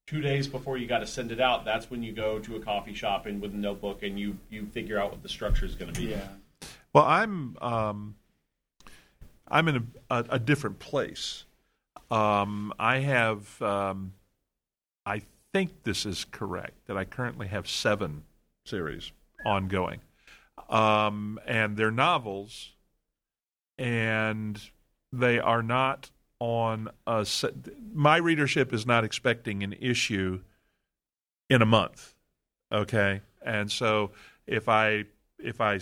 Two 0.07 0.21
days 0.21 0.47
before 0.47 0.77
you 0.77 0.87
got 0.87 1.01
to 1.01 1.07
send 1.07 1.33
it 1.33 1.41
out, 1.41 1.65
that's 1.65 1.91
when 1.91 2.03
you 2.03 2.13
go 2.13 2.39
to 2.39 2.57
a 2.57 2.61
coffee 2.61 2.95
shop 2.95 3.27
and 3.27 3.41
with 3.43 3.53
a 3.55 3.57
notebook 3.57 4.03
and 4.03 4.19
you 4.19 4.39
you 4.51 4.67
figure 4.67 5.01
out 5.01 5.11
what 5.11 5.23
the 5.23 5.29
structure 5.29 5.67
is 5.67 5.75
going 5.75 5.93
to 5.93 6.01
be. 6.01 6.09
Yeah. 6.09 6.29
Well, 6.93 7.05
I'm 7.05 7.57
um, 7.61 8.15
I'm 9.49 9.69
in 9.69 9.77
a, 9.77 9.83
a, 10.11 10.25
a 10.31 10.39
different 10.39 10.79
place. 10.79 11.45
Um, 12.11 12.73
I 12.79 12.99
have, 12.99 13.61
um, 13.61 14.13
I 15.05 15.23
think 15.53 15.83
this 15.83 16.07
is 16.07 16.25
correct 16.25 16.87
that 16.87 16.97
I 16.97 17.05
currently 17.05 17.49
have 17.49 17.69
seven 17.69 18.23
series 18.65 19.13
ongoing, 19.45 20.01
um, 20.69 21.39
and 21.47 21.77
they're 21.77 21.91
novels, 21.91 22.73
and 23.79 24.61
they 25.13 25.39
are 25.39 25.63
not 25.63 26.11
on 26.39 26.89
a. 27.07 27.27
My 27.95 28.17
readership 28.17 28.73
is 28.73 28.87
not 28.87 29.05
expecting 29.05 29.63
an 29.63 29.75
issue 29.81 30.41
in 31.49 31.63
a 31.63 31.67
month. 31.67 32.15
Okay, 32.73 33.21
and 33.45 33.71
so 33.71 34.11
if 34.47 34.69
I 34.69 35.05
if 35.39 35.61
I 35.61 35.81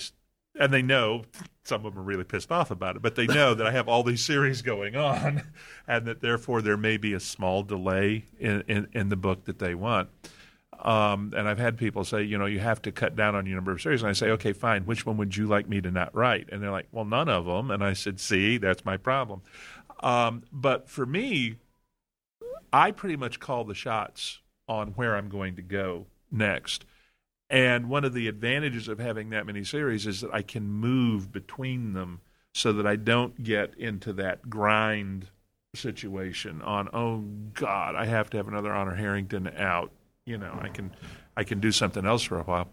and 0.59 0.73
they 0.73 0.83
know 0.83 1.23
some 1.65 1.85
of 1.85 1.95
them 1.95 2.01
are 2.01 2.05
really 2.05 2.25
pissed 2.25 2.53
off 2.53 2.71
about 2.71 2.97
it, 2.97 3.03
but 3.03 3.15
they 3.15 3.27
know 3.27 3.55
that 3.55 3.67
I 3.67 3.71
have 3.71 3.89
all 3.89 4.03
these 4.03 4.25
series 4.25 4.63
going 4.63 4.97
on, 4.97 5.43
and 5.89 6.07
that 6.07 6.21
therefore 6.21 6.63
there 6.63 6.77
may 6.77 6.97
be 6.97 7.15
a 7.15 7.21
small 7.21 7.63
delay 7.63 8.27
in, 8.39 8.63
in, 8.69 8.89
in 8.93 9.09
the 9.09 9.17
book 9.17 9.45
that 9.47 9.59
they 9.59 9.75
want. 9.75 10.11
Um, 10.81 11.33
and 11.37 11.49
I've 11.49 11.59
had 11.59 11.79
people 11.79 12.05
say, 12.05 12.23
you 12.23 12.37
know, 12.37 12.47
you 12.47 12.59
have 12.59 12.83
to 12.83 12.93
cut 12.93 13.17
down 13.17 13.35
on 13.35 13.47
your 13.47 13.55
number 13.55 13.73
of 13.73 13.81
series. 13.81 14.03
And 14.03 14.11
I 14.11 14.13
say, 14.13 14.31
okay, 14.31 14.53
fine. 14.53 14.85
Which 14.85 15.07
one 15.07 15.17
would 15.17 15.37
you 15.37 15.47
like 15.47 15.69
me 15.69 15.81
to 15.81 15.91
not 15.91 16.15
write? 16.15 16.49
And 16.53 16.63
they're 16.63 16.71
like, 16.71 16.89
well, 16.93 17.05
none 17.05 17.29
of 17.29 17.47
them. 17.47 17.71
And 17.71 17.83
I 17.83 17.95
said, 17.95 18.21
see, 18.21 18.59
that's 18.59 18.85
my 18.85 18.97
problem. 18.97 19.41
Um, 20.05 20.43
but 20.53 20.89
for 20.89 21.07
me, 21.07 21.57
I 22.73 22.91
pretty 22.91 23.17
much 23.17 23.41
call 23.41 23.65
the 23.65 23.75
shots 23.75 24.41
on 24.69 24.89
where 24.89 25.17
I'm 25.17 25.31
going 25.31 25.57
to 25.57 25.63
go 25.63 26.07
next. 26.31 26.85
And 27.49 27.89
one 27.89 28.05
of 28.05 28.13
the 28.13 28.29
advantages 28.29 28.87
of 28.87 28.99
having 28.99 29.31
that 29.31 29.47
many 29.47 29.65
series 29.65 30.07
is 30.07 30.21
that 30.21 30.33
I 30.33 30.43
can 30.43 30.69
move 30.69 31.33
between 31.33 31.95
them 31.95 32.21
so 32.53 32.73
that 32.75 32.87
I 32.87 32.97
don't 32.97 33.43
get 33.43 33.75
into 33.79 34.13
that 34.15 34.49
grind 34.51 35.29
situation 35.75 36.63
on 36.63 36.89
oh 36.93 37.25
god 37.53 37.97
I 37.97 38.05
have 38.05 38.31
to 38.31 38.37
have 38.37 38.47
another 38.47 38.73
Honor 38.73 38.95
Harrington 38.95 39.51
out 39.57 39.91
you 40.25 40.39
know 40.39 40.57
I 40.63 40.69
can 40.69 40.93
I 41.37 41.43
can 41.43 41.59
do 41.59 41.73
something 41.73 42.07
else 42.07 42.23
for 42.23 42.39
a 42.39 42.45
while 42.45 42.69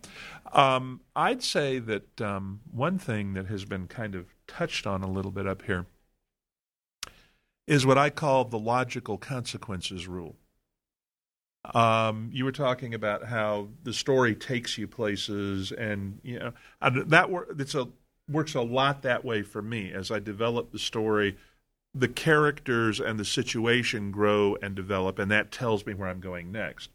um, 0.53 1.01
I'd 1.15 1.41
say 1.41 1.79
that 1.79 2.21
um, 2.21 2.61
one 2.71 2.99
thing 2.99 3.33
that 3.33 3.47
has 3.47 3.65
been 3.65 3.87
kind 3.87 4.13
of 4.13 4.27
touched 4.47 4.85
on 4.85 5.01
a 5.01 5.09
little 5.09 5.31
bit 5.31 5.47
up 5.47 5.63
here 5.63 5.87
is 7.71 7.85
what 7.85 7.97
I 7.97 8.09
call 8.09 8.45
the 8.45 8.59
logical 8.59 9.17
consequences 9.17 10.07
rule 10.07 10.35
um, 11.73 12.29
you 12.33 12.43
were 12.43 12.51
talking 12.51 12.93
about 12.93 13.25
how 13.25 13.67
the 13.83 13.93
story 13.93 14.35
takes 14.35 14.77
you 14.77 14.87
places, 14.87 15.71
and 15.71 16.19
you 16.23 16.39
know 16.39 16.53
that 16.81 17.29
wor- 17.29 17.47
a 17.49 17.87
works 18.29 18.55
a 18.55 18.61
lot 18.61 19.03
that 19.03 19.23
way 19.23 19.43
for 19.43 19.61
me 19.61 19.91
as 19.91 20.09
I 20.09 20.19
develop 20.19 20.71
the 20.71 20.79
story. 20.79 21.37
The 21.93 22.07
characters 22.07 22.99
and 22.99 23.19
the 23.19 23.25
situation 23.25 24.11
grow 24.11 24.55
and 24.61 24.73
develop, 24.75 25.19
and 25.19 25.29
that 25.29 25.51
tells 25.51 25.85
me 25.85 25.93
where 25.93 26.07
I'm 26.07 26.21
going 26.21 26.51
next. 26.51 26.89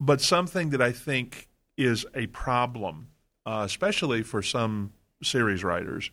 But 0.00 0.20
something 0.20 0.70
that 0.70 0.82
I 0.82 0.90
think 0.90 1.48
is 1.76 2.06
a 2.14 2.26
problem, 2.28 3.08
uh, 3.44 3.62
especially 3.64 4.22
for 4.22 4.42
some 4.42 4.92
series 5.22 5.62
writers, 5.62 6.10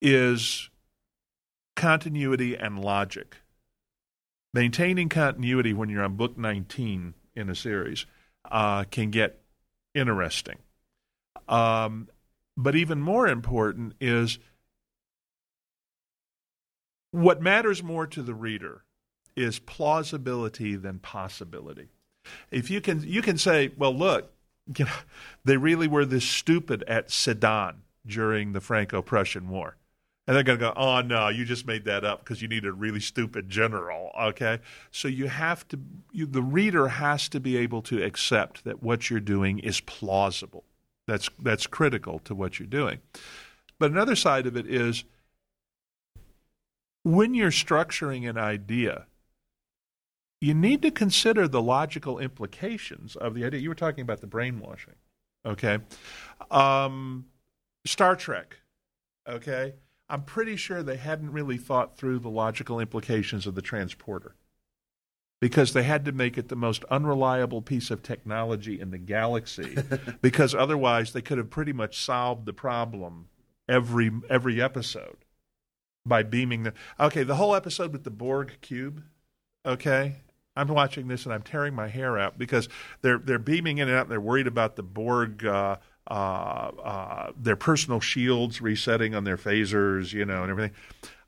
is 0.00 0.70
continuity 1.74 2.56
and 2.56 2.78
logic 2.78 3.36
maintaining 4.54 5.08
continuity 5.08 5.72
when 5.74 5.90
you're 5.90 6.04
on 6.04 6.14
book 6.14 6.38
19 6.38 7.14
in 7.34 7.50
a 7.50 7.54
series 7.54 8.06
uh, 8.50 8.84
can 8.84 9.10
get 9.10 9.42
interesting. 9.94 10.58
Um, 11.48 12.08
but 12.56 12.76
even 12.76 13.00
more 13.00 13.26
important 13.26 13.94
is 14.00 14.38
what 17.10 17.42
matters 17.42 17.82
more 17.82 18.06
to 18.06 18.22
the 18.22 18.34
reader 18.34 18.84
is 19.36 19.58
plausibility 19.58 20.76
than 20.76 21.00
possibility. 21.00 21.88
If 22.50 22.70
you 22.70 22.80
can, 22.80 23.02
you 23.02 23.20
can 23.20 23.36
say, 23.36 23.72
well, 23.76 23.94
look, 23.94 24.32
you 24.78 24.84
know, 24.84 24.92
they 25.44 25.56
really 25.56 25.88
were 25.88 26.06
this 26.06 26.24
stupid 26.24 26.84
at 26.86 27.10
Sedan 27.10 27.82
during 28.06 28.52
the 28.52 28.60
Franco-Prussian 28.60 29.48
War. 29.48 29.76
And 30.26 30.34
they're 30.34 30.42
going 30.42 30.58
to 30.58 30.64
go, 30.64 30.72
oh, 30.74 31.02
no, 31.02 31.28
you 31.28 31.44
just 31.44 31.66
made 31.66 31.84
that 31.84 32.02
up 32.02 32.20
because 32.20 32.40
you 32.40 32.48
need 32.48 32.64
a 32.64 32.72
really 32.72 33.00
stupid 33.00 33.50
general. 33.50 34.10
Okay. 34.18 34.60
So 34.90 35.06
you 35.06 35.28
have 35.28 35.68
to, 35.68 35.78
you, 36.12 36.24
the 36.24 36.42
reader 36.42 36.88
has 36.88 37.28
to 37.28 37.40
be 37.40 37.58
able 37.58 37.82
to 37.82 38.02
accept 38.02 38.64
that 38.64 38.82
what 38.82 39.10
you're 39.10 39.20
doing 39.20 39.58
is 39.58 39.80
plausible. 39.80 40.64
That's, 41.06 41.28
that's 41.38 41.66
critical 41.66 42.20
to 42.20 42.34
what 42.34 42.58
you're 42.58 42.66
doing. 42.66 43.00
But 43.78 43.90
another 43.90 44.16
side 44.16 44.46
of 44.46 44.56
it 44.56 44.66
is 44.66 45.04
when 47.02 47.34
you're 47.34 47.50
structuring 47.50 48.28
an 48.28 48.38
idea, 48.38 49.04
you 50.40 50.54
need 50.54 50.80
to 50.82 50.90
consider 50.90 51.46
the 51.46 51.60
logical 51.60 52.18
implications 52.18 53.14
of 53.16 53.34
the 53.34 53.44
idea. 53.44 53.60
You 53.60 53.68
were 53.68 53.74
talking 53.74 54.02
about 54.02 54.22
the 54.22 54.26
brainwashing. 54.26 54.94
Okay. 55.44 55.78
Um, 56.50 57.26
Star 57.84 58.16
Trek. 58.16 58.56
Okay. 59.28 59.74
I'm 60.14 60.22
pretty 60.22 60.54
sure 60.54 60.80
they 60.80 60.96
hadn't 60.96 61.32
really 61.32 61.56
thought 61.56 61.96
through 61.96 62.20
the 62.20 62.30
logical 62.30 62.78
implications 62.78 63.48
of 63.48 63.56
the 63.56 63.62
transporter. 63.62 64.36
Because 65.40 65.72
they 65.72 65.82
had 65.82 66.04
to 66.04 66.12
make 66.12 66.38
it 66.38 66.48
the 66.48 66.54
most 66.54 66.84
unreliable 66.84 67.60
piece 67.60 67.90
of 67.90 68.00
technology 68.00 68.80
in 68.80 68.92
the 68.92 68.98
galaxy. 68.98 69.76
Because 70.22 70.54
otherwise 70.54 71.12
they 71.12 71.20
could 71.20 71.38
have 71.38 71.50
pretty 71.50 71.72
much 71.72 71.98
solved 71.98 72.46
the 72.46 72.52
problem 72.52 73.26
every 73.68 74.12
every 74.30 74.62
episode 74.62 75.24
by 76.06 76.22
beaming 76.22 76.62
the 76.62 76.74
okay 77.00 77.24
the 77.24 77.34
whole 77.34 77.56
episode 77.56 77.92
with 77.92 78.04
the 78.04 78.10
Borg 78.10 78.58
cube 78.60 79.02
okay? 79.66 80.18
I'm 80.54 80.68
watching 80.68 81.08
this 81.08 81.24
and 81.24 81.34
I'm 81.34 81.42
tearing 81.42 81.74
my 81.74 81.88
hair 81.88 82.16
out 82.16 82.38
because 82.38 82.68
they're 83.02 83.18
they're 83.18 83.40
beaming 83.40 83.78
in 83.78 83.88
and 83.88 83.96
out. 83.96 84.02
And 84.02 84.12
they're 84.12 84.20
worried 84.20 84.46
about 84.46 84.76
the 84.76 84.84
Borg 84.84 85.44
uh, 85.44 85.78
uh, 86.10 86.70
uh, 86.82 87.32
their 87.36 87.56
personal 87.56 88.00
shields 88.00 88.60
resetting 88.60 89.14
on 89.14 89.24
their 89.24 89.38
phasers 89.38 90.12
you 90.12 90.24
know 90.24 90.42
and 90.42 90.50
everything 90.50 90.72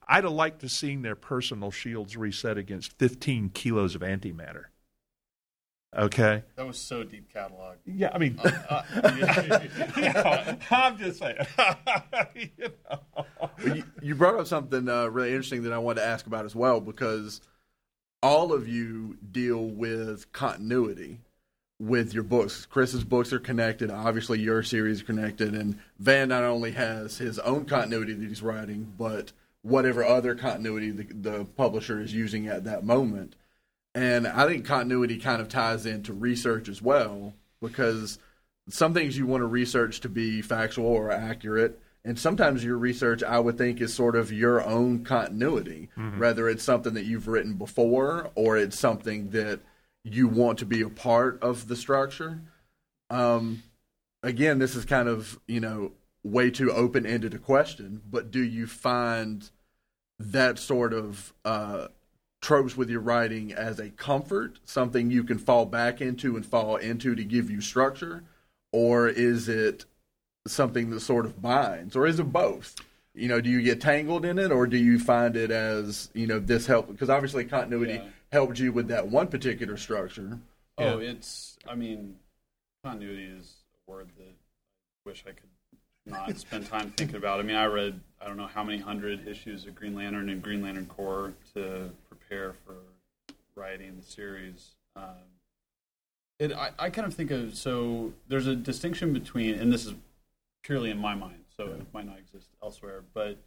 I'd 0.08 0.24
have 0.24 0.32
liked 0.32 0.60
to 0.60 0.68
seen 0.68 1.02
their 1.02 1.16
personal 1.16 1.70
shields 1.70 2.16
reset 2.16 2.58
against 2.58 2.96
15 2.98 3.50
kilos 3.50 3.94
of 3.94 4.02
antimatter. 4.02 4.66
Okay. 5.96 6.42
That 6.56 6.66
was 6.66 6.78
so 6.78 7.04
deep 7.04 7.32
catalog. 7.32 7.76
Yeah, 7.86 8.10
I 8.12 8.18
mean, 8.18 8.38
uh, 8.38 8.50
uh, 8.68 10.54
I'm 10.70 10.98
just 10.98 11.18
saying. 11.18 11.36
you, 12.34 12.48
know. 12.58 13.26
you, 13.64 13.84
you, 14.02 14.14
brought 14.14 14.38
up 14.38 14.46
something 14.46 14.88
uh, 14.88 15.06
really 15.06 15.30
interesting 15.30 15.62
that 15.62 15.72
I 15.72 15.78
wanted 15.78 16.00
to 16.00 16.06
ask 16.06 16.26
about 16.26 16.44
as 16.44 16.54
well 16.54 16.80
because 16.80 17.40
all 18.22 18.52
of 18.52 18.68
you 18.68 19.16
deal 19.30 19.64
with 19.64 20.30
continuity 20.32 21.20
with 21.78 22.14
your 22.14 22.22
books. 22.22 22.66
Chris's 22.66 23.04
books 23.04 23.32
are 23.32 23.38
connected. 23.38 23.90
Obviously, 23.90 24.40
your 24.40 24.62
series 24.62 24.98
is 24.98 25.02
connected, 25.02 25.54
and 25.54 25.78
Van 25.98 26.28
not 26.28 26.42
only 26.42 26.72
has 26.72 27.18
his 27.18 27.38
own 27.40 27.64
continuity 27.66 28.14
that 28.14 28.28
he's 28.28 28.42
writing, 28.42 28.92
but 28.96 29.32
whatever 29.62 30.04
other 30.04 30.34
continuity 30.34 30.90
the, 30.90 31.04
the 31.12 31.44
publisher 31.44 32.00
is 32.00 32.14
using 32.14 32.46
at 32.46 32.64
that 32.64 32.84
moment. 32.84 33.34
And 33.94 34.26
I 34.26 34.46
think 34.46 34.64
continuity 34.64 35.18
kind 35.18 35.40
of 35.40 35.48
ties 35.48 35.86
into 35.86 36.12
research 36.12 36.68
as 36.68 36.80
well 36.80 37.34
because 37.60 38.18
some 38.68 38.94
things 38.94 39.16
you 39.16 39.26
want 39.26 39.40
to 39.40 39.46
research 39.46 40.00
to 40.00 40.08
be 40.08 40.42
factual 40.42 40.86
or 40.86 41.10
accurate. 41.10 41.80
And 42.04 42.18
sometimes 42.18 42.62
your 42.62 42.78
research, 42.78 43.22
I 43.22 43.40
would 43.40 43.58
think, 43.58 43.80
is 43.80 43.92
sort 43.92 44.14
of 44.14 44.32
your 44.32 44.64
own 44.64 45.04
continuity, 45.04 45.88
mm-hmm. 45.96 46.20
whether 46.20 46.48
it's 46.48 46.62
something 46.62 46.94
that 46.94 47.04
you've 47.04 47.26
written 47.26 47.54
before 47.54 48.30
or 48.34 48.56
it's 48.56 48.78
something 48.78 49.30
that 49.30 49.60
you 50.06 50.28
want 50.28 50.58
to 50.60 50.66
be 50.66 50.82
a 50.82 50.88
part 50.88 51.42
of 51.42 51.66
the 51.66 51.76
structure. 51.76 52.40
Um, 53.10 53.62
again, 54.22 54.58
this 54.58 54.76
is 54.76 54.84
kind 54.84 55.08
of, 55.08 55.38
you 55.48 55.60
know, 55.60 55.92
way 56.22 56.50
too 56.50 56.70
open 56.72 57.04
ended 57.04 57.34
a 57.34 57.38
question, 57.38 58.02
but 58.08 58.30
do 58.30 58.42
you 58.42 58.66
find 58.66 59.50
that 60.18 60.58
sort 60.58 60.92
of 60.92 61.34
uh, 61.44 61.88
tropes 62.40 62.76
with 62.76 62.88
your 62.88 63.00
writing 63.00 63.52
as 63.52 63.78
a 63.78 63.90
comfort, 63.90 64.58
something 64.64 65.10
you 65.10 65.24
can 65.24 65.38
fall 65.38 65.66
back 65.66 66.00
into 66.00 66.36
and 66.36 66.46
fall 66.46 66.76
into 66.76 67.14
to 67.14 67.24
give 67.24 67.50
you 67.50 67.60
structure, 67.60 68.24
or 68.72 69.08
is 69.08 69.48
it 69.48 69.84
something 70.46 70.90
that 70.90 71.00
sort 71.00 71.26
of 71.26 71.42
binds, 71.42 71.96
or 71.96 72.06
is 72.06 72.20
it 72.20 72.32
both? 72.32 72.76
You 73.14 73.28
know, 73.28 73.40
do 73.40 73.50
you 73.50 73.62
get 73.62 73.80
tangled 73.80 74.24
in 74.24 74.38
it, 74.38 74.52
or 74.52 74.66
do 74.66 74.76
you 74.76 74.98
find 74.98 75.36
it 75.36 75.50
as 75.50 76.10
you 76.14 76.26
know 76.26 76.38
this 76.38 76.66
help? 76.66 76.88
Because 76.88 77.10
obviously 77.10 77.44
continuity 77.44 77.94
yeah. 77.94 78.08
Helped 78.36 78.58
you 78.58 78.70
with 78.70 78.88
that 78.88 79.08
one 79.08 79.28
particular 79.28 79.78
structure. 79.78 80.38
Oh, 80.76 80.98
yeah. 80.98 81.10
it's. 81.10 81.56
I 81.66 81.74
mean, 81.74 82.16
continuity 82.84 83.24
is 83.24 83.54
a 83.74 83.90
word 83.90 84.08
that 84.18 84.28
I 84.28 85.08
wish 85.08 85.24
I 85.26 85.30
could 85.30 85.48
not 86.04 86.38
spend 86.38 86.66
time 86.66 86.92
thinking 86.96 87.16
about. 87.16 87.40
I 87.40 87.44
mean, 87.44 87.56
I 87.56 87.64
read 87.64 87.98
I 88.20 88.26
don't 88.26 88.36
know 88.36 88.46
how 88.46 88.62
many 88.62 88.78
hundred 88.78 89.26
issues 89.26 89.66
of 89.66 89.74
Green 89.74 89.94
Lantern 89.94 90.28
and 90.28 90.42
Green 90.42 90.62
Lantern 90.62 90.86
Corps 90.86 91.32
to 91.54 91.90
prepare 92.08 92.54
for 92.64 92.76
writing 93.54 93.96
the 93.96 94.04
series. 94.04 94.74
Um, 94.94 95.24
it 96.38 96.52
I, 96.52 96.72
I 96.78 96.90
kind 96.90 97.06
of 97.06 97.14
think 97.14 97.30
of 97.30 97.56
so 97.56 98.12
there's 98.28 98.46
a 98.46 98.54
distinction 98.54 99.14
between 99.14 99.54
and 99.54 99.72
this 99.72 99.86
is 99.86 99.94
purely 100.62 100.90
in 100.90 100.98
my 100.98 101.14
mind, 101.14 101.44
so 101.56 101.64
it 101.64 101.86
might 101.94 102.04
not 102.04 102.18
exist 102.18 102.48
elsewhere, 102.62 103.02
but 103.14 103.38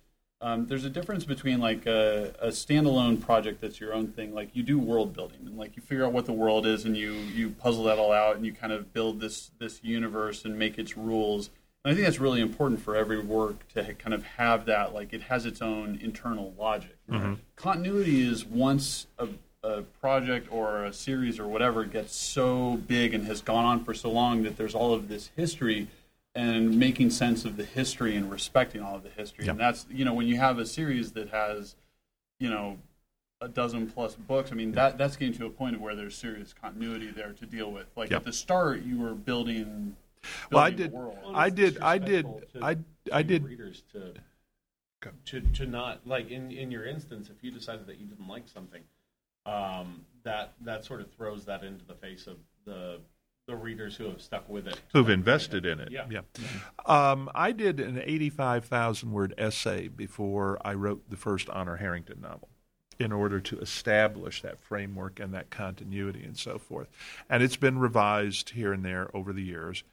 um, 0.41 0.67
there's 0.67 0.85
a 0.85 0.89
difference 0.89 1.25
between 1.25 1.59
like 1.59 1.85
a, 1.85 2.33
a, 2.39 2.47
standalone 2.47 3.19
project 3.19 3.59
that's 3.59 3.79
your 3.79 3.93
own 3.93 4.07
thing, 4.07 4.33
like 4.33 4.49
you 4.53 4.63
do 4.63 4.79
world 4.79 5.13
building 5.13 5.39
and 5.45 5.57
like 5.57 5.75
you 5.75 5.81
figure 5.81 6.05
out 6.05 6.13
what 6.13 6.25
the 6.25 6.33
world 6.33 6.65
is 6.65 6.85
and 6.85 6.95
you 6.95 7.11
you 7.11 7.49
puzzle 7.49 7.83
that 7.83 7.99
all 7.99 8.11
out 8.11 8.37
and 8.37 8.45
you 8.45 8.53
kind 8.53 8.71
of 8.71 8.93
build 8.93 9.19
this 9.19 9.51
this 9.59 9.83
universe 9.83 10.45
and 10.45 10.57
make 10.57 10.77
its 10.77 10.95
rules 10.95 11.49
and 11.83 11.93
I 11.93 11.95
think 11.95 12.05
that's 12.05 12.19
really 12.19 12.41
important 12.41 12.81
for 12.81 12.95
every 12.95 13.19
work 13.19 13.67
to 13.69 13.93
kind 13.93 14.13
of 14.13 14.23
have 14.23 14.65
that, 14.65 14.93
like 14.93 15.13
it 15.13 15.23
has 15.23 15.45
its 15.45 15.61
own 15.61 15.97
internal 16.01 16.53
logic. 16.57 16.97
Mm-hmm. 17.09 17.35
Continuity 17.55 18.21
is 18.27 18.45
once 18.45 19.07
a, 19.17 19.29
a, 19.63 19.83
project 20.01 20.51
or 20.51 20.83
a 20.83 20.91
series 20.91 21.39
or 21.39 21.47
whatever 21.47 21.85
gets 21.85 22.13
so 22.13 22.81
big 22.87 23.13
and 23.13 23.25
has 23.27 23.41
gone 23.41 23.63
on 23.63 23.85
for 23.85 23.93
so 23.93 24.11
long 24.11 24.43
that 24.43 24.57
there's 24.57 24.75
all 24.75 24.93
of 24.93 25.07
this 25.07 25.31
history 25.37 25.87
and 26.35 26.77
making 26.77 27.09
sense 27.09 27.45
of 27.45 27.57
the 27.57 27.65
history 27.65 28.15
and 28.15 28.31
respecting 28.31 28.81
all 28.81 28.95
of 28.95 29.03
the 29.03 29.09
history. 29.09 29.45
Yep. 29.45 29.51
And 29.51 29.59
that's, 29.59 29.85
you 29.89 30.05
know, 30.05 30.13
when 30.13 30.27
you 30.27 30.37
have 30.37 30.59
a 30.59 30.65
series 30.65 31.11
that 31.13 31.29
has, 31.29 31.75
you 32.39 32.49
know, 32.49 32.77
a 33.41 33.47
dozen 33.47 33.89
plus 33.89 34.15
books. 34.15 34.51
I 34.51 34.55
mean, 34.55 34.73
that 34.73 34.97
that's 34.97 35.15
getting 35.15 35.33
to 35.35 35.45
a 35.45 35.49
point 35.49 35.75
of 35.75 35.81
where 35.81 35.95
there's 35.95 36.15
serious 36.15 36.53
continuity 36.53 37.11
there 37.11 37.31
to 37.31 37.45
deal 37.45 37.71
with. 37.71 37.87
Like 37.95 38.09
yep. 38.09 38.21
at 38.21 38.25
the 38.25 38.33
start, 38.33 38.83
you 38.83 38.99
were 38.99 39.13
building 39.13 39.95
well, 40.51 40.61
I 40.63 40.69
did, 40.71 40.93
I 41.33 41.49
did, 41.49 41.77
I 41.79 41.97
did, 41.97 42.27
I 42.61 42.77
I 43.11 43.23
did. 43.23 43.43
Readers 43.43 43.83
to, 43.93 44.13
to 45.25 45.41
to 45.41 45.65
not 45.65 46.05
like 46.05 46.29
in 46.29 46.51
in 46.51 46.71
your 46.71 46.85
instance, 46.85 47.29
if 47.29 47.43
you 47.43 47.51
decided 47.51 47.87
that 47.87 47.99
you 47.99 48.05
didn't 48.05 48.27
like 48.27 48.47
something, 48.47 48.81
um, 49.45 50.05
that 50.23 50.53
that 50.61 50.83
sort 50.83 51.01
of 51.01 51.11
throws 51.11 51.45
that 51.45 51.63
into 51.63 51.85
the 51.85 51.95
face 51.95 52.27
of 52.27 52.37
the 52.65 52.99
the 53.49 53.55
readers 53.55 53.95
who 53.95 54.05
have 54.05 54.21
stuck 54.21 54.47
with 54.47 54.67
it, 54.67 54.79
who've 54.93 55.09
invested 55.09 55.65
in 55.65 55.79
it. 55.79 55.91
Yeah, 55.91 56.05
yeah. 56.09 56.21
Um, 56.85 57.29
I 57.33 57.51
did 57.51 57.79
an 57.79 58.01
eighty-five 58.05 58.65
thousand 58.65 59.11
word 59.11 59.33
essay 59.37 59.87
before 59.87 60.59
I 60.63 60.75
wrote 60.75 61.09
the 61.09 61.17
first 61.17 61.49
Honor 61.49 61.77
Harrington 61.77 62.21
novel 62.21 62.49
in 62.99 63.11
order 63.11 63.39
to 63.39 63.57
establish 63.59 64.41
that 64.41 64.59
framework 64.59 65.19
and 65.19 65.33
that 65.33 65.49
continuity 65.49 66.23
and 66.23 66.37
so 66.37 66.57
forth. 66.57 66.89
And 67.29 67.41
it's 67.41 67.55
been 67.55 67.79
revised 67.79 68.49
here 68.51 68.73
and 68.73 68.83
there 68.83 69.09
over 69.13 69.33
the 69.33 69.41
years. 69.41 69.83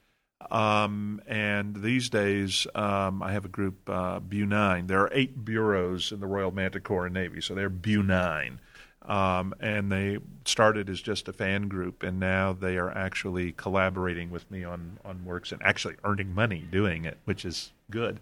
Um, 0.50 1.22
and 1.26 1.76
these 1.76 2.10
days, 2.10 2.66
um, 2.74 3.22
I 3.22 3.32
have 3.32 3.44
a 3.44 3.48
group, 3.48 3.88
uh, 3.88 4.20
BuNine. 4.20 4.86
There 4.86 5.00
are 5.00 5.10
eight 5.12 5.44
bureaus 5.44 6.12
in 6.12 6.20
the 6.20 6.26
Royal 6.26 6.50
Manticoran 6.50 7.12
Navy, 7.12 7.40
so 7.40 7.54
they're 7.54 7.70
BuNine. 7.70 8.58
Um, 9.06 9.54
and 9.60 9.90
they 9.90 10.18
started 10.44 10.90
as 10.90 11.00
just 11.00 11.28
a 11.28 11.32
fan 11.32 11.68
group, 11.68 12.02
and 12.02 12.18
now 12.18 12.52
they 12.52 12.76
are 12.76 12.90
actually 12.90 13.52
collaborating 13.52 14.30
with 14.30 14.50
me 14.50 14.64
on, 14.64 14.98
on 15.04 15.24
works 15.24 15.52
and 15.52 15.62
actually 15.62 15.94
earning 16.02 16.34
money 16.34 16.66
doing 16.70 17.04
it, 17.04 17.18
which 17.24 17.44
is 17.44 17.72
good. 17.90 18.18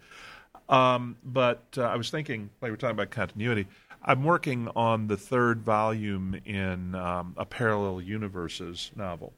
Um, 0.69 1.17
but 1.23 1.63
uh, 1.77 1.83
I 1.83 1.95
was 1.95 2.11
thinking, 2.11 2.49
we 2.61 2.69
were 2.69 2.77
talking 2.77 2.95
about 2.95 3.09
continuity, 3.09 3.67
I'm 4.03 4.23
working 4.23 4.69
on 4.75 5.07
the 5.07 5.17
third 5.17 5.63
volume 5.63 6.39
in 6.45 6.93
um, 6.93 7.33
a 7.37 7.45
Parallel 7.45 8.01
Universes 8.01 8.91
novel 8.95 9.33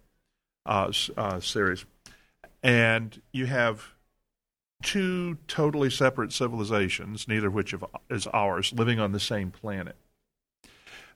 uh, 0.65 0.91
uh, 1.15 1.39
series 1.39 1.85
and 2.63 3.21
you 3.31 3.45
have 3.45 3.93
two 4.83 5.37
totally 5.47 5.89
separate 5.89 6.31
civilizations, 6.31 7.27
neither 7.27 7.47
of 7.47 7.53
which 7.53 7.73
is 8.09 8.27
ours, 8.27 8.73
living 8.73 8.99
on 8.99 9.11
the 9.11 9.19
same 9.19 9.51
planet. 9.51 9.95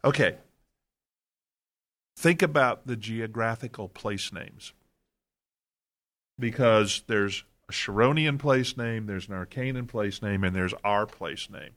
Okay. 0.04 0.36
Think 2.18 2.42
about 2.42 2.88
the 2.88 2.96
geographical 2.96 3.88
place 3.88 4.32
names. 4.34 4.74
Because 6.40 7.04
there's 7.08 7.44
a 7.70 7.72
Sharonian 7.72 8.40
place 8.40 8.76
name, 8.78 9.06
there's 9.06 9.28
an 9.28 9.36
Arcanan 9.36 9.88
place 9.88 10.22
name, 10.22 10.44
and 10.44 10.56
there's 10.56 10.74
our 10.84 11.06
place 11.06 11.50
name. 11.50 11.72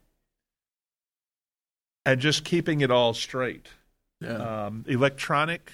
And 2.07 2.21
just 2.21 2.45
keeping 2.45 2.81
it 2.81 2.91
all 2.91 3.15
straight. 3.15 3.69
Yeah. 4.21 4.67
Um, 4.67 4.85
electronic 4.87 5.73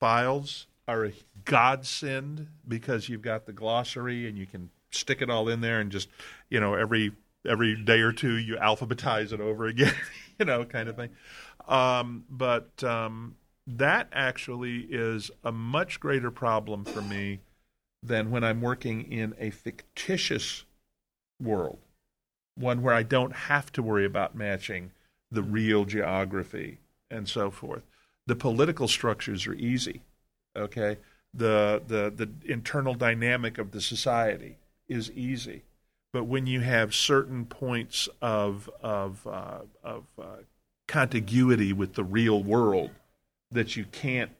files 0.00 0.66
are 0.88 1.06
a 1.06 1.12
godsend 1.44 2.48
because 2.66 3.08
you've 3.08 3.22
got 3.22 3.46
the 3.46 3.52
glossary 3.52 4.28
and 4.28 4.38
you 4.38 4.46
can 4.46 4.70
stick 4.90 5.20
it 5.20 5.30
all 5.30 5.48
in 5.48 5.60
there 5.60 5.80
and 5.80 5.90
just 5.90 6.08
you 6.48 6.60
know 6.60 6.74
every 6.74 7.12
every 7.46 7.76
day 7.76 8.00
or 8.00 8.12
two 8.12 8.36
you 8.36 8.56
alphabetize 8.56 9.32
it 9.32 9.40
over 9.40 9.66
again 9.66 9.92
you 10.38 10.44
know 10.44 10.64
kind 10.64 10.88
of 10.88 10.96
thing 10.96 11.10
um, 11.68 12.24
but 12.30 12.82
um, 12.84 13.36
that 13.66 14.08
actually 14.12 14.86
is 14.90 15.30
a 15.44 15.52
much 15.52 15.98
greater 16.00 16.30
problem 16.30 16.84
for 16.84 17.02
me 17.02 17.40
than 18.02 18.30
when 18.30 18.44
i'm 18.44 18.60
working 18.60 19.10
in 19.10 19.34
a 19.38 19.50
fictitious 19.50 20.64
world 21.42 21.78
one 22.54 22.82
where 22.82 22.94
i 22.94 23.02
don't 23.02 23.34
have 23.34 23.72
to 23.72 23.82
worry 23.82 24.04
about 24.04 24.34
matching 24.34 24.90
the 25.30 25.42
real 25.42 25.84
geography 25.84 26.78
and 27.10 27.28
so 27.28 27.50
forth. 27.50 27.82
The 28.26 28.36
political 28.36 28.86
structures 28.86 29.46
are 29.46 29.54
easy 29.54 30.02
okay? 30.56 30.98
The 31.34 31.82
the 31.86 32.12
the 32.14 32.50
internal 32.50 32.94
dynamic 32.94 33.58
of 33.58 33.72
the 33.72 33.80
society 33.80 34.56
is 34.88 35.10
easy. 35.12 35.62
But 36.12 36.24
when 36.24 36.46
you 36.46 36.60
have 36.60 36.94
certain 36.94 37.44
points 37.44 38.08
of 38.22 38.70
of 38.80 39.26
uh, 39.26 39.60
of 39.82 40.04
uh, 40.18 40.42
contiguity 40.88 41.72
with 41.72 41.94
the 41.94 42.04
real 42.04 42.42
world 42.42 42.90
that 43.50 43.76
you 43.76 43.84
can't 43.84 44.30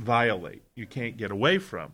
violate, 0.00 0.62
you 0.74 0.86
can't 0.86 1.16
get 1.16 1.30
away 1.30 1.58
from, 1.58 1.92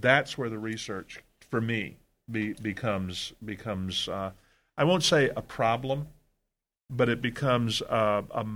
that's 0.00 0.36
where 0.36 0.48
the 0.48 0.58
research 0.58 1.22
for 1.50 1.60
me 1.60 1.96
be, 2.30 2.52
becomes 2.54 3.32
becomes 3.44 4.08
uh, 4.08 4.30
I 4.76 4.84
won't 4.84 5.02
say 5.02 5.30
a 5.36 5.42
problem, 5.42 6.08
but 6.88 7.08
it 7.08 7.20
becomes 7.20 7.82
uh, 7.82 8.22
a, 8.30 8.46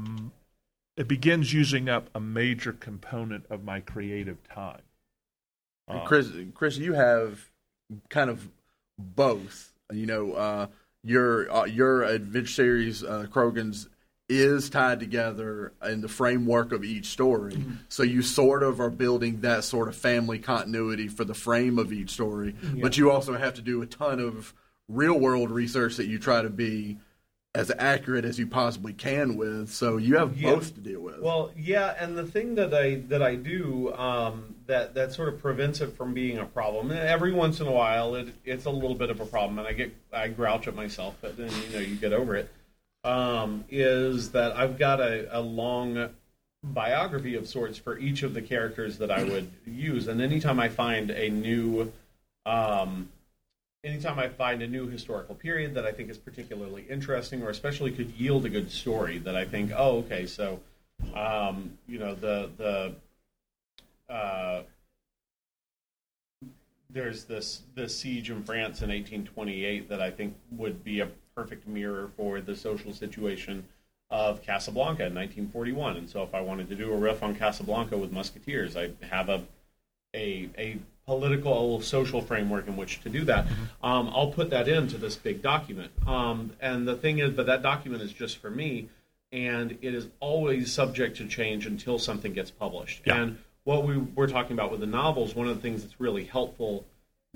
it 0.96 1.08
begins 1.08 1.52
using 1.52 1.88
up 1.88 2.08
a 2.14 2.20
major 2.20 2.72
component 2.72 3.44
of 3.50 3.64
my 3.64 3.80
creative 3.80 4.42
time. 4.48 4.82
Uh, 5.88 6.04
Chris, 6.04 6.30
Chris, 6.54 6.78
you 6.78 6.94
have 6.94 7.50
kind 8.08 8.30
of 8.30 8.48
both. 8.98 9.72
You 9.92 10.06
know, 10.06 10.32
uh, 10.32 10.66
your 11.04 11.50
uh, 11.52 11.64
your 11.64 12.02
adventure 12.02 12.48
series, 12.48 13.04
uh, 13.04 13.26
Crogan's, 13.30 13.88
is 14.28 14.70
tied 14.70 14.98
together 14.98 15.72
in 15.84 16.00
the 16.00 16.08
framework 16.08 16.72
of 16.72 16.84
each 16.84 17.06
story. 17.06 17.54
Mm-hmm. 17.54 17.74
So 17.88 18.02
you 18.02 18.22
sort 18.22 18.62
of 18.62 18.80
are 18.80 18.90
building 18.90 19.42
that 19.42 19.64
sort 19.64 19.88
of 19.88 19.96
family 19.96 20.38
continuity 20.38 21.08
for 21.08 21.24
the 21.24 21.34
frame 21.34 21.78
of 21.78 21.92
each 21.92 22.10
story, 22.10 22.54
yeah. 22.62 22.82
but 22.82 22.96
you 22.96 23.10
also 23.10 23.36
have 23.36 23.54
to 23.54 23.62
do 23.62 23.82
a 23.82 23.86
ton 23.86 24.18
of 24.18 24.52
real 24.88 25.18
world 25.18 25.50
research 25.50 25.96
that 25.96 26.06
you 26.06 26.18
try 26.18 26.42
to 26.42 26.50
be 26.50 26.98
as 27.54 27.72
accurate 27.78 28.24
as 28.24 28.38
you 28.38 28.46
possibly 28.46 28.92
can 28.92 29.36
with. 29.36 29.70
So 29.70 29.96
you 29.96 30.16
have 30.16 30.36
yeah. 30.36 30.54
both 30.54 30.74
to 30.74 30.80
deal 30.80 31.00
with. 31.00 31.20
Well, 31.20 31.52
yeah, 31.56 31.94
and 31.98 32.18
the 32.18 32.26
thing 32.26 32.56
that 32.56 32.74
I 32.74 32.96
that 33.08 33.22
I 33.22 33.36
do 33.36 33.94
um, 33.94 34.56
that 34.66 34.94
that 34.94 35.12
sort 35.12 35.28
of 35.28 35.40
prevents 35.40 35.80
it 35.80 35.96
from 35.96 36.14
being 36.14 36.38
a 36.38 36.44
problem. 36.46 36.90
And 36.90 37.00
every 37.00 37.32
once 37.32 37.60
in 37.60 37.68
a 37.68 37.72
while, 37.72 38.16
it, 38.16 38.34
it's 38.44 38.64
a 38.64 38.70
little 38.70 38.96
bit 38.96 39.10
of 39.10 39.20
a 39.20 39.26
problem, 39.26 39.60
and 39.60 39.68
I 39.68 39.72
get 39.72 39.94
I 40.12 40.28
grouch 40.28 40.66
at 40.66 40.74
myself, 40.74 41.14
but 41.20 41.36
then 41.36 41.50
you 41.68 41.72
know 41.72 41.80
you 41.80 41.94
get 41.94 42.12
over 42.12 42.34
it 42.34 42.50
um, 43.04 43.64
is 43.68 44.32
that 44.32 44.56
I've 44.56 44.78
got 44.78 45.00
a, 45.00 45.38
a 45.38 45.40
long 45.40 46.10
biography 46.62 47.34
of 47.36 47.46
sorts 47.46 47.78
for 47.78 47.98
each 47.98 48.22
of 48.22 48.34
the 48.34 48.42
characters 48.42 48.98
that 48.98 49.10
I 49.10 49.24
would 49.24 49.50
use, 49.64 50.08
and 50.08 50.20
anytime 50.20 50.58
I 50.58 50.68
find 50.68 51.10
a 51.10 51.28
new 51.28 51.92
um, 52.44 53.08
anytime 53.86 54.18
I 54.18 54.28
find 54.28 54.62
a 54.62 54.66
new 54.66 54.88
historical 54.88 55.34
period 55.34 55.74
that 55.74 55.86
I 55.86 55.92
think 55.92 56.10
is 56.10 56.18
particularly 56.18 56.84
interesting 56.88 57.42
or 57.42 57.50
especially 57.50 57.92
could 57.92 58.10
yield 58.10 58.44
a 58.44 58.48
good 58.48 58.70
story 58.70 59.18
that 59.18 59.36
I 59.36 59.44
think, 59.44 59.72
oh, 59.76 59.98
okay, 59.98 60.26
so 60.26 60.60
um, 61.14 61.78
you 61.86 61.98
know 61.98 62.14
the 62.14 62.50
the 62.56 64.12
uh, 64.12 64.62
there's 66.90 67.24
this 67.24 67.62
this 67.74 67.96
siege 67.96 68.30
in 68.30 68.42
France 68.42 68.82
in 68.82 68.88
1828 68.88 69.88
that 69.88 70.00
I 70.00 70.10
think 70.10 70.34
would 70.52 70.82
be 70.82 71.00
a 71.00 71.08
perfect 71.36 71.68
mirror 71.68 72.10
for 72.16 72.40
the 72.40 72.56
social 72.56 72.92
situation 72.92 73.64
of 74.10 74.42
Casablanca 74.42 75.04
in 75.06 75.14
1941. 75.14 75.98
And 75.98 76.08
so, 76.08 76.22
if 76.22 76.34
I 76.34 76.40
wanted 76.40 76.68
to 76.70 76.74
do 76.74 76.92
a 76.92 76.96
riff 76.96 77.22
on 77.22 77.36
Casablanca 77.36 77.96
with 77.96 78.10
Musketeers, 78.10 78.76
I 78.76 78.90
have 79.02 79.28
a 79.28 79.42
a, 80.14 80.48
a 80.56 80.78
political 81.04 81.80
social 81.82 82.22
framework 82.22 82.66
in 82.66 82.76
which 82.76 83.02
to 83.02 83.10
do 83.10 83.24
that. 83.24 83.46
Mm-hmm. 83.46 83.86
Um, 83.86 84.08
I'll 84.08 84.32
put 84.32 84.50
that 84.50 84.66
into 84.66 84.96
this 84.96 85.14
big 85.14 85.42
document. 85.42 85.92
Um, 86.06 86.52
and 86.60 86.88
the 86.88 86.96
thing 86.96 87.18
is, 87.18 87.32
but 87.32 87.46
that 87.46 87.62
document 87.62 88.02
is 88.02 88.12
just 88.12 88.38
for 88.38 88.50
me, 88.50 88.88
and 89.30 89.72
it 89.82 89.94
is 89.94 90.08
always 90.20 90.72
subject 90.72 91.18
to 91.18 91.28
change 91.28 91.66
until 91.66 91.98
something 91.98 92.32
gets 92.32 92.50
published. 92.50 93.02
Yeah. 93.04 93.20
And 93.20 93.38
what 93.64 93.86
we 93.86 93.98
were 93.98 94.26
talking 94.26 94.52
about 94.52 94.70
with 94.70 94.80
the 94.80 94.86
novels, 94.86 95.34
one 95.34 95.48
of 95.48 95.56
the 95.56 95.62
things 95.62 95.82
that's 95.82 96.00
really 96.00 96.24
helpful 96.24 96.86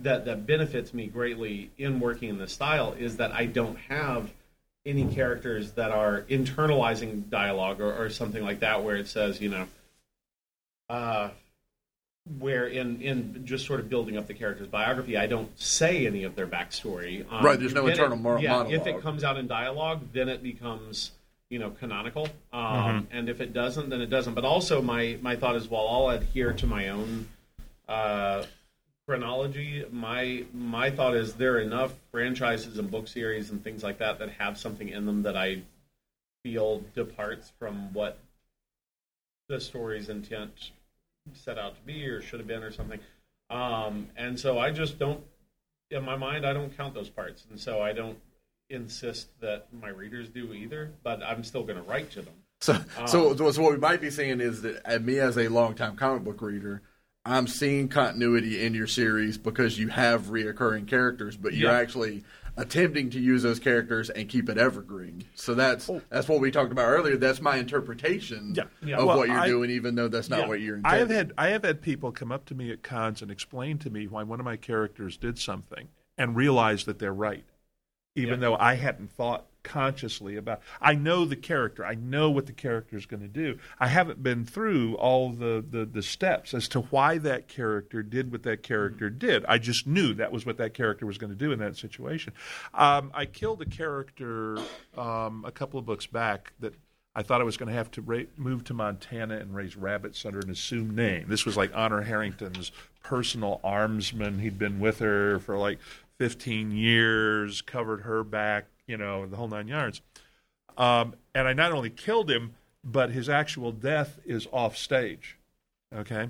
that 0.02 0.24
that 0.24 0.46
benefits 0.46 0.92
me 0.94 1.06
greatly 1.06 1.70
in 1.78 2.00
working 2.00 2.28
in 2.28 2.38
this 2.38 2.52
style 2.52 2.94
is 2.98 3.16
that 3.16 3.32
I 3.32 3.46
don't 3.46 3.76
have 3.88 4.30
any 4.86 5.06
characters 5.12 5.72
that 5.72 5.90
are 5.90 6.22
internalizing 6.22 7.28
dialogue 7.28 7.80
or, 7.80 7.94
or 7.94 8.08
something 8.10 8.42
like 8.42 8.60
that 8.60 8.82
where 8.82 8.96
it 8.96 9.08
says, 9.08 9.40
you 9.40 9.50
know, 9.50 9.66
uh, 10.88 11.30
where 12.38 12.66
in 12.66 13.00
in 13.00 13.44
just 13.44 13.66
sort 13.66 13.80
of 13.80 13.88
building 13.88 14.16
up 14.16 14.26
the 14.26 14.34
character's 14.34 14.68
biography, 14.68 15.16
I 15.16 15.26
don't 15.26 15.50
say 15.58 16.06
any 16.06 16.24
of 16.24 16.34
their 16.36 16.46
backstory. 16.46 17.24
Um, 17.30 17.44
right, 17.44 17.58
there's 17.58 17.74
no 17.74 17.86
internal 17.86 18.16
it, 18.16 18.20
moral 18.20 18.42
yeah, 18.42 18.52
monologue. 18.52 18.72
If 18.72 18.86
it 18.86 19.02
comes 19.02 19.24
out 19.24 19.36
in 19.36 19.46
dialogue, 19.46 20.02
then 20.12 20.28
it 20.28 20.42
becomes 20.42 21.12
you 21.48 21.58
know 21.58 21.70
canonical, 21.70 22.28
um, 22.52 22.62
mm-hmm. 22.62 23.16
and 23.16 23.28
if 23.28 23.40
it 23.40 23.52
doesn't, 23.52 23.88
then 23.88 24.00
it 24.00 24.10
doesn't. 24.10 24.34
But 24.34 24.44
also, 24.44 24.80
my 24.82 25.18
my 25.22 25.36
thought 25.36 25.56
is, 25.56 25.68
well, 25.68 25.86
I'll 25.88 26.10
adhere 26.10 26.52
to 26.52 26.66
my 26.66 26.88
own. 26.88 27.28
Uh, 27.88 28.44
chronology, 29.10 29.84
my 29.90 30.44
my 30.54 30.88
thought 30.88 31.16
is 31.16 31.34
there 31.34 31.54
are 31.54 31.60
enough 31.60 31.92
franchises 32.12 32.78
and 32.78 32.88
book 32.88 33.08
series 33.08 33.50
and 33.50 33.64
things 33.64 33.82
like 33.82 33.98
that 33.98 34.20
that 34.20 34.30
have 34.30 34.56
something 34.56 34.88
in 34.88 35.04
them 35.04 35.24
that 35.24 35.36
I 35.36 35.62
feel 36.44 36.84
departs 36.94 37.50
from 37.58 37.92
what 37.92 38.20
the 39.48 39.60
story's 39.60 40.10
intent 40.10 40.70
set 41.34 41.58
out 41.58 41.74
to 41.74 41.80
be 41.82 42.06
or 42.06 42.22
should 42.22 42.38
have 42.38 42.46
been 42.46 42.62
or 42.62 42.70
something. 42.70 43.00
Um, 43.50 44.06
and 44.16 44.38
so 44.38 44.60
I 44.60 44.70
just 44.70 44.96
don't, 44.96 45.24
in 45.90 46.04
my 46.04 46.14
mind, 46.14 46.46
I 46.46 46.52
don't 46.52 46.76
count 46.76 46.94
those 46.94 47.10
parts, 47.10 47.44
and 47.50 47.58
so 47.58 47.82
I 47.82 47.92
don't 47.92 48.18
insist 48.68 49.26
that 49.40 49.66
my 49.72 49.88
readers 49.88 50.28
do 50.28 50.54
either. 50.54 50.92
But 51.02 51.20
I'm 51.20 51.42
still 51.42 51.64
going 51.64 51.78
to 51.78 51.82
write 51.82 52.12
to 52.12 52.22
them. 52.22 52.34
So, 52.60 52.74
um, 52.74 53.08
so, 53.08 53.34
so 53.34 53.60
what 53.60 53.72
we 53.72 53.78
might 53.78 54.00
be 54.00 54.10
saying 54.10 54.40
is 54.40 54.62
that 54.62 54.82
uh, 54.84 55.00
me 55.00 55.18
as 55.18 55.36
a 55.36 55.48
longtime 55.48 55.96
comic 55.96 56.22
book 56.22 56.40
reader 56.40 56.82
I'm 57.24 57.46
seeing 57.46 57.88
continuity 57.88 58.64
in 58.64 58.74
your 58.74 58.86
series 58.86 59.36
because 59.36 59.78
you 59.78 59.88
have 59.88 60.26
reoccurring 60.26 60.88
characters, 60.88 61.36
but 61.36 61.52
you're 61.52 61.70
yeah. 61.70 61.78
actually 61.78 62.24
attempting 62.56 63.10
to 63.10 63.20
use 63.20 63.42
those 63.42 63.58
characters 63.58 64.10
and 64.10 64.28
keep 64.28 64.48
it 64.48 64.58
evergreen. 64.58 65.24
So 65.34 65.54
that's 65.54 65.88
oh. 65.90 66.00
that's 66.08 66.28
what 66.28 66.40
we 66.40 66.50
talked 66.50 66.72
about 66.72 66.88
earlier. 66.88 67.16
That's 67.16 67.40
my 67.40 67.56
interpretation 67.56 68.54
yeah. 68.54 68.64
Yeah. 68.82 68.96
of 68.96 69.06
well, 69.06 69.18
what 69.18 69.28
you're 69.28 69.38
I, 69.38 69.46
doing, 69.46 69.70
even 69.70 69.94
though 69.94 70.08
that's 70.08 70.30
not 70.30 70.48
what 70.48 70.60
you're. 70.60 70.76
Intending. 70.76 70.96
I 70.96 70.98
have 70.98 71.10
had 71.10 71.32
I 71.36 71.48
have 71.48 71.64
had 71.64 71.82
people 71.82 72.10
come 72.10 72.32
up 72.32 72.46
to 72.46 72.54
me 72.54 72.72
at 72.72 72.82
cons 72.82 73.20
and 73.20 73.30
explain 73.30 73.78
to 73.78 73.90
me 73.90 74.06
why 74.06 74.22
one 74.22 74.40
of 74.40 74.44
my 74.44 74.56
characters 74.56 75.16
did 75.16 75.38
something 75.38 75.88
and 76.16 76.34
realize 76.34 76.84
that 76.84 76.98
they're 76.98 77.12
right, 77.12 77.44
even 78.14 78.40
though 78.40 78.56
I 78.56 78.74
hadn't 78.74 79.10
thought 79.12 79.46
consciously 79.62 80.36
about 80.36 80.60
I 80.80 80.94
know 80.94 81.24
the 81.24 81.36
character. 81.36 81.84
I 81.84 81.94
know 81.94 82.30
what 82.30 82.46
the 82.46 82.52
character 82.52 82.96
is 82.96 83.06
going 83.06 83.22
to 83.22 83.28
do. 83.28 83.58
I 83.78 83.86
haven't 83.86 84.22
been 84.22 84.44
through 84.44 84.94
all 84.96 85.30
the, 85.30 85.64
the, 85.68 85.84
the 85.84 86.02
steps 86.02 86.54
as 86.54 86.68
to 86.68 86.80
why 86.80 87.18
that 87.18 87.48
character 87.48 88.02
did 88.02 88.32
what 88.32 88.42
that 88.44 88.62
character 88.62 89.10
did. 89.10 89.44
I 89.46 89.58
just 89.58 89.86
knew 89.86 90.14
that 90.14 90.32
was 90.32 90.46
what 90.46 90.58
that 90.58 90.74
character 90.74 91.06
was 91.06 91.18
going 91.18 91.30
to 91.30 91.38
do 91.38 91.52
in 91.52 91.58
that 91.60 91.76
situation. 91.76 92.32
Um, 92.74 93.10
I 93.14 93.26
killed 93.26 93.62
a 93.62 93.66
character 93.66 94.58
um, 94.96 95.44
a 95.46 95.52
couple 95.52 95.78
of 95.78 95.86
books 95.86 96.06
back 96.06 96.52
that 96.60 96.74
I 97.14 97.22
thought 97.22 97.40
I 97.40 97.44
was 97.44 97.56
going 97.56 97.68
to 97.68 97.74
have 97.74 97.90
to 97.92 98.02
ra- 98.02 98.20
move 98.36 98.64
to 98.64 98.74
Montana 98.74 99.36
and 99.38 99.54
raise 99.54 99.76
rabbits 99.76 100.24
under 100.24 100.38
an 100.38 100.50
assumed 100.50 100.94
name. 100.94 101.26
This 101.28 101.44
was 101.44 101.56
like 101.56 101.72
Honor 101.74 102.02
Harrington's 102.02 102.70
personal 103.02 103.60
armsman. 103.64 104.40
He'd 104.40 104.58
been 104.58 104.78
with 104.78 105.00
her 105.00 105.40
for 105.40 105.58
like 105.58 105.78
15 106.18 106.70
years, 106.70 107.62
covered 107.62 108.02
her 108.02 108.22
back, 108.22 108.66
you 108.90 108.96
know, 108.96 109.24
the 109.24 109.36
whole 109.36 109.48
nine 109.48 109.68
yards. 109.68 110.02
Um, 110.76 111.14
and 111.34 111.46
I 111.46 111.52
not 111.52 111.72
only 111.72 111.90
killed 111.90 112.28
him, 112.28 112.54
but 112.82 113.10
his 113.10 113.28
actual 113.28 113.70
death 113.70 114.18
is 114.24 114.48
off 114.52 114.76
stage. 114.76 115.38
Okay? 115.94 116.28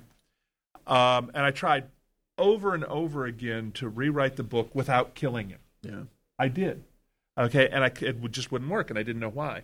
Um, 0.87 1.31
and 1.35 1.45
I 1.45 1.51
tried 1.51 1.85
over 2.37 2.75
and 2.75 2.85
over 2.85 3.25
again 3.25 3.73
to 3.73 3.89
rewrite 3.89 4.37
the 4.37 4.43
book 4.43 4.75
without 4.75 5.15
killing 5.15 5.49
him. 5.49 5.61
Yeah. 5.83 6.03
I 6.39 6.49
did. 6.49 6.85
Okay? 7.39 7.69
And 7.69 7.83
I, 7.83 7.93
it 8.01 8.31
just 8.31 8.53
wouldn't 8.53 8.71
work, 8.71 8.91
and 8.91 8.99
I 8.99 9.03
didn't 9.03 9.21
know 9.21 9.31
why. 9.31 9.63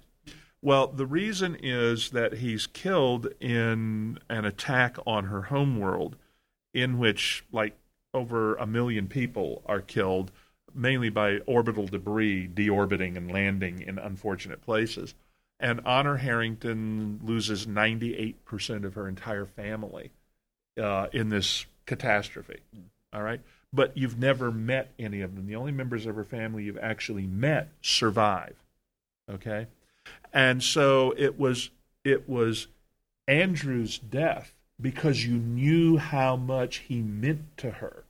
Well, 0.62 0.86
the 0.86 1.07
reason 1.07 1.57
is 1.62 2.11
that 2.11 2.34
he's 2.34 2.66
killed 2.66 3.28
in 3.40 4.18
an 4.30 4.44
attack 4.44 4.97
on 5.07 5.24
her 5.24 5.42
homeworld, 5.42 6.16
in 6.72 6.99
which, 6.99 7.44
like, 7.53 7.76
over 8.14 8.55
a 8.55 8.66
million 8.66 9.07
people 9.07 9.62
are 9.66 9.82
killed 9.82 10.32
mainly 10.77 11.09
by 11.09 11.39
orbital 11.47 11.87
debris 11.87 12.49
deorbiting 12.49 13.16
and 13.16 13.31
landing 13.31 13.81
in 13.81 13.99
unfortunate 13.99 14.62
places. 14.62 15.14
And 15.59 15.81
Honor 15.87 16.16
Harrington 16.16 17.20
loses 17.22 17.66
98% 17.66 18.85
of 18.85 18.95
her 18.95 19.09
entire 19.09 19.47
family 19.47 20.11
uh, 20.81 21.07
in 21.12 21.31
this 21.31 21.66
catastrophe. 21.87 22.61
All 23.12 23.22
right? 23.22 23.41
But 23.72 23.97
you've 23.97 24.18
never 24.18 24.53
met 24.53 24.93
any 24.99 25.22
of 25.22 25.35
them. 25.35 25.47
The 25.47 25.57
only 25.57 25.72
members 25.72 26.07
of 26.07 26.16
her 26.16 26.24
family 26.24 26.64
you've 26.64 26.79
actually 26.79 27.27
met 27.27 27.70
survive. 27.81 28.57
Okay? 29.31 29.66
And 30.33 30.62
so 30.62 31.14
it 31.16 31.39
was 31.39 31.70
it 32.05 32.29
was 32.29 32.68
Andrew's 33.27 33.99
death 33.99 34.53
because 34.81 35.24
you 35.24 35.37
knew 35.37 35.97
how 35.97 36.37
much 36.37 36.77
he 36.79 37.01
meant 37.01 37.57
to 37.59 37.70
her. 37.70 38.05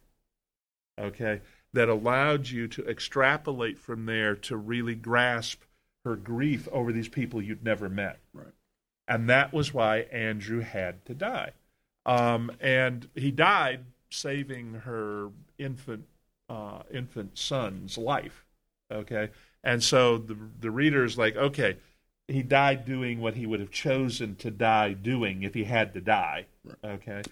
Okay? 0.98 1.40
That 1.72 1.88
allowed 1.88 2.48
you 2.48 2.68
to 2.68 2.86
extrapolate 2.88 3.78
from 3.78 4.06
there 4.06 4.34
to 4.34 4.56
really 4.56 4.94
grasp 4.94 5.62
her 6.04 6.16
grief 6.16 6.68
over 6.72 6.92
these 6.92 7.08
people 7.08 7.42
you'd 7.42 7.64
never 7.64 7.88
met. 7.88 8.20
Right. 8.32 8.46
And 9.08 9.28
that 9.28 9.52
was 9.52 9.74
why 9.74 9.98
Andrew 10.12 10.60
had 10.60 11.04
to 11.06 11.14
die. 11.14 11.52
Um, 12.06 12.52
and 12.60 13.08
he 13.14 13.30
died 13.30 13.84
saving 14.10 14.74
her 14.84 15.30
infant 15.58 16.06
uh, 16.48 16.82
infant 16.92 17.36
son's 17.36 17.98
life. 17.98 18.44
Okay, 18.90 19.30
and 19.64 19.82
so 19.82 20.16
the 20.16 20.36
the 20.60 20.70
reader 20.70 21.04
is 21.04 21.18
like, 21.18 21.36
okay, 21.36 21.76
he 22.28 22.42
died 22.42 22.84
doing 22.84 23.20
what 23.20 23.34
he 23.34 23.46
would 23.46 23.58
have 23.58 23.72
chosen 23.72 24.36
to 24.36 24.50
die 24.50 24.92
doing 24.92 25.42
if 25.42 25.54
he 25.54 25.64
had 25.64 25.92
to 25.94 26.00
die. 26.00 26.46
Okay, 26.84 27.22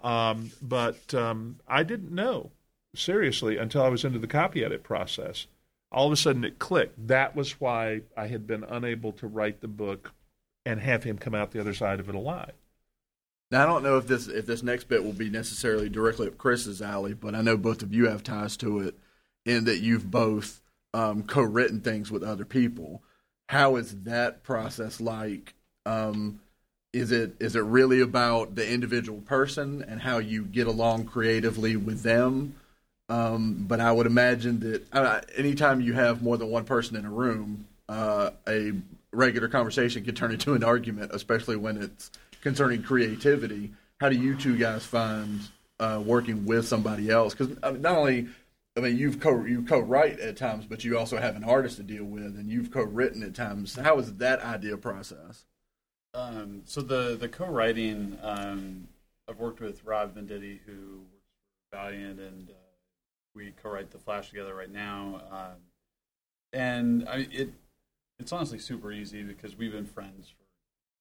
um, 0.00 0.50
but 0.60 1.14
um, 1.14 1.60
I 1.68 1.84
didn't 1.84 2.12
know 2.12 2.50
seriously 2.96 3.56
until 3.56 3.82
I 3.82 3.88
was 3.88 4.04
into 4.04 4.18
the 4.18 4.26
copy 4.26 4.64
edit 4.64 4.82
process. 4.82 5.46
All 5.92 6.06
of 6.06 6.12
a 6.12 6.16
sudden, 6.16 6.44
it 6.44 6.58
clicked. 6.58 7.06
That 7.06 7.36
was 7.36 7.60
why 7.60 8.02
I 8.16 8.26
had 8.26 8.46
been 8.46 8.64
unable 8.64 9.12
to 9.12 9.26
write 9.26 9.60
the 9.60 9.68
book 9.68 10.12
and 10.66 10.80
have 10.80 11.04
him 11.04 11.18
come 11.18 11.34
out 11.34 11.52
the 11.52 11.60
other 11.60 11.74
side 11.74 12.00
of 12.00 12.08
it 12.08 12.14
alive. 12.14 12.52
Now 13.50 13.62
I 13.62 13.66
don't 13.66 13.82
know 13.82 13.98
if 13.98 14.06
this 14.06 14.26
if 14.26 14.46
this 14.46 14.62
next 14.62 14.88
bit 14.88 15.04
will 15.04 15.12
be 15.12 15.30
necessarily 15.30 15.88
directly 15.88 16.26
up 16.26 16.38
Chris's 16.38 16.82
alley, 16.82 17.14
but 17.14 17.34
I 17.34 17.42
know 17.42 17.56
both 17.56 17.82
of 17.82 17.92
you 17.92 18.08
have 18.08 18.22
ties 18.22 18.56
to 18.58 18.80
it 18.80 18.98
in 19.44 19.64
that 19.64 19.80
you've 19.80 20.10
both 20.10 20.60
um, 20.92 21.22
co-written 21.22 21.80
things 21.80 22.10
with 22.10 22.22
other 22.22 22.44
people. 22.44 23.02
How 23.48 23.76
is 23.76 23.94
that 24.02 24.42
process 24.42 25.00
like? 25.00 25.54
Um, 25.86 26.40
is 26.92 27.12
it 27.12 27.34
is 27.40 27.56
it 27.56 27.60
really 27.60 28.00
about 28.00 28.54
the 28.54 28.68
individual 28.68 29.20
person 29.20 29.84
and 29.86 30.00
how 30.00 30.18
you 30.18 30.44
get 30.44 30.66
along 30.66 31.04
creatively 31.04 31.76
with 31.76 32.02
them? 32.02 32.54
Um, 33.14 33.64
but 33.68 33.80
I 33.80 33.92
would 33.92 34.06
imagine 34.06 34.58
that 34.60 34.92
uh, 34.92 35.20
anytime 35.36 35.80
you 35.80 35.92
have 35.92 36.20
more 36.20 36.36
than 36.36 36.50
one 36.50 36.64
person 36.64 36.96
in 36.96 37.04
a 37.04 37.10
room, 37.10 37.66
uh, 37.88 38.30
a 38.48 38.72
regular 39.12 39.46
conversation 39.46 40.04
can 40.04 40.16
turn 40.16 40.32
into 40.32 40.54
an 40.54 40.64
argument, 40.64 41.12
especially 41.14 41.54
when 41.54 41.80
it's 41.80 42.10
concerning 42.40 42.82
creativity. 42.82 43.72
How 44.00 44.08
do 44.08 44.16
you 44.16 44.34
two 44.34 44.56
guys 44.56 44.84
find 44.84 45.40
uh, 45.78 46.02
working 46.04 46.44
with 46.44 46.66
somebody 46.66 47.08
else? 47.08 47.34
Because 47.34 47.56
I 47.62 47.70
mean, 47.70 47.82
not 47.82 47.96
only, 47.96 48.26
I 48.76 48.80
mean, 48.80 48.98
you've 48.98 49.20
co 49.20 49.44
you 49.44 49.62
co-write 49.62 50.18
at 50.18 50.36
times, 50.36 50.66
but 50.66 50.82
you 50.82 50.98
also 50.98 51.16
have 51.16 51.36
an 51.36 51.44
artist 51.44 51.76
to 51.76 51.84
deal 51.84 52.04
with, 52.04 52.36
and 52.36 52.50
you've 52.50 52.72
co-written 52.72 53.22
at 53.22 53.34
times. 53.34 53.76
How 53.76 53.96
is 53.98 54.14
that 54.14 54.40
idea 54.42 54.76
process? 54.76 55.44
Um, 56.14 56.62
so 56.64 56.80
the 56.80 57.14
the 57.14 57.28
co-writing, 57.28 58.18
um, 58.22 58.88
I've 59.28 59.38
worked 59.38 59.60
with 59.60 59.84
Rob 59.84 60.16
Venditti, 60.16 60.58
who 60.66 61.02
works 61.12 61.30
for 61.70 61.76
Valiant, 61.76 62.18
and 62.18 62.50
uh, 62.50 62.63
we 63.34 63.52
co-write 63.62 63.90
the 63.90 63.98
Flash 63.98 64.30
together 64.30 64.54
right 64.54 64.70
now. 64.70 65.22
Um, 65.30 65.60
and 66.52 67.08
I, 67.08 67.26
it 67.30 67.50
it's 68.18 68.32
honestly 68.32 68.58
super 68.58 68.92
easy 68.92 69.22
because 69.22 69.56
we've 69.56 69.72
been 69.72 69.86
friends 69.86 70.28
for 70.28 70.44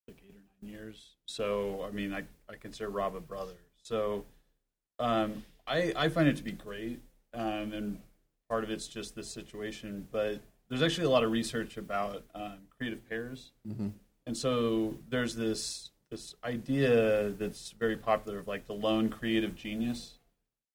like 0.08 0.22
eight 0.28 0.36
or 0.36 0.42
nine 0.64 0.74
years. 0.74 1.12
So 1.26 1.86
I 1.88 1.92
mean, 1.92 2.14
I 2.14 2.24
I 2.50 2.56
consider 2.56 2.90
Rob 2.90 3.16
a 3.16 3.22
brother. 3.22 3.54
So 3.82 4.26
um, 5.00 5.44
I 5.68 5.94
I 5.96 6.10
find 6.10 6.28
it 6.28 6.38
to 6.38 6.44
be 6.44 6.52
great, 6.52 7.00
um, 7.34 7.74
and 7.74 8.00
part 8.50 8.64
of 8.64 8.70
it's 8.70 8.88
just 8.88 9.16
this 9.16 9.30
situation, 9.30 10.08
but 10.12 10.42
there's 10.70 10.82
actually 10.82 11.06
a 11.06 11.10
lot 11.10 11.24
of 11.24 11.32
research 11.32 11.78
about 11.78 12.24
um, 12.34 12.60
creative 12.76 13.08
pairs, 13.08 13.52
mm-hmm. 13.68 13.90
and 14.26 14.36
so 14.36 14.96
there's 15.10 15.36
this 15.36 15.92
this 16.10 16.36
idea 16.44 17.30
that's 17.32 17.72
very 17.72 17.96
popular 17.96 18.40
of 18.40 18.48
like 18.48 18.68
the 18.68 18.74
lone 18.74 19.10
creative 19.10 19.56
genius, 19.56 20.20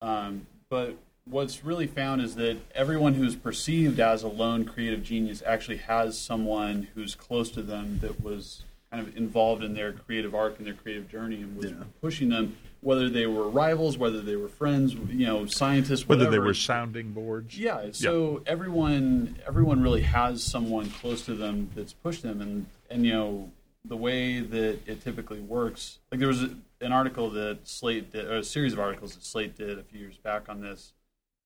um, 0.03 0.47
but 0.69 0.97
what's 1.31 1.65
really 1.65 1.87
found 1.87 2.21
is 2.23 2.35
that 2.37 2.57
everyone 2.75 3.15
who's 3.15 3.37
perceived 3.37 4.01
as 4.01 4.23
a 4.23 4.29
lone 4.29 4.65
creative 4.65 5.03
genius 5.03 5.43
actually 5.47 5.79
has 5.79 6.19
someone 6.19 6.89
who's 6.95 7.15
close 7.15 7.51
to 7.51 7.63
them 7.63 7.99
that 8.01 8.23
was 8.23 8.63
kind 8.91 9.07
of 9.07 9.17
involved 9.17 9.63
in 9.63 9.75
their 9.75 9.93
creative 9.93 10.35
arc 10.35 10.59
and 10.59 10.67
their 10.67 10.75
creative 10.75 11.09
journey 11.11 11.37
and 11.43 11.57
was 11.57 11.71
Yeah. 11.71 11.85
pushing 12.01 12.31
them, 12.31 12.57
whether 12.81 13.11
they 13.11 13.27
were 13.27 13.49
rivals, 13.49 13.99
whether 13.99 14.21
they 14.23 14.37
were 14.37 14.49
friends, 14.49 14.95
you 14.95 15.27
know, 15.27 15.45
scientists, 15.45 16.09
Whether 16.09 16.31
they 16.31 16.39
were 16.39 16.55
sounding 16.55 17.13
boards. 17.13 17.59
Yeah, 17.59 17.89
so 17.93 18.43
everyone 18.47 19.37
everyone 19.47 19.83
really 19.83 20.03
has 20.03 20.43
someone 20.43 20.89
close 20.89 21.25
to 21.27 21.35
them 21.35 21.71
that's 21.75 21.93
pushed 21.93 22.23
them, 22.23 22.41
and 22.41 22.67
and 22.91 23.05
you 23.05 23.13
know 23.13 23.51
the 23.85 23.97
way 23.97 24.41
that 24.41 24.79
it 24.87 25.03
typically 25.03 25.41
works. 25.41 25.99
Like 26.11 26.19
there 26.21 26.29
was 26.29 26.43
a, 26.43 26.51
an 26.81 26.93
article 26.93 27.29
that 27.31 27.69
Slate 27.69 28.13
did, 28.13 28.27
or 28.27 28.37
a 28.39 28.45
series 28.45 28.73
of 28.73 28.79
articles 28.81 29.15
that 29.15 29.25
Slate 29.25 29.57
did 29.57 29.79
a 29.79 29.83
few 29.83 30.01
years 30.01 30.17
back 30.17 30.49
on 30.49 30.61
this, 30.63 30.93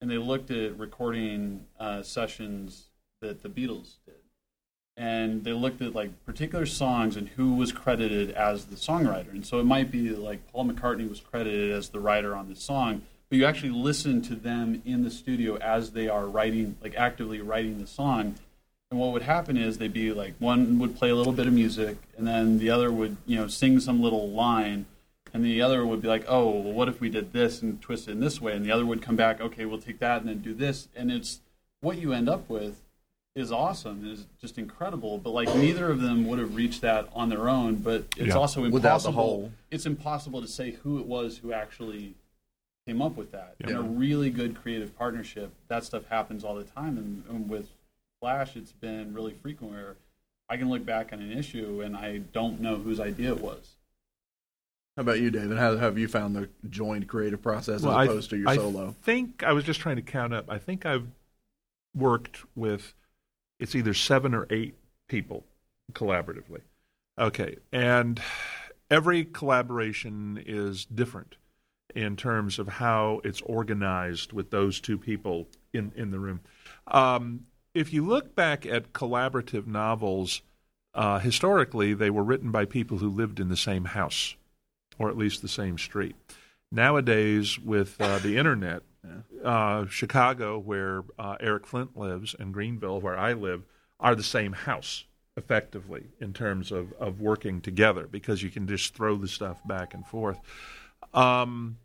and 0.03 0.11
they 0.11 0.19
looked 0.19 0.51
at 0.51 0.77
recording 0.79 1.65
uh, 1.79 2.03
sessions 2.03 2.89
that 3.21 3.43
the 3.45 3.49
Beatles 3.49 3.95
did, 4.05 4.17
and 4.97 5.45
they 5.45 5.53
looked 5.53 5.81
at 5.81 5.95
like 5.95 6.27
particular 6.27 6.67
songs 6.67 7.17
and 7.17 7.29
who 7.29 7.55
was 7.55 7.71
credited 7.71 8.33
as 8.33 8.65
the 8.65 8.75
songwriter. 8.75 9.31
And 9.31 9.47
so 9.47 9.61
it 9.61 9.65
might 9.65 9.93
be 9.93 10.11
like 10.11 10.47
Paul 10.53 10.67
McCartney 10.67 11.09
was 11.09 11.21
credited 11.21 11.71
as 11.71 11.91
the 11.91 12.01
writer 12.01 12.35
on 12.35 12.49
this 12.49 12.61
song, 12.61 13.03
but 13.31 13.39
you 13.39 13.47
actually 13.47 13.71
listen 13.71 14.21
to 14.23 14.35
them 14.35 14.83
in 14.85 15.05
the 15.05 15.11
studio 15.11 15.57
as 15.59 15.93
they 15.93 16.09
are 16.09 16.27
writing, 16.27 16.77
like 16.83 16.97
actively 16.97 17.41
writing 17.41 17.81
the 17.81 17.87
song. 17.87 18.35
And 18.91 18.99
what 18.99 19.13
would 19.13 19.23
happen 19.23 19.57
is 19.57 19.79
they'd 19.79 19.93
be 19.93 20.13
like 20.13 20.35
one 20.41 20.81
would 20.81 20.97
play 20.97 21.11
a 21.11 21.15
little 21.15 21.33
bit 21.33 21.47
of 21.47 21.53
music, 21.53 21.97
and 22.19 22.27
then 22.27 22.59
the 22.59 22.71
other 22.71 22.91
would 22.91 23.17
you 23.25 23.37
know 23.37 23.47
sing 23.47 23.79
some 23.79 24.03
little 24.03 24.29
line, 24.31 24.85
and 25.33 25.45
the 25.45 25.62
other 25.62 25.87
would 25.87 26.03
be 26.03 26.09
like, 26.09 26.24
oh, 26.28 26.51
well, 26.51 26.72
what 26.72 26.89
if 26.89 27.01
we 27.01 27.09
did 27.09 27.33
this 27.33 27.62
and 27.62 27.80
twist 27.80 28.09
it 28.09 28.12
in 28.12 28.20
this 28.20 28.41
way? 28.41 28.53
And 28.55 28.64
the 28.64 28.70
other 28.70 28.85
would 28.85 29.03
come 29.03 29.16
back, 29.16 29.41
okay, 29.41 29.64
we'll 29.64 29.80
take 29.80 29.99
that 30.01 30.20
and 30.20 30.28
then 30.28 30.39
do 30.41 30.55
this, 30.55 30.89
and 30.95 31.11
it's 31.11 31.41
what 31.80 31.99
you 31.99 32.12
end 32.12 32.28
up 32.28 32.49
with 32.49 32.83
is 33.35 33.51
awesome, 33.51 34.07
is 34.07 34.26
just 34.41 34.59
incredible. 34.59 35.16
But 35.16 35.30
like 35.30 35.49
neither 35.57 35.91
of 35.91 36.01
them 36.01 36.26
would 36.26 36.39
have 36.39 36.55
reached 36.55 36.83
that 36.83 37.09
on 37.14 37.30
their 37.30 37.49
own. 37.49 37.76
But 37.76 38.05
it's 38.16 38.28
Yeah. 38.28 38.35
also 38.35 38.64
impossible. 38.64 38.74
Without 38.74 39.03
the 39.03 39.12
whole. 39.12 39.53
It's 39.70 39.87
impossible 39.87 40.43
to 40.43 40.49
say 40.49 40.72
who 40.72 40.99
it 40.99 41.07
was 41.07 41.39
who 41.39 41.53
actually 41.53 42.14
came 42.87 43.01
up 43.01 43.16
with 43.16 43.33
that. 43.33 43.55
In 43.61 43.74
a 43.74 43.80
really 43.80 44.28
good 44.28 44.55
creative 44.55 44.97
partnership, 44.99 45.51
that 45.68 45.85
stuff 45.85 46.07
happens 46.09 46.45
all 46.45 46.55
the 46.55 46.64
time. 46.64 46.99
And, 46.99 47.24
and 47.28 47.49
with 47.49 47.70
Flash, 48.20 48.55
it's 48.55 48.72
been 48.72 49.14
really 49.14 49.33
frequent 49.33 49.72
where 49.72 49.97
I 50.49 50.59
can 50.59 50.68
look 50.68 50.85
back 50.85 51.12
on 51.12 51.20
an 51.20 51.33
issue 51.33 51.80
and 51.80 51.97
I 51.97 52.18
don't 52.18 52.61
know 52.61 52.76
whose 52.76 53.01
idea 53.01 53.30
it 53.33 53.41
was. 53.41 53.76
How 54.97 55.01
about 55.03 55.20
you, 55.20 55.30
David? 55.30 55.57
How 55.57 55.76
have 55.76 55.97
you 55.97 56.07
found 56.07 56.36
the 56.36 56.51
joined 56.68 57.09
creative 57.09 57.40
process 57.43 57.80
Well, 57.82 57.93
as 57.93 57.97
I- 57.97 58.05
opposed 58.12 58.30
to 58.30 58.36
your 58.36 58.49
I 58.49 58.57
solo? 58.57 58.88
I 58.88 58.93
think 58.93 59.43
I 59.43 59.53
was 59.53 59.64
just 59.64 59.80
trying 59.80 59.97
to 59.97 60.03
count 60.03 60.34
up. 60.34 60.51
I 60.51 60.59
think 60.59 60.84
I've 60.84 61.09
worked 61.95 62.45
with 62.55 62.95
it's 63.59 63.74
either 63.74 63.95
seven 63.95 64.34
or 64.34 64.47
eight 64.51 64.74
people 65.09 65.47
collaboratively. 65.93 66.61
Okay, 67.18 67.57
and 67.72 68.20
every 68.90 69.24
collaboration 69.24 70.43
is 70.45 70.84
different 70.84 71.36
in 71.95 72.16
terms 72.16 72.59
of 72.59 72.68
how 72.68 73.20
it's 73.24 73.40
organized 73.43 74.32
with 74.32 74.51
those 74.51 74.78
two 74.80 74.99
people 74.99 75.49
in 75.72 75.93
in 75.97 76.11
the 76.11 76.18
room. 76.18 76.40
Um, 76.86 77.47
if 77.72 77.93
you 77.95 78.05
look 78.05 78.34
back 78.34 78.66
at 78.66 78.93
collaborative 78.93 79.66
novels, 79.66 80.43
uh, 80.93 81.18
historically 81.18 81.95
they 81.95 82.11
were 82.11 82.24
written 82.24 82.51
by 82.51 82.66
people 82.66 82.99
who 82.99 83.09
lived 83.09 83.40
in 83.40 83.49
the 83.49 83.57
same 83.57 83.84
house, 83.86 84.34
or 85.03 85.11
at 85.11 85.19
least 85.19 85.43
the 85.43 85.49
same 85.49 85.77
street. 85.77 86.15
Nowadays, 86.71 87.59
with 87.59 88.01
uh, 88.01 88.19
the 88.21 88.39
internet, 88.39 88.83
uh, 89.45 89.85
Chicago, 89.87 90.59
where 90.59 91.03
uh, 91.19 91.37
Eric 91.41 91.67
Flint 91.67 91.97
lives, 91.97 92.37
and 92.39 92.55
Greenville, 92.55 93.01
where 93.01 93.19
I 93.19 93.33
live, 93.33 93.65
are 93.99 94.15
the 94.15 94.23
same 94.23 94.53
house 94.53 95.05
effectively 95.37 96.05
in 96.21 96.33
terms 96.33 96.71
of, 96.71 96.93
of 96.95 97.21
working 97.21 97.61
together 97.61 98.07
because 98.07 98.43
you 98.43 98.51
can 98.51 98.69
just 98.69 98.95
throw 98.95 99.17
the 99.17 99.29
stuff 99.29 99.61
back 99.67 99.93
and 99.93 100.07
forth. 100.07 100.39
Um, 101.13 101.79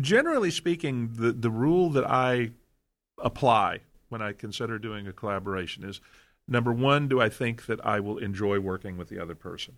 generally 0.00 0.50
speaking, 0.50 1.10
the, 1.12 1.32
the 1.32 1.50
rule 1.50 1.90
that 1.90 2.08
I 2.08 2.50
apply 3.18 3.80
when 4.08 4.22
I 4.22 4.32
consider 4.32 4.78
doing 4.78 5.06
a 5.06 5.12
collaboration 5.12 5.84
is 5.84 6.00
number 6.48 6.72
one, 6.72 7.08
do 7.08 7.20
I 7.20 7.28
think 7.28 7.66
that 7.66 7.84
I 7.84 8.00
will 8.00 8.18
enjoy 8.18 8.58
working 8.58 8.96
with 8.96 9.08
the 9.08 9.20
other 9.20 9.34
person? 9.34 9.76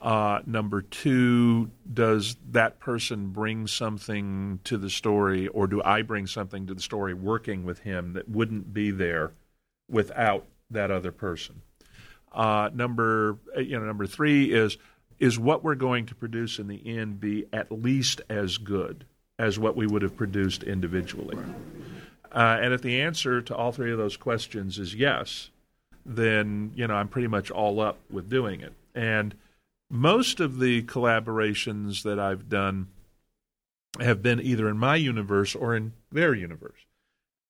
Uh, 0.00 0.40
number 0.46 0.82
two, 0.82 1.70
does 1.92 2.36
that 2.50 2.80
person 2.80 3.28
bring 3.28 3.66
something 3.66 4.58
to 4.64 4.76
the 4.76 4.90
story, 4.90 5.46
or 5.48 5.66
do 5.66 5.80
I 5.84 6.02
bring 6.02 6.26
something 6.26 6.66
to 6.66 6.74
the 6.74 6.82
story 6.82 7.14
working 7.14 7.64
with 7.64 7.80
him 7.80 8.14
that 8.14 8.28
wouldn't 8.28 8.74
be 8.74 8.90
there 8.90 9.32
without 9.88 10.44
that 10.70 10.90
other 10.90 11.12
person? 11.12 11.62
Uh, 12.32 12.70
number, 12.74 13.38
uh, 13.56 13.60
you 13.60 13.78
know, 13.78 13.84
number 13.84 14.06
three 14.06 14.52
is 14.52 14.76
is 15.20 15.38
what 15.38 15.62
we're 15.62 15.76
going 15.76 16.04
to 16.06 16.16
produce 16.16 16.58
in 16.58 16.66
the 16.66 16.98
end 16.98 17.20
be 17.20 17.46
at 17.52 17.70
least 17.70 18.20
as 18.28 18.58
good 18.58 19.04
as 19.38 19.56
what 19.56 19.76
we 19.76 19.86
would 19.86 20.02
have 20.02 20.16
produced 20.16 20.64
individually? 20.64 21.36
Uh, 22.32 22.58
and 22.60 22.74
if 22.74 22.82
the 22.82 23.02
answer 23.02 23.40
to 23.40 23.54
all 23.54 23.70
three 23.70 23.92
of 23.92 23.98
those 23.98 24.16
questions 24.16 24.80
is 24.80 24.96
yes, 24.96 25.50
then 26.04 26.72
you 26.74 26.86
know 26.88 26.94
I'm 26.94 27.08
pretty 27.08 27.28
much 27.28 27.50
all 27.50 27.80
up 27.80 27.98
with 28.10 28.28
doing 28.28 28.62
it. 28.62 28.72
And 28.94 29.34
most 29.92 30.40
of 30.40 30.58
the 30.58 30.82
collaborations 30.84 32.02
that 32.02 32.18
I've 32.18 32.48
done 32.48 32.88
have 34.00 34.22
been 34.22 34.40
either 34.40 34.68
in 34.68 34.78
my 34.78 34.96
universe 34.96 35.54
or 35.54 35.76
in 35.76 35.92
their 36.10 36.34
universe. 36.34 36.78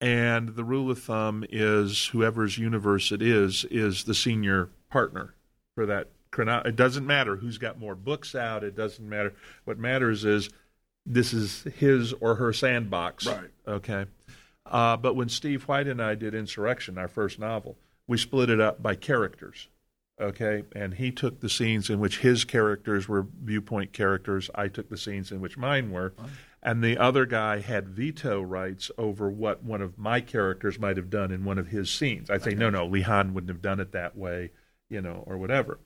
And 0.00 0.56
the 0.56 0.64
rule 0.64 0.90
of 0.90 1.00
thumb 1.00 1.44
is 1.48 2.06
whoever's 2.06 2.58
universe 2.58 3.12
it 3.12 3.22
is 3.22 3.64
is 3.70 4.02
the 4.04 4.14
senior 4.14 4.70
partner 4.90 5.34
for 5.76 5.86
that. 5.86 6.08
chrono- 6.32 6.62
It 6.64 6.74
doesn't 6.74 7.06
matter 7.06 7.36
who's 7.36 7.58
got 7.58 7.78
more 7.78 7.94
books 7.94 8.34
out. 8.34 8.64
It 8.64 8.74
doesn't 8.74 9.08
matter. 9.08 9.32
What 9.64 9.78
matters 9.78 10.24
is 10.24 10.50
this 11.06 11.32
is 11.32 11.62
his 11.76 12.12
or 12.14 12.34
her 12.34 12.52
sandbox. 12.52 13.26
Right. 13.26 13.50
Okay. 13.68 14.06
Uh, 14.66 14.96
but 14.96 15.14
when 15.14 15.28
Steve 15.28 15.62
White 15.68 15.86
and 15.86 16.02
I 16.02 16.16
did 16.16 16.34
Insurrection, 16.34 16.98
our 16.98 17.08
first 17.08 17.38
novel, 17.38 17.76
we 18.08 18.18
split 18.18 18.50
it 18.50 18.60
up 18.60 18.82
by 18.82 18.96
characters. 18.96 19.68
Okay. 20.22 20.62
And 20.74 20.94
he 20.94 21.10
took 21.10 21.40
the 21.40 21.48
scenes 21.48 21.90
in 21.90 21.98
which 21.98 22.18
his 22.18 22.44
characters 22.44 23.08
were 23.08 23.26
viewpoint 23.42 23.92
characters. 23.92 24.48
I 24.54 24.68
took 24.68 24.88
the 24.88 24.96
scenes 24.96 25.32
in 25.32 25.40
which 25.40 25.58
mine 25.58 25.90
were. 25.90 26.14
And 26.62 26.82
the 26.82 26.96
other 26.96 27.26
guy 27.26 27.58
had 27.58 27.88
veto 27.88 28.40
rights 28.40 28.90
over 28.96 29.28
what 29.28 29.64
one 29.64 29.82
of 29.82 29.98
my 29.98 30.20
characters 30.20 30.78
might 30.78 30.96
have 30.96 31.10
done 31.10 31.32
in 31.32 31.44
one 31.44 31.58
of 31.58 31.68
his 31.68 31.90
scenes. 31.90 32.30
I'd 32.30 32.44
say, 32.44 32.54
no, 32.54 32.70
no, 32.70 32.88
Lehan 32.88 33.32
wouldn't 33.32 33.50
have 33.50 33.62
done 33.62 33.80
it 33.80 33.90
that 33.92 34.16
way, 34.16 34.52
you 34.88 35.02
know, 35.02 35.24
or 35.26 35.36
whatever. 35.38 35.80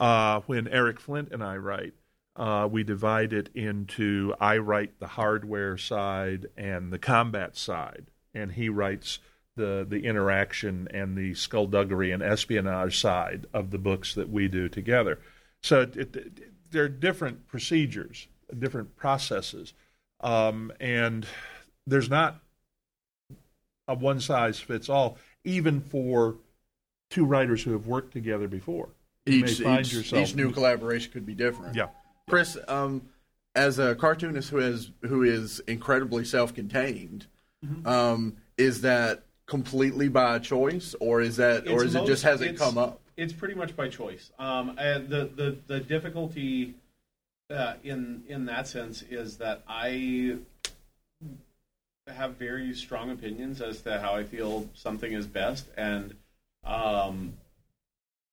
Uh, 0.00 0.40
when 0.46 0.68
Eric 0.68 1.00
Flint 1.00 1.32
and 1.32 1.44
I 1.44 1.56
write, 1.56 1.92
uh, 2.34 2.68
we 2.70 2.82
divide 2.82 3.32
it 3.32 3.50
into 3.54 4.34
I 4.40 4.58
write 4.58 5.00
the 5.00 5.06
hardware 5.06 5.76
side 5.76 6.46
and 6.56 6.92
the 6.92 6.98
combat 6.98 7.56
side, 7.56 8.06
and 8.34 8.52
he 8.52 8.68
writes 8.68 9.18
the 9.56 9.84
the 9.88 10.04
interaction 10.04 10.86
and 10.92 11.16
the 11.16 11.34
skullduggery 11.34 12.12
and 12.12 12.22
espionage 12.22 13.00
side 13.00 13.46
of 13.52 13.70
the 13.70 13.78
books 13.78 14.14
that 14.14 14.28
we 14.28 14.48
do 14.48 14.68
together. 14.68 15.18
So 15.62 15.80
it, 15.82 15.96
it, 15.96 16.70
there 16.70 16.84
are 16.84 16.88
different 16.88 17.48
procedures, 17.48 18.28
different 18.56 18.94
processes, 18.96 19.72
um, 20.20 20.72
and 20.78 21.26
there's 21.86 22.10
not 22.10 22.40
a 23.88 23.94
one 23.94 24.20
size 24.20 24.58
fits 24.60 24.88
all, 24.88 25.16
even 25.44 25.80
for 25.80 26.36
two 27.10 27.24
writers 27.24 27.62
who 27.62 27.72
have 27.72 27.86
worked 27.86 28.12
together 28.12 28.48
before. 28.48 28.88
You 29.26 29.44
Each, 29.44 29.58
may 29.60 29.64
find 29.64 29.86
each, 29.86 29.92
yourself- 29.92 30.28
each 30.28 30.34
new 30.36 30.52
collaboration 30.52 31.12
could 31.12 31.26
be 31.26 31.34
different. 31.34 31.74
Yeah. 31.76 31.88
Chris, 32.28 32.58
um, 32.68 33.02
as 33.54 33.78
a 33.78 33.94
cartoonist 33.94 34.50
who 34.50 34.58
has 34.58 34.90
who 35.02 35.22
is 35.22 35.60
incredibly 35.60 36.24
self-contained, 36.24 37.26
Mm-hmm. 37.64 37.86
um, 37.88 38.36
is 38.58 38.82
that 38.82 39.24
completely 39.46 40.08
by 40.08 40.38
choice, 40.38 40.94
or 41.00 41.20
is 41.20 41.36
that, 41.36 41.68
or 41.68 41.82
It's 41.82 41.94
is 41.94 41.94
it 41.94 42.06
just 42.06 42.22
hasn't 42.22 42.58
come 42.58 42.78
up? 42.78 43.00
It's 43.16 43.32
pretty 43.32 43.54
much 43.54 43.74
by 43.76 43.88
choice. 43.88 44.30
Um, 44.38 44.76
and 44.78 45.08
the 45.08 45.30
the 45.34 45.56
the 45.66 45.80
difficulty 45.80 46.74
uh, 47.50 47.74
in 47.82 48.24
in 48.28 48.46
that 48.46 48.68
sense 48.68 49.02
is 49.02 49.38
that 49.38 49.62
I 49.68 50.36
have 52.08 52.36
very 52.36 52.72
strong 52.74 53.10
opinions 53.10 53.60
as 53.60 53.80
to 53.82 53.98
how 54.00 54.14
I 54.14 54.24
feel 54.24 54.68
something 54.74 55.12
is 55.12 55.26
best, 55.26 55.66
and 55.76 56.14
um, 56.64 57.34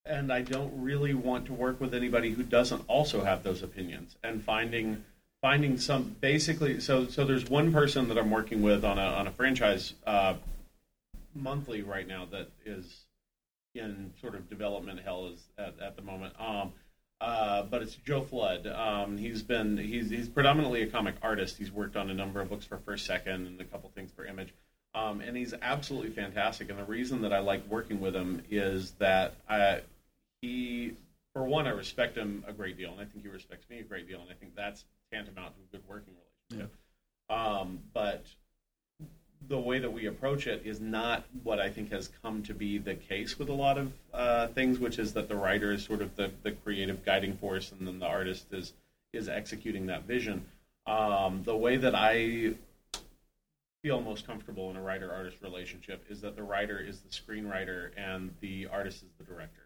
and 0.06 0.34
I 0.34 0.42
don't 0.42 0.74
really 0.82 1.14
want 1.14 1.46
to 1.46 1.54
work 1.54 1.80
with 1.80 1.94
anybody 1.94 2.32
who 2.32 2.44
doesn't 2.44 2.84
also 2.88 3.24
have 3.24 3.44
those 3.44 3.64
opinions. 3.64 4.16
And 4.24 4.44
finding 4.44 5.04
finding 5.42 5.78
some 5.78 6.16
basically, 6.20 6.80
so 6.80 7.08
so 7.08 7.24
there's 7.24 7.50
one 7.50 7.72
person 7.72 8.10
that 8.10 8.18
I'm 8.18 8.32
working 8.32 8.62
with 8.62 8.84
on 8.84 8.98
a 8.98 9.06
on 9.06 9.28
a 9.28 9.32
franchise 9.32 9.94
uh, 10.06 10.36
monthly 11.36 11.82
right 11.82 12.08
now 12.08 12.26
that 12.32 12.50
is 12.66 13.06
in 13.76 14.12
sort 14.22 14.36
of 14.36 14.50
development 14.50 15.00
hell 15.04 15.28
is 15.28 15.40
at, 15.58 15.80
at 15.82 15.96
the 15.96 16.02
moment. 16.02 16.34
Um, 16.40 16.74
uh, 17.22 17.64
but 17.64 17.82
it's 17.82 17.96
Joe 17.96 18.22
Flood. 18.22 18.68
Um, 18.68 19.18
he's 19.18 19.42
been 19.42 19.78
he's 19.78 20.10
he's 20.10 20.28
predominantly 20.28 20.82
a 20.82 20.88
comic 20.88 21.16
artist. 21.22 21.58
He's 21.58 21.72
worked 21.72 21.96
on 21.96 22.10
a 22.10 22.14
number 22.14 22.42
of 22.42 22.50
books 22.50 22.66
for 22.66 22.78
First 22.78 23.06
Second 23.06 23.48
and 23.48 23.62
a 23.62 23.64
couple 23.64 23.90
things 23.96 24.12
for 24.16 24.26
Image. 24.26 24.54
Um, 24.96 25.22
and 25.22 25.36
he's 25.36 25.54
absolutely 25.62 26.12
fantastic. 26.12 26.70
And 26.70 26.78
the 26.78 26.84
reason 26.84 27.22
that 27.22 27.34
I 27.34 27.40
like 27.40 27.66
working 27.68 28.00
with 28.00 28.16
him 28.16 28.44
is 28.52 28.92
that 29.00 29.34
I, 29.50 29.82
he, 30.42 30.94
for 31.34 31.44
one, 31.46 31.66
I 31.66 31.72
respect 31.72 32.16
him 32.16 32.44
a 32.48 32.54
great 32.54 32.78
deal, 32.78 32.92
and 32.92 33.02
I 33.02 33.06
think 33.06 33.24
he 33.24 33.30
respects 33.30 33.68
me 33.70 33.80
a 33.80 33.84
great 33.84 34.08
deal, 34.08 34.22
and 34.22 34.30
I 34.30 34.36
think 34.36 34.56
that's 34.56 34.86
tantamount 35.12 35.56
to 35.56 35.62
a 35.62 35.78
good 35.78 35.88
working 35.90 36.14
relationship. 36.52 36.76
Um, 37.30 37.80
but 37.94 38.24
the 39.48 39.60
way 39.60 39.80
that 39.80 39.92
we 39.92 40.06
approach 40.06 40.48
it 40.48 40.62
is 40.66 40.80
not 40.80 41.26
what 41.44 41.60
I 41.60 41.70
think 41.70 41.92
has 41.92 42.10
come 42.22 42.44
to 42.44 42.54
be 42.54 42.78
the 42.78 42.96
case 42.96 43.38
with 43.38 43.50
a 43.50 43.54
lot 43.54 43.78
of 43.78 43.92
uh, 44.14 44.48
things, 44.48 44.80
which 44.80 45.00
is 45.00 45.14
that 45.14 45.28
the 45.28 45.36
writer 45.36 45.72
is 45.72 45.84
sort 45.84 46.02
of 46.02 46.16
the, 46.16 46.32
the 46.44 46.52
creative 46.52 47.04
guiding 47.04 47.38
force, 47.38 47.72
and 47.72 47.88
then 47.88 48.00
the 48.00 48.08
artist 48.08 48.46
is 48.52 48.74
is 49.12 49.30
executing 49.30 49.86
that 49.86 50.04
vision. 50.04 50.44
Um, 50.88 51.44
the 51.44 51.56
way 51.56 51.78
that 51.78 51.94
I 51.96 52.56
feel 53.84 54.02
most 54.02 54.26
comfortable 54.26 54.72
in 54.72 54.78
a 54.78 54.82
writer 54.82 55.14
artist 55.14 55.38
relationship 55.42 56.04
is 56.10 56.22
that 56.22 56.36
the 56.36 56.42
writer 56.42 56.80
is 56.80 57.02
the 57.02 57.10
screenwriter 57.10 57.92
and 57.96 58.34
the 58.40 58.68
artist 58.72 59.04
is 59.04 59.10
the 59.20 59.24
director. 59.24 59.62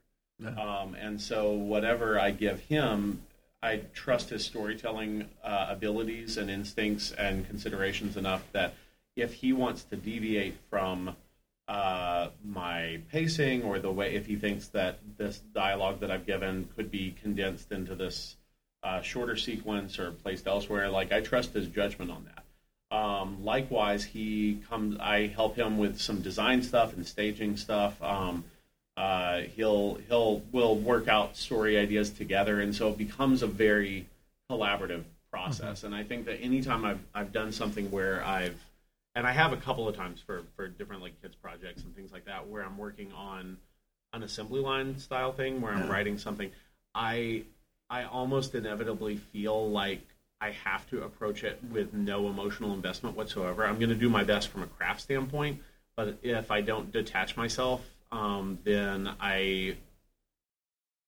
Um, 0.60 0.96
and 0.96 1.20
so 1.20 1.54
whatever 1.54 2.20
I 2.20 2.32
give 2.32 2.60
him, 2.60 3.22
I 3.64 3.82
trust 3.94 4.30
his 4.30 4.46
storytelling 4.46 5.30
uh, 5.44 5.68
abilities 5.70 6.38
and 6.38 6.50
instincts 6.50 7.12
and 7.12 7.48
considerations 7.48 8.18
enough 8.18 8.44
that 8.52 8.74
if 9.18 9.34
he 9.34 9.52
wants 9.52 9.84
to 9.84 9.96
deviate 9.96 10.56
from 10.70 11.16
uh, 11.68 12.30
my 12.46 13.00
pacing 13.12 13.64
or 13.64 13.80
the 13.80 13.92
way, 13.92 14.16
if 14.16 14.26
he 14.26 14.36
thinks 14.36 14.68
that 14.70 15.00
this 15.18 15.40
dialogue 15.54 16.00
that 16.00 16.12
I've 16.12 16.26
given 16.26 16.70
could 16.76 16.90
be 16.90 17.16
condensed 17.22 17.72
into 17.72 17.96
this 17.96 18.38
uh, 18.84 19.02
shorter 19.02 19.36
sequence 19.36 20.00
or 20.00 20.12
placed 20.12 20.48
elsewhere, 20.48 20.90
like 20.90 21.12
I 21.12 21.20
trust 21.20 21.54
his 21.54 21.68
judgment 21.68 22.12
on 22.12 22.26
that. 22.26 22.96
Um, 22.96 23.44
likewise, 23.44 24.06
he 24.06 24.62
comes. 24.70 24.98
I 25.00 25.28
help 25.28 25.58
him 25.58 25.78
with 25.78 26.00
some 26.00 26.22
design 26.22 26.64
stuff 26.64 26.96
and 26.96 27.06
staging 27.06 27.58
stuff. 27.58 28.02
Um, 28.02 28.46
uh, 28.96 29.42
he'll 29.42 29.96
he'll 30.08 30.42
we'll 30.54 30.76
work 30.76 31.10
out 31.10 31.36
story 31.36 31.78
ideas 31.78 32.12
together, 32.12 32.62
and 32.62 32.74
so 32.74 32.88
it 32.88 32.98
becomes 32.98 33.44
a 33.44 33.48
very 33.48 34.08
collaborative 34.50 35.04
process. 35.32 35.84
And 35.84 35.94
I 35.94 36.04
think 36.04 36.26
that 36.28 36.42
anytime 36.42 36.86
I've 36.86 37.02
I've 37.14 37.34
done 37.34 37.52
something 37.52 37.92
where 37.92 38.24
I've 38.24 38.56
and 39.18 39.26
I 39.26 39.32
have 39.32 39.52
a 39.52 39.58
couple 39.58 39.90
of 39.90 39.96
times 39.96 40.22
for 40.24 40.44
for 40.56 40.68
different 40.68 41.02
like 41.02 41.20
kids 41.24 41.36
projects 41.36 41.82
and 41.82 41.96
things 41.96 42.12
like 42.12 42.26
that 42.26 42.48
where 42.48 42.64
I'm 42.64 42.78
working 42.78 43.12
on 43.14 43.58
an 44.14 44.22
assembly 44.22 44.62
line 44.62 45.00
style 45.00 45.32
thing 45.32 45.60
where 45.60 45.74
I'm 45.74 45.90
writing 45.90 46.20
something, 46.20 46.52
I 46.94 47.44
I 47.90 48.04
almost 48.04 48.54
inevitably 48.54 49.18
feel 49.18 49.72
like 49.72 50.02
I 50.40 50.52
have 50.52 50.88
to 50.92 51.02
approach 51.02 51.44
it 51.44 51.60
with 51.72 51.96
no 51.96 52.28
emotional 52.28 52.74
investment 52.74 53.18
whatsoever. 53.18 53.66
I'm 53.66 53.80
going 53.80 53.90
to 53.90 53.96
do 53.96 54.08
my 54.08 54.24
best 54.24 54.50
from 54.50 54.62
a 54.62 54.68
craft 54.68 55.02
standpoint, 55.02 55.62
but 55.96 56.20
if 56.22 56.52
I 56.52 56.62
don't 56.62 56.92
detach 56.92 57.36
myself, 57.36 57.82
um, 58.12 58.60
then 58.64 59.10
I 59.20 59.78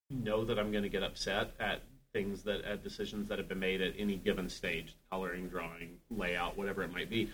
know 0.09 0.45
that 0.45 0.57
I'm 0.57 0.71
going 0.71 0.83
to 0.83 0.89
get 0.89 1.03
upset 1.03 1.51
at 1.59 1.83
things 2.11 2.41
that 2.43 2.63
at 2.63 2.83
decisions 2.83 3.27
that 3.27 3.37
have 3.37 3.47
been 3.47 3.59
made 3.59 3.81
at 3.81 3.93
any 3.99 4.15
given 4.15 4.49
stage, 4.49 4.95
coloring, 5.11 5.47
drawing, 5.47 5.99
layout, 6.09 6.57
whatever 6.57 6.81
it 6.81 6.91
might 6.91 7.11
be. 7.11 7.29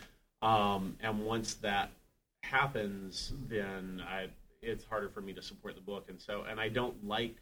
Um, 0.45 0.97
and 1.01 1.25
once 1.25 1.55
that 1.55 1.89
happens, 2.43 3.33
then 3.49 4.03
I 4.07 4.27
it's 4.61 4.83
harder 4.83 5.09
for 5.09 5.21
me 5.21 5.33
to 5.33 5.41
support 5.41 5.75
the 5.75 5.81
book, 5.81 6.05
and 6.09 6.21
so 6.21 6.43
and 6.49 6.59
I 6.59 6.69
don't 6.69 7.05
like 7.07 7.35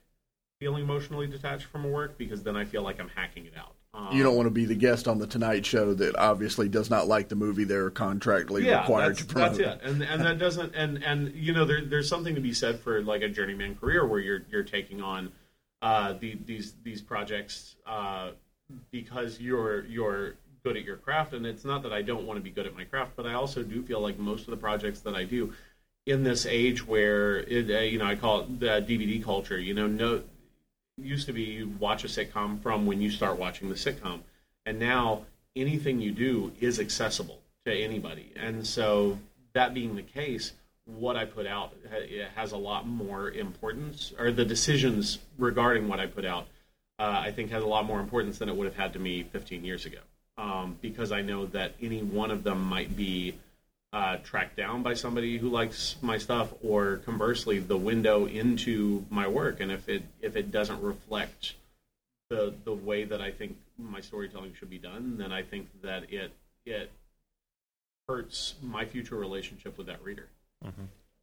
feeling 0.59 0.83
emotionally 0.83 1.27
detached 1.27 1.65
from 1.65 1.83
a 1.85 1.89
work 1.89 2.17
because 2.17 2.43
then 2.43 2.55
I 2.55 2.63
feel 2.63 2.83
like 2.83 2.99
I'm 2.99 3.09
hacking 3.09 3.45
it 3.45 3.53
out. 3.57 3.75
Um, 3.93 4.15
You 4.15 4.23
don't 4.23 4.35
want 4.35 4.47
to 4.47 4.51
be 4.51 4.65
the 4.65 4.75
guest 4.75 5.07
on 5.07 5.19
the 5.19 5.27
Tonight 5.27 5.65
Show 5.65 5.93
that 5.95 6.15
obviously 6.15 6.69
does 6.69 6.89
not 6.89 7.07
like 7.07 7.27
the 7.27 7.35
movie 7.35 7.65
they're 7.65 7.91
contractually 7.91 8.63
yeah, 8.63 8.79
required 8.81 9.17
to 9.17 9.25
promote. 9.25 9.57
that's 9.57 9.83
it, 9.83 9.87
and 9.87 10.01
and 10.01 10.21
that 10.21 10.39
doesn't 10.39 10.73
and 10.73 11.03
and 11.03 11.35
you 11.35 11.53
know 11.53 11.65
there, 11.65 11.83
there's 11.83 12.07
something 12.07 12.35
to 12.35 12.41
be 12.41 12.53
said 12.53 12.79
for 12.79 13.01
like 13.03 13.21
a 13.21 13.29
journeyman 13.29 13.75
career 13.75 14.07
where 14.07 14.19
you're 14.19 14.45
you're 14.49 14.63
taking 14.63 15.01
on 15.01 15.31
uh, 15.81 16.13
the, 16.13 16.37
these 16.45 16.75
these 16.83 17.01
projects 17.01 17.75
uh, 17.85 18.31
because 18.91 19.41
you're 19.41 19.85
you're 19.85 20.35
good 20.63 20.77
at 20.77 20.83
your 20.83 20.97
craft, 20.97 21.33
and 21.33 21.45
it's 21.45 21.65
not 21.65 21.83
that 21.83 21.93
I 21.93 22.01
don't 22.01 22.25
want 22.25 22.37
to 22.37 22.43
be 22.43 22.49
good 22.49 22.65
at 22.65 22.75
my 22.75 22.83
craft, 22.85 23.11
but 23.15 23.25
I 23.25 23.33
also 23.33 23.63
do 23.63 23.83
feel 23.83 23.99
like 23.99 24.17
most 24.17 24.41
of 24.41 24.51
the 24.51 24.57
projects 24.57 25.01
that 25.01 25.15
I 25.15 25.23
do 25.23 25.53
in 26.05 26.23
this 26.23 26.45
age 26.45 26.85
where 26.85 27.39
it, 27.39 27.69
uh, 27.69 27.79
you 27.79 27.99
know 27.99 28.05
I 28.05 28.15
call 28.15 28.41
it 28.41 28.59
the 28.59 28.85
DVD 28.87 29.23
culture, 29.23 29.59
you 29.59 29.73
know, 29.73 29.87
no 29.87 30.23
used 30.97 31.25
to 31.25 31.33
be 31.33 31.41
you 31.41 31.69
watch 31.79 32.03
a 32.03 32.07
sitcom 32.07 32.61
from 32.61 32.85
when 32.85 33.01
you 33.01 33.09
start 33.09 33.39
watching 33.39 33.67
the 33.67 33.75
sitcom 33.75 34.19
and 34.65 34.77
now 34.77 35.25
anything 35.55 35.99
you 35.99 36.11
do 36.11 36.51
is 36.59 36.79
accessible 36.79 37.39
to 37.65 37.73
anybody. 37.73 38.31
And 38.35 38.67
so 38.67 39.17
that 39.53 39.73
being 39.73 39.95
the 39.95 40.03
case 40.03 40.53
what 40.85 41.15
i 41.15 41.23
put 41.23 41.47
out 41.47 41.71
has 42.35 42.51
a 42.51 42.57
lot 42.57 42.87
more 42.87 43.31
importance 43.31 44.13
or 44.19 44.31
the 44.31 44.43
decisions 44.43 45.19
regarding 45.37 45.87
what 45.87 45.99
i 45.99 46.05
put 46.05 46.25
out 46.25 46.47
uh, 46.99 47.21
i 47.23 47.31
think 47.31 47.49
has 47.49 47.63
a 47.63 47.67
lot 47.67 47.85
more 47.85 47.99
importance 47.99 48.37
than 48.37 48.49
it 48.49 48.55
would 48.55 48.65
have 48.65 48.75
had 48.75 48.91
to 48.91 48.99
me 48.99 49.23
15 49.23 49.63
years 49.63 49.85
ago 49.85 49.99
um, 50.37 50.77
because 50.81 51.11
i 51.11 51.21
know 51.21 51.45
that 51.45 51.73
any 51.81 52.01
one 52.01 52.31
of 52.31 52.43
them 52.43 52.61
might 52.63 52.95
be 52.95 53.35
uh, 53.93 54.17
tracked 54.23 54.57
down 54.57 54.81
by 54.81 54.95
somebody 54.95 55.37
who 55.37 55.49
likes 55.49 55.95
my 56.01 56.17
stuff, 56.17 56.51
or 56.63 56.97
conversely, 57.05 57.59
the 57.59 57.77
window 57.77 58.25
into 58.25 59.05
my 59.11 59.27
work. 59.27 59.59
And 59.59 59.71
if 59.71 59.87
it 59.87 60.03
if 60.19 60.35
it 60.35 60.51
doesn't 60.51 60.81
reflect 60.81 61.53
the 62.29 62.55
the 62.65 62.73
way 62.73 63.03
that 63.03 63.21
I 63.21 63.29
think 63.29 63.55
my 63.77 64.01
storytelling 64.01 64.55
should 64.55 64.71
be 64.71 64.79
done, 64.79 65.17
then 65.17 65.31
I 65.31 65.43
think 65.43 65.67
that 65.83 66.11
it 66.11 66.31
it 66.65 66.91
hurts 68.09 68.55
my 68.63 68.83
future 68.83 69.15
relationship 69.15 69.77
with 69.77 69.87
that 69.87 70.03
reader. 70.03 70.27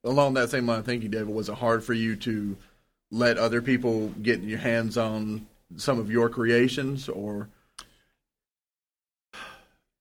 Along 0.04 0.34
that 0.34 0.50
same 0.50 0.66
line 0.66 0.82
thank 0.84 1.02
you, 1.02 1.08
David, 1.08 1.28
was 1.28 1.48
it 1.48 1.56
hard 1.56 1.82
for 1.82 1.92
you 1.92 2.14
to 2.16 2.56
let 3.11 3.36
other 3.36 3.61
people 3.61 4.08
get 4.22 4.40
your 4.40 4.61
hands 4.61 4.96
on 4.96 5.46
some 5.76 5.98
of 5.98 6.11
your 6.11 6.28
creations, 6.28 7.08
or 7.08 7.48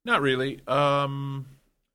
Not 0.06 0.22
really. 0.22 0.62
Um, 0.68 1.46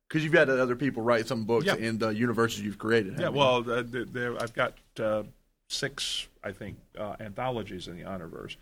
Because 0.07 0.23
you've 0.23 0.33
had 0.33 0.49
other 0.49 0.75
people 0.75 1.01
write 1.03 1.27
some 1.27 1.45
books 1.45 1.65
Yeah. 1.65 1.75
in 1.75 1.97
the 1.97 2.09
universes 2.09 2.61
you've 2.61 2.77
created. 2.77 3.19
yeah, 3.19 3.27
you? 3.27 3.31
well, 3.31 3.69
uh, 3.69 3.83
there, 3.85 4.41
I've 4.41 4.53
got 4.53 4.75
uh, 4.99 5.23
six, 5.67 6.27
I 6.43 6.51
think, 6.51 6.77
uh, 6.97 7.15
anthologies 7.19 7.87
in 7.87 7.97
the 7.97 8.03
Honorverse, 8.03 8.55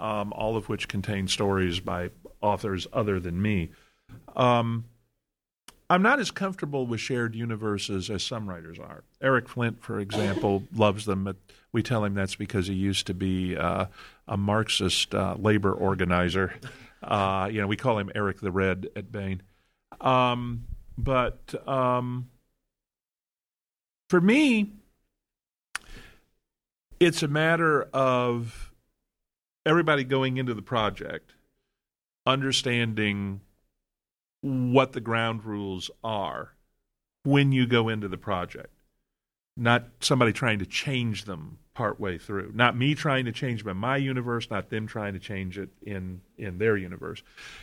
um, 0.00 0.32
all 0.32 0.56
of 0.56 0.68
which 0.68 0.88
contain 0.88 1.28
stories 1.28 1.78
by 1.80 2.10
authors 2.40 2.86
other 2.92 3.20
than 3.20 3.40
me. 3.40 3.70
Um, 4.36 4.84
I'm 5.90 6.02
not 6.02 6.18
as 6.20 6.30
comfortable 6.30 6.86
with 6.86 7.00
shared 7.00 7.34
universes 7.34 8.10
as 8.10 8.22
some 8.22 8.48
writers 8.48 8.78
are. 8.78 9.04
Eric 9.22 9.48
Flint, 9.48 9.80
for 9.82 10.00
example, 10.00 10.64
loves 10.74 11.04
them. 11.06 11.24
But 11.24 11.36
we 11.72 11.82
tell 11.82 12.04
him 12.04 12.14
that's 12.14 12.34
because 12.34 12.66
he 12.66 12.74
used 12.74 13.06
to 13.06 13.14
be 13.14 13.56
uh, 13.56 13.86
a 14.26 14.36
Marxist 14.36 15.14
uh, 15.14 15.36
labor 15.38 15.72
organizer. 15.72 16.54
Uh, 17.02 17.48
you 17.50 17.60
know, 17.60 17.66
we 17.66 17.76
call 17.76 17.98
him 17.98 18.10
Eric 18.14 18.40
the 18.40 18.50
Red 18.50 18.88
at 18.96 19.10
Baen. 19.12 19.42
Um, 20.00 20.64
but 20.96 21.54
um, 21.68 22.28
for 24.08 24.20
me, 24.20 24.72
it's 27.00 27.22
a 27.22 27.28
matter 27.28 27.82
of 27.92 28.72
everybody 29.64 30.04
going 30.04 30.36
into 30.36 30.54
the 30.54 30.62
project 30.62 31.32
understanding 32.26 33.40
what 34.40 34.92
the 34.92 35.00
ground 35.00 35.44
rules 35.44 35.90
are 36.04 36.54
when 37.24 37.52
you 37.52 37.66
go 37.66 37.88
into 37.88 38.08
the 38.08 38.18
project. 38.18 38.74
Not 39.56 39.88
somebody 40.00 40.32
trying 40.32 40.58
to 40.60 40.66
change 40.66 41.24
them 41.24 41.58
partway 41.78 42.18
through. 42.18 42.50
Not 42.56 42.76
me 42.76 42.96
trying 42.96 43.24
to 43.26 43.32
change 43.32 43.62
them 43.62 43.70
in 43.70 43.76
my 43.76 43.96
universe, 43.98 44.50
not 44.50 44.68
them 44.68 44.88
trying 44.88 45.12
to 45.12 45.20
change 45.20 45.56
it 45.56 45.68
in, 45.80 46.22
in 46.36 46.58
their 46.58 46.76
universe. 46.76 47.22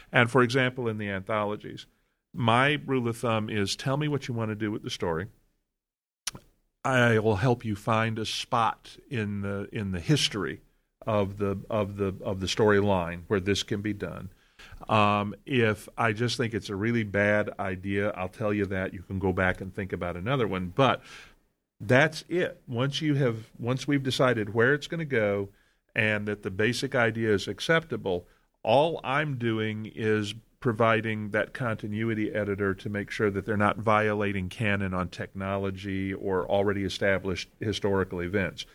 And 0.09 0.31
for 0.31 0.41
example, 0.41 0.87
in 0.87 0.97
the 0.97 1.09
anthologies, 1.09 1.85
my 2.33 2.79
rule 2.85 3.09
of 3.09 3.17
thumb 3.17 3.49
is 3.49 3.75
tell 3.75 3.97
me 3.97 4.07
what 4.07 4.29
you 4.29 4.33
want 4.33 4.51
to 4.51 4.55
do 4.55 4.71
with 4.71 4.83
the 4.83 4.89
story. 4.89 5.27
I 6.85 7.19
will 7.19 7.35
help 7.35 7.65
you 7.65 7.75
find 7.75 8.17
a 8.17 8.25
spot 8.25 8.95
in 9.09 9.41
the 9.41 9.67
in 9.73 9.91
the 9.91 9.99
history 9.99 10.61
of 11.05 11.37
the 11.37 11.57
of 11.69 11.97
the 11.97 12.15
of 12.23 12.39
the 12.39 12.47
storyline 12.47 13.23
where 13.27 13.41
this 13.41 13.63
can 13.63 13.81
be 13.81 13.91
done. 13.91 14.29
Um, 14.87 15.35
if 15.45 15.89
I 15.97 16.13
just 16.13 16.37
think 16.37 16.53
it's 16.53 16.69
a 16.69 16.75
really 16.75 17.03
bad 17.03 17.49
idea, 17.59 18.11
I'll 18.11 18.29
tell 18.29 18.53
you 18.53 18.65
that. 18.67 18.93
You 18.93 19.01
can 19.01 19.19
go 19.19 19.33
back 19.33 19.59
and 19.59 19.73
think 19.73 19.91
about 19.91 20.15
another 20.15 20.47
one. 20.47 20.71
But 20.73 21.01
that's 21.79 22.23
it. 22.29 22.61
Once 22.67 23.01
you 23.01 23.15
have 23.15 23.51
once 23.59 23.87
we've 23.87 24.03
decided 24.03 24.53
where 24.53 24.73
it's 24.73 24.87
going 24.87 24.99
to 24.99 25.05
go 25.05 25.49
and 25.95 26.27
that 26.27 26.43
the 26.43 26.51
basic 26.51 26.95
idea 26.95 27.33
is 27.33 27.47
acceptable, 27.47 28.27
all 28.63 28.99
I'm 29.03 29.37
doing 29.37 29.91
is 29.93 30.33
providing 30.59 31.29
that 31.29 31.53
continuity 31.53 32.33
editor 32.33 32.73
to 32.73 32.89
make 32.89 33.11
sure 33.11 33.29
that 33.29 33.45
they're 33.45 33.55
not 33.55 33.77
violating 33.77 34.49
canon 34.49 34.93
on 34.93 35.09
technology 35.09 36.13
or 36.13 36.49
already 36.49 36.83
established 36.83 37.49
historical 37.59 38.19
events. 38.19 38.65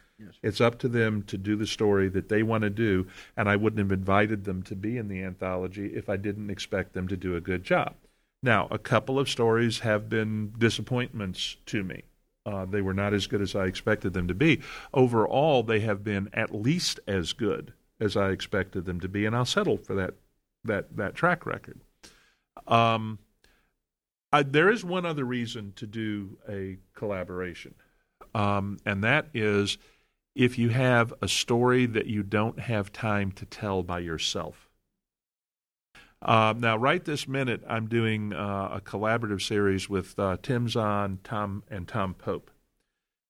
It's 0.43 0.61
up 0.61 0.79
to 0.81 0.89
them 0.89 1.23
to 1.25 1.39
do 1.39 1.57
the 1.57 1.67
story 1.67 2.09
that 2.11 2.29
they 2.29 2.43
want 2.43 2.63
to 2.63 2.71
do, 2.71 3.07
and 3.37 3.49
I 3.49 3.57
wouldn't 3.57 3.79
have 3.81 3.91
invited 3.91 4.45
them 4.45 4.63
to 4.65 4.77
be 4.77 4.99
in 4.99 5.09
the 5.09 5.23
anthology 5.23 5.95
if 5.95 6.09
I 6.09 6.17
didn't 6.17 6.51
expect 6.51 6.93
them 6.93 7.09
to 7.09 7.17
do 7.17 7.37
a 7.37 7.41
good 7.41 7.65
job. 7.65 7.95
Now, 8.43 8.69
a 8.71 8.79
couple 8.79 9.19
of 9.19 9.29
stories 9.29 9.81
have 9.81 10.09
been 10.09 10.53
disappointments 10.59 11.57
to 11.67 11.83
me. 11.83 12.03
Uh, 12.47 12.65
they 12.65 12.81
were 12.81 12.95
not 12.95 13.13
as 13.13 13.27
good 13.27 13.43
as 13.43 13.55
I 13.55 13.67
expected 13.67 14.13
them 14.13 14.27
to 14.29 14.35
be. 14.35 14.61
Overall, 14.95 15.63
they 15.63 15.81
have 15.81 16.03
been 16.03 16.31
at 16.33 16.55
least 16.55 16.99
as 17.07 17.33
good 17.33 17.75
as 18.01 18.17
I 18.17 18.31
expected 18.31 18.87
them 18.87 18.99
to 19.01 19.09
be, 19.09 19.27
and 19.27 19.37
I'll 19.37 19.45
settle 19.45 19.77
for 19.77 19.95
that 19.95 20.15
that 20.65 20.97
that 20.97 21.15
track 21.15 21.45
record. 21.45 21.81
Um, 22.67 23.19
I, 24.33 24.43
there 24.43 24.71
is 24.71 24.85
one 24.85 25.05
other 25.05 25.25
reason 25.25 25.73
to 25.77 25.87
do 25.87 26.39
a 26.49 26.79
collaboration, 26.95 27.75
um, 28.35 28.79
and 28.87 29.05
that 29.05 29.27
is 29.35 29.77
if 30.35 30.59
you 30.59 30.71
have 30.71 31.13
a 31.21 31.29
story 31.29 31.85
that 31.87 32.07
you 32.07 32.23
don't 32.23 32.61
have 32.61 32.93
time 32.93 33.33
to 33.33 33.45
tell 33.45 33.83
by 33.83 33.99
yourself. 33.99 34.70
Uh, 36.23 36.55
now, 36.57 36.77
right 36.77 37.05
this 37.05 37.27
minute, 37.27 37.63
I'm 37.67 37.87
doing 37.87 38.33
uh, 38.33 38.71
a 38.75 38.81
collaborative 38.81 39.41
series 39.41 39.89
with 39.89 40.19
uh, 40.19 40.37
Tim 40.43 40.69
Zahn, 40.69 41.19
Tom, 41.25 41.63
and 41.71 41.89
Tom 41.89 42.15
Pope. 42.15 42.51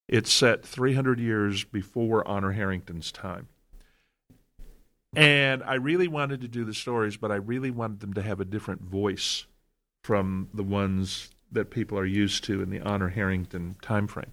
It's 0.09 0.33
set 0.33 0.65
300 0.65 1.21
years 1.21 1.63
before 1.63 2.27
Honor 2.27 2.53
Harrington's 2.53 3.13
time. 3.13 3.47
And 5.15 5.63
I 5.63 5.75
really 5.75 6.09
wanted 6.09 6.41
to 6.41 6.49
do 6.49 6.65
the 6.65 6.75
stories, 6.75 7.17
but 7.17 7.31
I 7.31 7.37
really 7.37 7.71
wanted 7.71 8.01
them 8.01 8.15
to 8.15 8.23
have 8.23 8.41
a 8.41 8.45
different 8.45 8.83
voice 8.83 9.47
from 10.03 10.49
the 10.53 10.63
ones 10.63 11.31
that 11.53 11.71
people 11.71 11.99
are 11.99 12.07
used 12.07 12.45
to 12.45 12.63
in 12.63 12.71
the 12.71 12.81
Honor 12.81 13.09
Harrington 13.09 13.77
time 13.83 14.07
frame. 14.07 14.33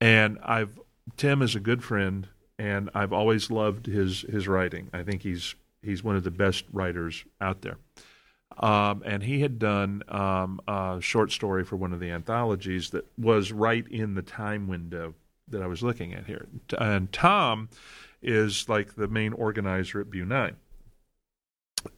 And 0.00 0.38
I've 0.42 0.78
Tim 1.16 1.42
is 1.42 1.56
a 1.56 1.60
good 1.60 1.82
friend, 1.82 2.28
and 2.58 2.88
I've 2.94 3.12
always 3.12 3.50
loved 3.50 3.86
his 3.86 4.22
his 4.22 4.46
writing. 4.46 4.90
I 4.92 5.02
think 5.02 5.22
he's 5.22 5.54
he's 5.82 6.04
one 6.04 6.16
of 6.16 6.24
the 6.24 6.30
best 6.30 6.64
writers 6.72 7.24
out 7.40 7.62
there. 7.62 7.78
Um, 8.58 9.02
and 9.06 9.22
he 9.22 9.40
had 9.40 9.58
done 9.58 10.02
um, 10.08 10.60
a 10.66 10.98
short 11.00 11.32
story 11.32 11.64
for 11.64 11.76
one 11.76 11.92
of 11.92 12.00
the 12.00 12.10
anthologies 12.10 12.90
that 12.90 13.06
was 13.16 13.52
right 13.52 13.86
in 13.88 14.14
the 14.14 14.22
time 14.22 14.66
window 14.66 15.14
that 15.48 15.62
I 15.62 15.66
was 15.66 15.82
looking 15.82 16.14
at 16.14 16.26
here. 16.26 16.48
And 16.78 17.12
Tom 17.12 17.68
is 18.22 18.68
like 18.68 18.96
the 18.96 19.08
main 19.08 19.32
organizer 19.32 20.00
at 20.00 20.10
BuNine. 20.10 20.56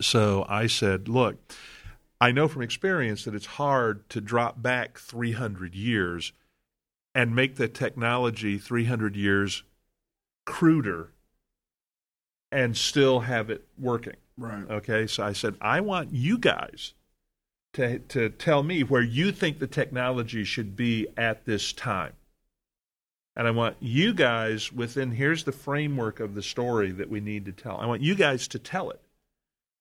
So 0.01 0.47
I 0.49 0.67
said, 0.69 1.09
look, 1.09 1.39
I 2.21 2.31
know 2.31 2.47
from 2.47 2.63
experience 2.63 3.25
that 3.25 3.35
it's 3.35 3.47
hard 3.47 4.09
to 4.11 4.21
drop 4.21 4.63
back 4.63 4.99
300 4.99 5.75
years 5.75 6.33
and 7.15 7.35
make 7.35 7.57
the 7.57 7.69
technology 7.69 8.59
300 8.59 9.17
years 9.17 9.65
cruder 10.47 11.11
and 12.53 12.77
still 12.77 13.21
have 13.21 13.51
it 13.51 13.67
working. 13.79 14.17
right. 14.37 14.69
Okay, 14.71 15.07
so 15.07 15.25
I 15.25 15.33
said, 15.33 15.57
I 15.61 15.81
want 15.81 16.13
you 16.13 16.39
guys 16.39 16.95
to 17.73 17.99
to 18.01 18.29
tell 18.29 18.63
me 18.63 18.83
where 18.85 19.03
you 19.03 19.33
think 19.33 19.59
the 19.59 19.67
technology 19.67 20.45
should 20.45 20.77
be 20.77 21.09
at 21.17 21.45
this 21.47 21.73
time. 21.73 22.13
And 23.35 23.49
I 23.49 23.51
want 23.51 23.77
you 23.81 24.13
guys 24.13 24.71
within 24.71 25.13
here's 25.13 25.45
the 25.45 25.53
framework 25.53 26.21
of 26.21 26.35
the 26.35 26.43
story 26.43 26.91
that 26.93 27.09
we 27.09 27.21
need 27.21 27.47
to 27.47 27.53
tell. 27.53 27.79
I 27.79 27.87
want 27.87 28.03
you 28.03 28.15
guys 28.15 28.47
to 28.49 28.59
tell 28.59 28.91
it. 28.91 29.01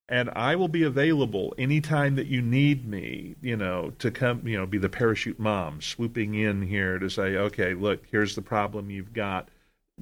And 0.07 0.29
I 0.31 0.55
will 0.55 0.67
be 0.67 0.83
available 0.83 1.53
anytime 1.57 2.15
that 2.15 2.27
you 2.27 2.41
need 2.41 2.85
me, 2.85 3.35
you 3.41 3.55
know, 3.55 3.93
to 3.99 4.11
come, 4.11 4.45
you 4.45 4.57
know, 4.57 4.65
be 4.65 4.77
the 4.77 4.89
parachute 4.89 5.39
mom 5.39 5.81
swooping 5.81 6.33
in 6.35 6.61
here 6.61 6.99
to 6.99 7.09
say, 7.09 7.35
okay, 7.37 7.73
look, 7.73 8.03
here's 8.11 8.35
the 8.35 8.41
problem 8.41 8.89
you've 8.89 9.13
got 9.13 9.49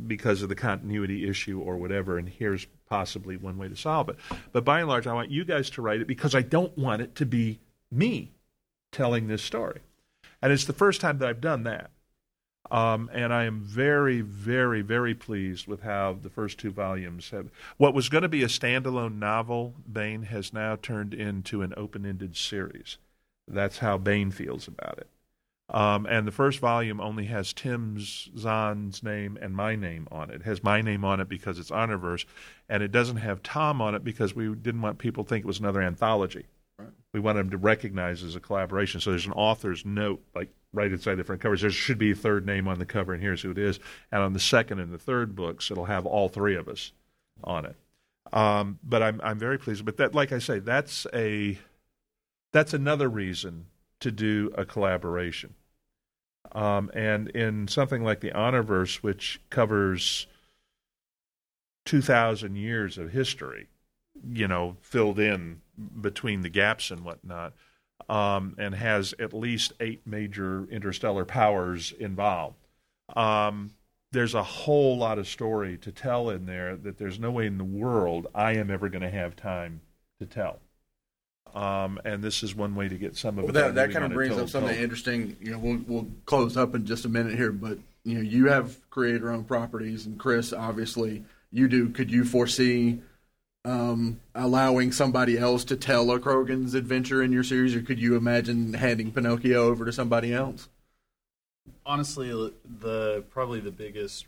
because 0.07 0.41
of 0.41 0.49
the 0.49 0.55
continuity 0.55 1.27
issue 1.27 1.59
or 1.59 1.77
whatever, 1.77 2.17
and 2.17 2.27
here's 2.27 2.67
possibly 2.87 3.37
one 3.37 3.57
way 3.57 3.67
to 3.67 3.75
solve 3.75 4.09
it. 4.09 4.17
But 4.51 4.65
by 4.65 4.79
and 4.79 4.89
large, 4.89 5.07
I 5.07 5.13
want 5.13 5.31
you 5.31 5.45
guys 5.45 5.69
to 5.71 5.81
write 5.81 6.01
it 6.01 6.07
because 6.07 6.35
I 6.35 6.41
don't 6.41 6.77
want 6.77 7.01
it 7.01 7.15
to 7.15 7.25
be 7.25 7.59
me 7.91 8.33
telling 8.91 9.27
this 9.27 9.43
story. 9.43 9.81
And 10.41 10.51
it's 10.51 10.65
the 10.65 10.73
first 10.73 11.01
time 11.01 11.17
that 11.19 11.29
I've 11.29 11.41
done 11.41 11.63
that. 11.63 11.91
Um, 12.71 13.09
and 13.13 13.33
I 13.33 13.45
am 13.45 13.61
very, 13.61 14.21
very, 14.21 14.81
very 14.81 15.15
pleased 15.15 15.65
with 15.65 15.81
how 15.81 16.17
the 16.21 16.29
first 16.29 16.59
two 16.59 16.71
volumes 16.71 17.31
have. 17.31 17.49
What 17.77 17.95
was 17.95 18.09
going 18.09 18.21
to 18.21 18.29
be 18.29 18.43
a 18.43 18.47
standalone 18.47 19.17
novel, 19.17 19.73
Baen 19.91 20.23
has 20.23 20.53
now 20.53 20.75
turned 20.75 21.13
into 21.13 21.63
an 21.63 21.73
open 21.75 22.05
ended 22.05 22.35
series. 22.35 22.97
That's 23.47 23.79
how 23.79 23.97
Baen 23.97 24.29
feels 24.29 24.67
about 24.67 24.99
it. 24.99 25.07
Um, 25.71 26.07
and 26.07 26.25
the 26.25 26.31
first 26.31 26.59
volume 26.59 26.99
only 26.99 27.25
has 27.25 27.53
Tim 27.53 27.97
Zahn's 27.99 29.03
name 29.03 29.37
and 29.39 29.55
my 29.55 29.75
name 29.75 30.07
on 30.11 30.31
it. 30.31 30.37
It 30.37 30.43
has 30.43 30.63
my 30.63 30.81
name 30.81 31.05
on 31.05 31.19
it 31.19 31.29
because 31.29 31.59
it's 31.59 31.69
Honorverse, 31.69 32.25
and 32.67 32.81
it 32.81 32.91
doesn't 32.91 33.17
have 33.17 33.43
Tom 33.43 33.79
on 33.81 33.93
it 33.93 34.03
because 34.03 34.35
we 34.35 34.47
didn't 34.55 34.81
want 34.81 34.97
people 34.97 35.23
to 35.23 35.29
think 35.29 35.45
it 35.45 35.47
was 35.47 35.59
another 35.59 35.81
anthology. 35.81 36.47
Right. 36.79 36.89
We 37.13 37.19
wanted 37.19 37.39
them 37.39 37.49
to 37.51 37.57
recognize 37.57 38.23
as 38.23 38.35
a 38.35 38.39
collaboration. 38.39 38.99
So 38.99 39.11
there's 39.11 39.27
an 39.27 39.33
author's 39.33 39.85
note, 39.85 40.23
like 40.33 40.49
right 40.73 40.91
inside 40.91 41.15
the 41.15 41.23
front 41.23 41.41
covers. 41.41 41.61
There 41.61 41.69
should 41.69 41.99
be 41.99 42.11
a 42.11 42.15
third 42.15 42.47
name 42.47 42.67
on 42.67 42.79
the 42.79 42.85
cover, 42.85 43.13
and 43.13 43.21
here's 43.21 43.43
who 43.43 43.51
it 43.51 43.59
is. 43.59 43.79
And 44.11 44.23
on 44.23 44.33
the 44.33 44.39
second 44.39 44.79
and 44.79 44.91
the 44.91 44.97
third 44.97 45.35
books, 45.35 45.69
it'll 45.69 45.85
have 45.85 46.07
all 46.07 46.29
three 46.29 46.55
of 46.55 46.67
us 46.67 46.93
on 47.43 47.65
it. 47.65 47.75
Um, 48.33 48.79
but 48.83 49.03
I'm 49.03 49.21
I'm 49.23 49.39
very 49.39 49.57
pleased. 49.59 49.85
But 49.85 49.97
that, 49.97 50.15
like 50.15 50.31
I 50.31 50.39
say, 50.39 50.59
that's 50.59 51.05
a 51.13 51.59
that's 52.51 52.73
another 52.73 53.07
reason 53.07 53.65
to 53.99 54.11
do 54.11 54.51
a 54.55 54.65
collaboration. 54.65 55.55
Um, 56.51 56.89
and 56.93 57.29
in 57.29 57.67
something 57.67 58.03
like 58.03 58.21
the 58.21 58.31
Honorverse, 58.31 58.97
which 58.97 59.39
covers 59.49 60.27
2,000 61.85 62.55
years 62.55 62.97
of 62.97 63.11
history, 63.11 63.67
you 64.31 64.47
know, 64.47 64.77
filled 64.81 65.19
in 65.19 65.61
between 66.01 66.41
the 66.41 66.49
gaps 66.49 66.91
and 66.91 67.03
whatnot, 67.03 67.53
um, 68.07 68.55
and 68.57 68.75
has 68.75 69.13
at 69.19 69.33
least 69.33 69.73
eight 69.79 70.05
major 70.05 70.65
interstellar 70.69 71.25
powers 71.25 71.91
involved. 71.99 72.67
Um, 73.15 73.71
there's 74.11 74.33
a 74.33 74.43
whole 74.43 74.97
lot 74.97 75.19
of 75.19 75.27
story 75.27 75.77
to 75.77 75.91
tell 75.91 76.29
in 76.29 76.45
there 76.45 76.75
that 76.75 76.97
there's 76.97 77.19
no 77.19 77.31
way 77.31 77.45
in 77.45 77.57
the 77.57 77.63
world 77.63 78.27
I 78.33 78.53
am 78.53 78.71
ever 78.71 78.89
going 78.89 79.03
to 79.03 79.09
have 79.09 79.35
time 79.35 79.81
to 80.19 80.25
tell. 80.25 80.59
Um, 81.55 81.99
and 82.05 82.23
this 82.23 82.43
is 82.43 82.55
one 82.55 82.75
way 82.75 82.87
to 82.87 82.95
get 82.95 83.15
some 83.17 83.37
of 83.39 83.45
Well, 83.45 83.49
it. 83.49 83.53
that, 83.53 83.75
that 83.75 83.91
kind 83.91 84.05
of 84.05 84.11
brings 84.13 84.31
total 84.31 84.43
up 84.45 84.49
something 84.49 84.69
total. 84.69 84.83
interesting. 84.83 85.37
You 85.41 85.51
know, 85.51 85.59
we'll 85.59 85.81
we'll 85.87 86.07
close 86.25 86.57
up 86.57 86.75
in 86.75 86.85
just 86.85 87.05
a 87.05 87.09
minute 87.09 87.35
here, 87.35 87.51
but 87.51 87.77
you 88.03 88.15
know, 88.15 88.21
you 88.21 88.47
have 88.47 88.77
creator-owned 88.89 89.47
properties, 89.47 90.05
and 90.05 90.17
Chris, 90.17 90.53
obviously, 90.53 91.23
you 91.51 91.67
do. 91.67 91.89
Could 91.89 92.11
you 92.11 92.23
foresee 92.23 93.01
um, 93.65 94.19
allowing 94.35 94.91
somebody 94.91 95.37
else 95.37 95.63
to 95.65 95.75
tell 95.75 96.09
a 96.11 96.19
Crogan's 96.19 96.73
adventure 96.75 97.21
in 97.21 97.31
your 97.31 97.43
series, 97.43 97.75
or 97.75 97.81
could 97.81 97.99
you 97.99 98.15
imagine 98.15 98.73
handing 98.73 99.11
Pinocchio 99.11 99.63
over 99.67 99.85
to 99.85 99.91
somebody 99.93 100.33
else? 100.33 100.69
honestly 101.85 102.29
the 102.81 103.23
probably 103.29 103.59
the 103.59 103.71
biggest 103.71 104.25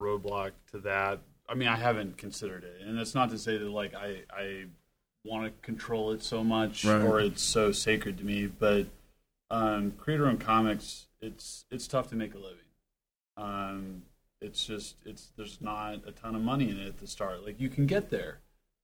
roadblock 0.00 0.50
to 0.70 0.78
that 0.78 1.20
i 1.48 1.54
mean 1.54 1.68
i 1.68 1.76
haven't 1.76 2.16
considered 2.16 2.64
it 2.64 2.80
and 2.84 2.98
that's 2.98 3.14
not 3.14 3.30
to 3.30 3.38
say 3.38 3.56
that 3.56 3.68
like 3.68 3.94
i 3.94 4.18
i 4.32 4.64
want 5.24 5.44
to 5.46 5.52
control 5.66 6.12
it 6.12 6.22
so 6.22 6.44
much 6.44 6.84
Right. 6.84 7.00
or 7.02 7.20
it's 7.20 7.42
so 7.42 7.72
sacred 7.72 8.18
to 8.18 8.24
me 8.24 8.46
but 8.46 8.86
um 9.50 9.92
creator 9.92 10.26
owned 10.26 10.40
comics 10.40 11.06
it's 11.20 11.64
it's 11.70 11.88
tough 11.88 12.08
to 12.10 12.14
make 12.16 12.34
a 12.34 12.38
living 12.38 12.58
um 13.36 14.02
it's 14.40 14.64
just 14.66 14.96
it's 15.06 15.32
there's 15.36 15.60
not 15.60 16.00
a 16.06 16.12
ton 16.12 16.34
of 16.34 16.42
money 16.42 16.68
in 16.70 16.78
it 16.78 16.86
at 16.86 16.98
the 17.00 17.06
start 17.06 17.44
like 17.44 17.58
you 17.58 17.68
can 17.70 17.86
get 17.86 18.10
there 18.10 18.38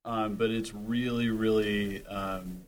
um 0.07 0.35
but 0.35 0.51
it's 0.51 0.73
really 0.75 1.29
really 1.29 2.05
um 2.07 2.63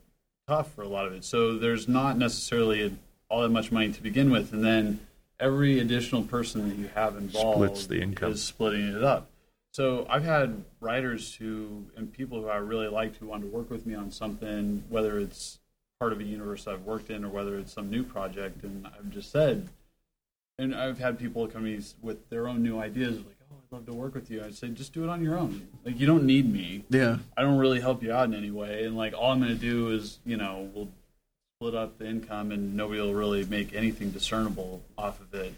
tough 0.47 0.71
for 0.73 0.83
a 0.83 0.87
lot 0.87 1.05
of 1.07 1.13
it 1.13 1.23
so 1.23 1.57
there's 1.57 1.87
not 1.87 2.17
necessarily 2.17 2.95
all 3.29 3.41
that 3.41 3.49
much 3.49 3.71
money 3.71 3.91
to 3.91 4.01
begin 4.03 4.29
with 4.29 4.53
and 4.53 4.63
then 4.63 4.99
every 5.39 5.79
additional 5.79 6.21
person 6.21 6.69
that 6.69 6.75
you 6.77 6.87
have 6.93 7.15
involved 7.17 7.57
Splits 7.57 7.87
the 7.87 8.01
income. 8.01 8.31
is 8.31 8.43
splitting 8.43 8.87
it 8.95 9.03
up. 9.03 9.27
So 9.73 10.05
I've 10.07 10.23
had 10.23 10.63
writers 10.79 11.33
who 11.33 11.85
and 11.97 12.13
people 12.13 12.41
who 12.41 12.47
I 12.47 12.57
really 12.57 12.87
liked 12.87 13.17
who 13.17 13.25
wanted 13.25 13.49
to 13.49 13.57
work 13.57 13.71
with 13.71 13.87
me 13.87 13.95
on 13.95 14.11
something, 14.11 14.83
whether 14.87 15.17
it's 15.17 15.57
part 15.99 16.13
of 16.13 16.19
a 16.19 16.23
universe 16.23 16.67
I've 16.67 16.83
worked 16.83 17.09
in 17.09 17.25
or 17.25 17.29
whether 17.29 17.57
it's 17.57 17.73
some 17.73 17.89
new 17.89 18.03
project, 18.03 18.63
and 18.63 18.85
I've 18.85 19.09
just 19.09 19.31
said, 19.31 19.69
and 20.59 20.75
I've 20.75 20.99
had 20.99 21.17
people 21.17 21.47
come 21.47 21.65
to 21.65 21.71
me 21.71 21.81
with 22.03 22.29
their 22.29 22.47
own 22.47 22.61
new 22.61 22.79
ideas, 22.79 23.17
like, 23.17 23.37
"Oh, 23.51 23.55
I'd 23.55 23.75
love 23.75 23.85
to 23.87 23.93
work 23.93 24.13
with 24.13 24.29
you." 24.29 24.43
I'd 24.43 24.53
say, 24.53 24.69
"Just 24.69 24.93
do 24.93 25.03
it 25.03 25.09
on 25.09 25.23
your 25.23 25.39
own. 25.39 25.67
Like, 25.83 25.99
you 25.99 26.05
don't 26.05 26.25
need 26.25 26.53
me. 26.53 26.83
Yeah, 26.89 27.17
I 27.35 27.41
don't 27.41 27.57
really 27.57 27.81
help 27.81 28.03
you 28.03 28.13
out 28.13 28.25
in 28.25 28.35
any 28.35 28.51
way, 28.51 28.85
and 28.85 28.95
like 28.95 29.15
all 29.15 29.31
I'm 29.31 29.39
going 29.39 29.51
to 29.51 29.59
do 29.59 29.89
is, 29.89 30.19
you 30.23 30.37
know, 30.37 30.69
we'll 30.75 30.89
split 31.57 31.73
up 31.73 31.97
the 31.97 32.05
income, 32.05 32.51
and 32.51 32.75
nobody 32.75 33.01
will 33.01 33.15
really 33.15 33.43
make 33.45 33.73
anything 33.73 34.11
discernible 34.11 34.83
off 34.99 35.19
of 35.19 35.33
it. 35.33 35.55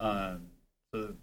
Um, 0.00 0.48
so, 0.92 1.14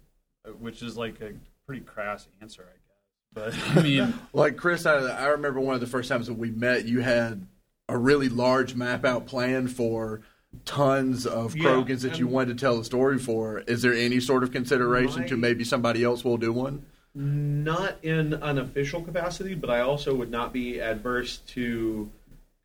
which 0.58 0.80
is 0.80 0.96
like 0.96 1.20
a 1.20 1.34
pretty 1.70 1.84
crass 1.84 2.26
answer, 2.40 2.66
I 2.68 3.44
guess. 3.44 3.54
But 3.62 3.76
I 3.78 3.82
mean, 3.82 4.14
like 4.32 4.56
Chris, 4.56 4.86
I, 4.86 4.96
I 4.96 5.26
remember 5.28 5.60
one 5.60 5.76
of 5.76 5.80
the 5.80 5.86
first 5.86 6.08
times 6.08 6.26
that 6.26 6.34
we 6.34 6.50
met, 6.50 6.84
you 6.84 7.00
had 7.00 7.46
a 7.88 7.96
really 7.96 8.28
large 8.28 8.74
map 8.74 9.04
out 9.04 9.26
plan 9.26 9.68
for 9.68 10.22
tons 10.64 11.26
of 11.26 11.56
Yeah, 11.56 11.64
Crogans 11.64 12.02
that 12.02 12.18
you 12.18 12.26
wanted 12.26 12.58
to 12.58 12.60
tell 12.60 12.80
a 12.80 12.84
story 12.84 13.18
for. 13.18 13.60
Is 13.60 13.82
there 13.82 13.94
any 13.94 14.18
sort 14.18 14.42
of 14.42 14.50
consideration 14.50 15.28
to 15.28 15.36
maybe 15.36 15.62
somebody 15.62 16.02
else 16.02 16.24
will 16.24 16.38
do 16.38 16.52
one? 16.52 16.84
Not 17.14 17.96
in 18.02 18.34
an 18.34 18.58
official 18.58 19.02
capacity, 19.02 19.54
but 19.54 19.70
I 19.70 19.80
also 19.80 20.14
would 20.14 20.30
not 20.30 20.52
be 20.52 20.80
adverse 20.80 21.38
to 21.48 22.10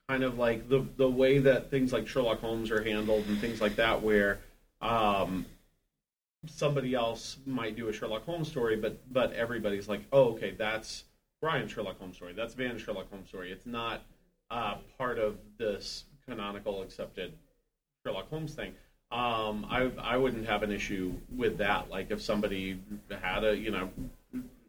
kind 0.10 0.24
of 0.24 0.38
like 0.40 0.68
the 0.70 0.86
the 0.98 1.10
way 1.10 1.40
that 1.40 1.70
things 1.70 1.94
like 1.94 2.08
Sherlock 2.08 2.40
Holmes 2.40 2.72
are 2.72 2.84
handled 2.84 3.26
and 3.28 3.40
things 3.40 3.62
like 3.62 3.76
that, 3.76 4.02
where 4.02 4.40
um, 4.82 5.46
somebody 6.50 6.94
else 6.94 7.38
might 7.46 7.76
do 7.76 7.88
a 7.88 7.94
Sherlock 7.94 8.26
Holmes 8.26 8.48
story, 8.48 8.76
but 8.76 8.98
but 9.12 9.34
everybody's 9.34 9.88
like, 9.88 10.02
oh, 10.12 10.34
okay, 10.34 10.52
that's 10.58 11.04
Brian's 11.42 11.72
Sherlock 11.72 12.00
Holmes 12.00 12.16
story, 12.16 12.34
that's 12.34 12.54
Van's 12.54 12.82
Sherlock 12.82 13.10
Holmes 13.10 13.28
story. 13.28 13.52
It's 13.52 13.66
not 13.66 14.04
uh, 14.52 14.76
part 14.98 15.20
of 15.20 15.38
this 15.58 16.06
canonical 16.28 16.82
accepted 16.82 17.34
Sherlock 18.04 18.30
Holmes 18.30 18.54
thing. 18.54 18.74
Um, 19.12 19.66
I 19.70 19.92
I 20.00 20.18
wouldn't 20.18 20.48
have 20.48 20.64
an 20.64 20.72
issue 20.72 21.14
with 21.36 21.58
that. 21.60 21.90
Like 21.90 22.12
if 22.12 22.22
somebody 22.22 22.80
had 23.22 23.44
a 23.44 23.56
you 23.56 23.72
know, 23.72 23.90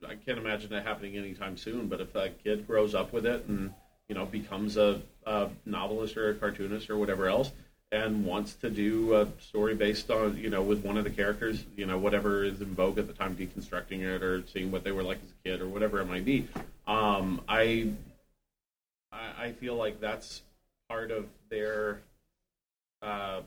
I 0.07 0.14
can't 0.14 0.39
imagine 0.39 0.70
that 0.70 0.85
happening 0.85 1.16
anytime 1.16 1.57
soon. 1.57 1.89
But 1.89 2.01
if 2.01 2.14
a 2.14 2.31
kid 2.45 2.66
grows 2.66 2.95
up 2.95 3.12
with 3.12 3.27
it 3.27 3.45
and 3.47 3.72
you 4.09 4.14
know 4.14 4.27
becomes 4.27 4.77
a, 4.77 5.01
a 5.27 5.49
novelist 5.64 6.16
or 6.16 6.31
a 6.31 6.35
cartoonist 6.35 6.91
or 6.91 6.99
whatever 6.99 7.29
else, 7.29 7.53
and 7.97 8.24
wants 8.24 8.55
to 8.55 8.70
do 8.70 9.14
a 9.14 9.26
story 9.40 9.74
based 9.74 10.11
on 10.11 10.36
you 10.36 10.51
know 10.51 10.62
with 10.62 10.84
one 10.84 10.97
of 10.97 11.05
the 11.05 11.11
characters, 11.11 11.64
you 11.76 11.86
know 11.86 11.99
whatever 11.99 12.44
is 12.44 12.61
in 12.61 12.74
vogue 12.74 12.99
at 12.99 13.07
the 13.07 13.12
time, 13.12 13.34
deconstructing 13.36 14.03
it 14.03 14.22
or 14.22 14.44
seeing 14.53 14.70
what 14.70 14.84
they 14.84 14.92
were 14.92 15.03
like 15.03 15.18
as 15.24 15.30
a 15.30 15.49
kid 15.49 15.61
or 15.61 15.68
whatever 15.68 16.01
it 16.01 16.07
might 16.07 16.24
be. 16.24 16.49
Um, 16.86 17.40
I 17.49 17.92
I 19.12 19.53
feel 19.53 19.76
like 19.76 20.01
that's 20.01 20.42
part 20.88 21.11
of 21.11 21.26
their 21.51 22.01
uh, 23.03 23.40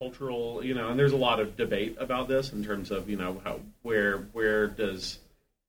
cultural, 0.00 0.64
you 0.64 0.74
know, 0.74 0.88
and 0.88 0.98
there's 0.98 1.12
a 1.12 1.16
lot 1.16 1.40
of 1.40 1.56
debate 1.56 1.96
about 1.98 2.28
this 2.28 2.52
in 2.52 2.64
terms 2.64 2.90
of, 2.90 3.08
you 3.08 3.16
know, 3.16 3.40
how 3.44 3.60
where 3.82 4.18
where 4.32 4.66
does 4.66 5.18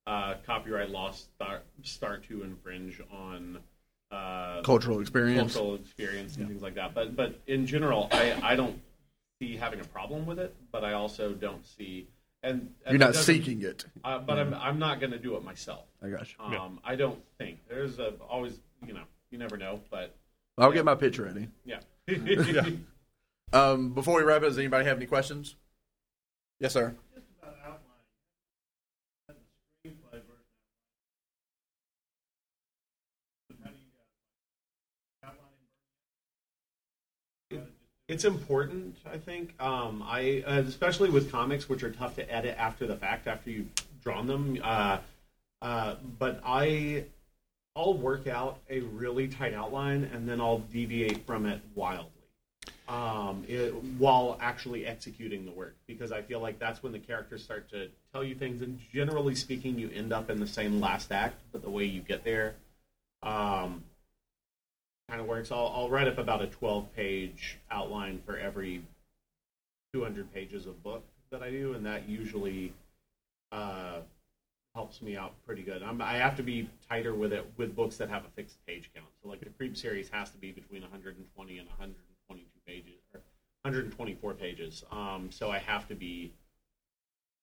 uh, 0.06 0.34
copyright 0.46 0.90
law 0.90 1.10
start 1.10 1.64
start 1.82 2.24
to 2.28 2.42
infringe 2.42 3.00
on 3.12 3.58
uh, 4.10 4.62
Cultural 4.62 5.00
experience. 5.00 5.54
cultural 5.54 5.74
experience 5.76 6.36
and 6.36 6.48
things 6.48 6.62
like 6.62 6.74
that. 6.74 6.94
But 6.94 7.16
but 7.16 7.40
in 7.46 7.66
general, 7.66 8.08
I 8.12 8.38
I 8.42 8.56
don't 8.56 8.80
see 9.40 9.56
having 9.56 9.80
a 9.80 9.84
problem 9.84 10.26
with 10.26 10.38
it, 10.38 10.54
but 10.72 10.84
I 10.84 10.92
also 10.92 11.32
don't 11.32 11.66
see 11.66 12.08
and, 12.42 12.72
and 12.84 12.92
You're 12.92 12.98
not 12.98 13.10
it 13.10 13.18
seeking 13.18 13.62
it. 13.62 13.84
Uh, 14.04 14.18
but 14.18 14.38
I'm 14.38 14.54
I'm 14.54 14.78
not 14.78 15.00
going 15.00 15.12
to 15.12 15.18
do 15.18 15.36
it 15.36 15.44
myself. 15.44 15.84
I 16.02 16.08
got 16.08 16.28
you. 16.28 16.56
Um, 16.56 16.80
I 16.84 16.94
don't 16.94 17.18
think 17.38 17.58
there's 17.68 17.98
a, 17.98 18.10
always 18.28 18.60
you 18.86 18.94
know 18.94 19.02
you 19.30 19.38
never 19.38 19.56
know, 19.56 19.80
but 19.90 20.14
I'll 20.56 20.72
get 20.72 20.84
my 20.84 20.94
pitch 20.94 21.18
ready. 21.18 21.48
yeah. 21.64 21.80
Um, 23.52 23.90
before 23.90 24.18
we 24.18 24.22
wrap 24.22 24.38
up, 24.38 24.48
does 24.48 24.58
anybody 24.58 24.84
have 24.84 24.96
any 24.96 25.06
questions? 25.06 25.56
Yes, 26.60 26.72
sir. 26.72 26.94
It's 38.08 38.24
important 38.24 38.96
i 39.10 39.16
think. 39.16 39.54
Um, 39.60 40.02
i 40.06 40.42
uh, 40.46 40.62
especially 40.66 41.10
with 41.10 41.30
comics 41.30 41.68
which 41.68 41.82
are 41.82 41.90
tough 41.90 42.14
to 42.16 42.32
edit 42.32 42.56
after 42.58 42.86
the 42.86 42.96
fact 42.96 43.26
after 43.26 43.50
you've 43.50 43.68
drawn 44.02 44.26
them 44.26 44.58
uh, 44.62 44.98
uh, 45.62 45.96
but 46.18 46.40
i 46.44 47.04
i'll 47.74 47.94
work 47.94 48.26
out 48.26 48.58
a 48.70 48.80
really 48.80 49.28
tight 49.28 49.54
outline 49.54 50.08
and 50.12 50.28
then 50.28 50.40
i'll 50.40 50.58
deviate 50.58 51.26
from 51.26 51.46
it 51.46 51.60
wildly. 51.74 52.10
Um, 52.88 53.44
it, 53.48 53.74
while 53.98 54.38
actually 54.40 54.86
executing 54.86 55.44
the 55.44 55.50
work 55.50 55.74
because 55.88 56.12
i 56.12 56.22
feel 56.22 56.38
like 56.38 56.60
that's 56.60 56.84
when 56.84 56.92
the 56.92 57.00
characters 57.00 57.42
start 57.42 57.68
to 57.70 57.88
tell 58.12 58.22
you 58.22 58.36
things 58.36 58.62
and 58.62 58.78
generally 58.92 59.34
speaking 59.34 59.76
you 59.76 59.90
end 59.92 60.12
up 60.12 60.30
in 60.30 60.38
the 60.38 60.46
same 60.46 60.80
last 60.80 61.10
act 61.10 61.40
but 61.50 61.62
the 61.62 61.70
way 61.70 61.84
you 61.84 62.00
get 62.00 62.22
there 62.22 62.54
um, 63.24 63.82
kind 65.08 65.20
of 65.20 65.26
works. 65.26 65.52
I'll, 65.52 65.72
I'll 65.74 65.88
write 65.88 66.08
up 66.08 66.18
about 66.18 66.42
a 66.42 66.46
12 66.46 66.94
page 66.94 67.58
outline 67.70 68.20
for 68.24 68.36
every 68.38 68.82
200 69.94 70.32
pages 70.32 70.66
of 70.66 70.82
book 70.82 71.04
that 71.30 71.42
I 71.42 71.50
do, 71.50 71.74
and 71.74 71.84
that 71.86 72.08
usually 72.08 72.72
uh, 73.52 73.98
helps 74.74 75.00
me 75.00 75.16
out 75.16 75.34
pretty 75.46 75.62
good. 75.62 75.82
I'm, 75.82 76.00
I 76.02 76.14
have 76.14 76.36
to 76.36 76.42
be 76.42 76.68
tighter 76.88 77.14
with 77.14 77.32
it 77.32 77.50
with 77.56 77.74
books 77.74 77.96
that 77.96 78.08
have 78.08 78.24
a 78.24 78.28
fixed 78.34 78.58
page 78.66 78.90
count. 78.94 79.06
So, 79.22 79.28
like 79.28 79.40
the 79.40 79.50
Creep 79.50 79.76
series 79.76 80.08
has 80.10 80.30
to 80.30 80.38
be 80.38 80.52
between 80.52 80.82
120 80.82 81.58
and 81.58 81.68
122 81.68 82.46
pages, 82.66 83.00
or 83.14 83.20
124 83.62 84.34
pages. 84.34 84.84
Um, 84.90 85.28
so 85.30 85.50
I 85.50 85.58
have 85.58 85.88
to 85.88 85.94
be 85.94 86.32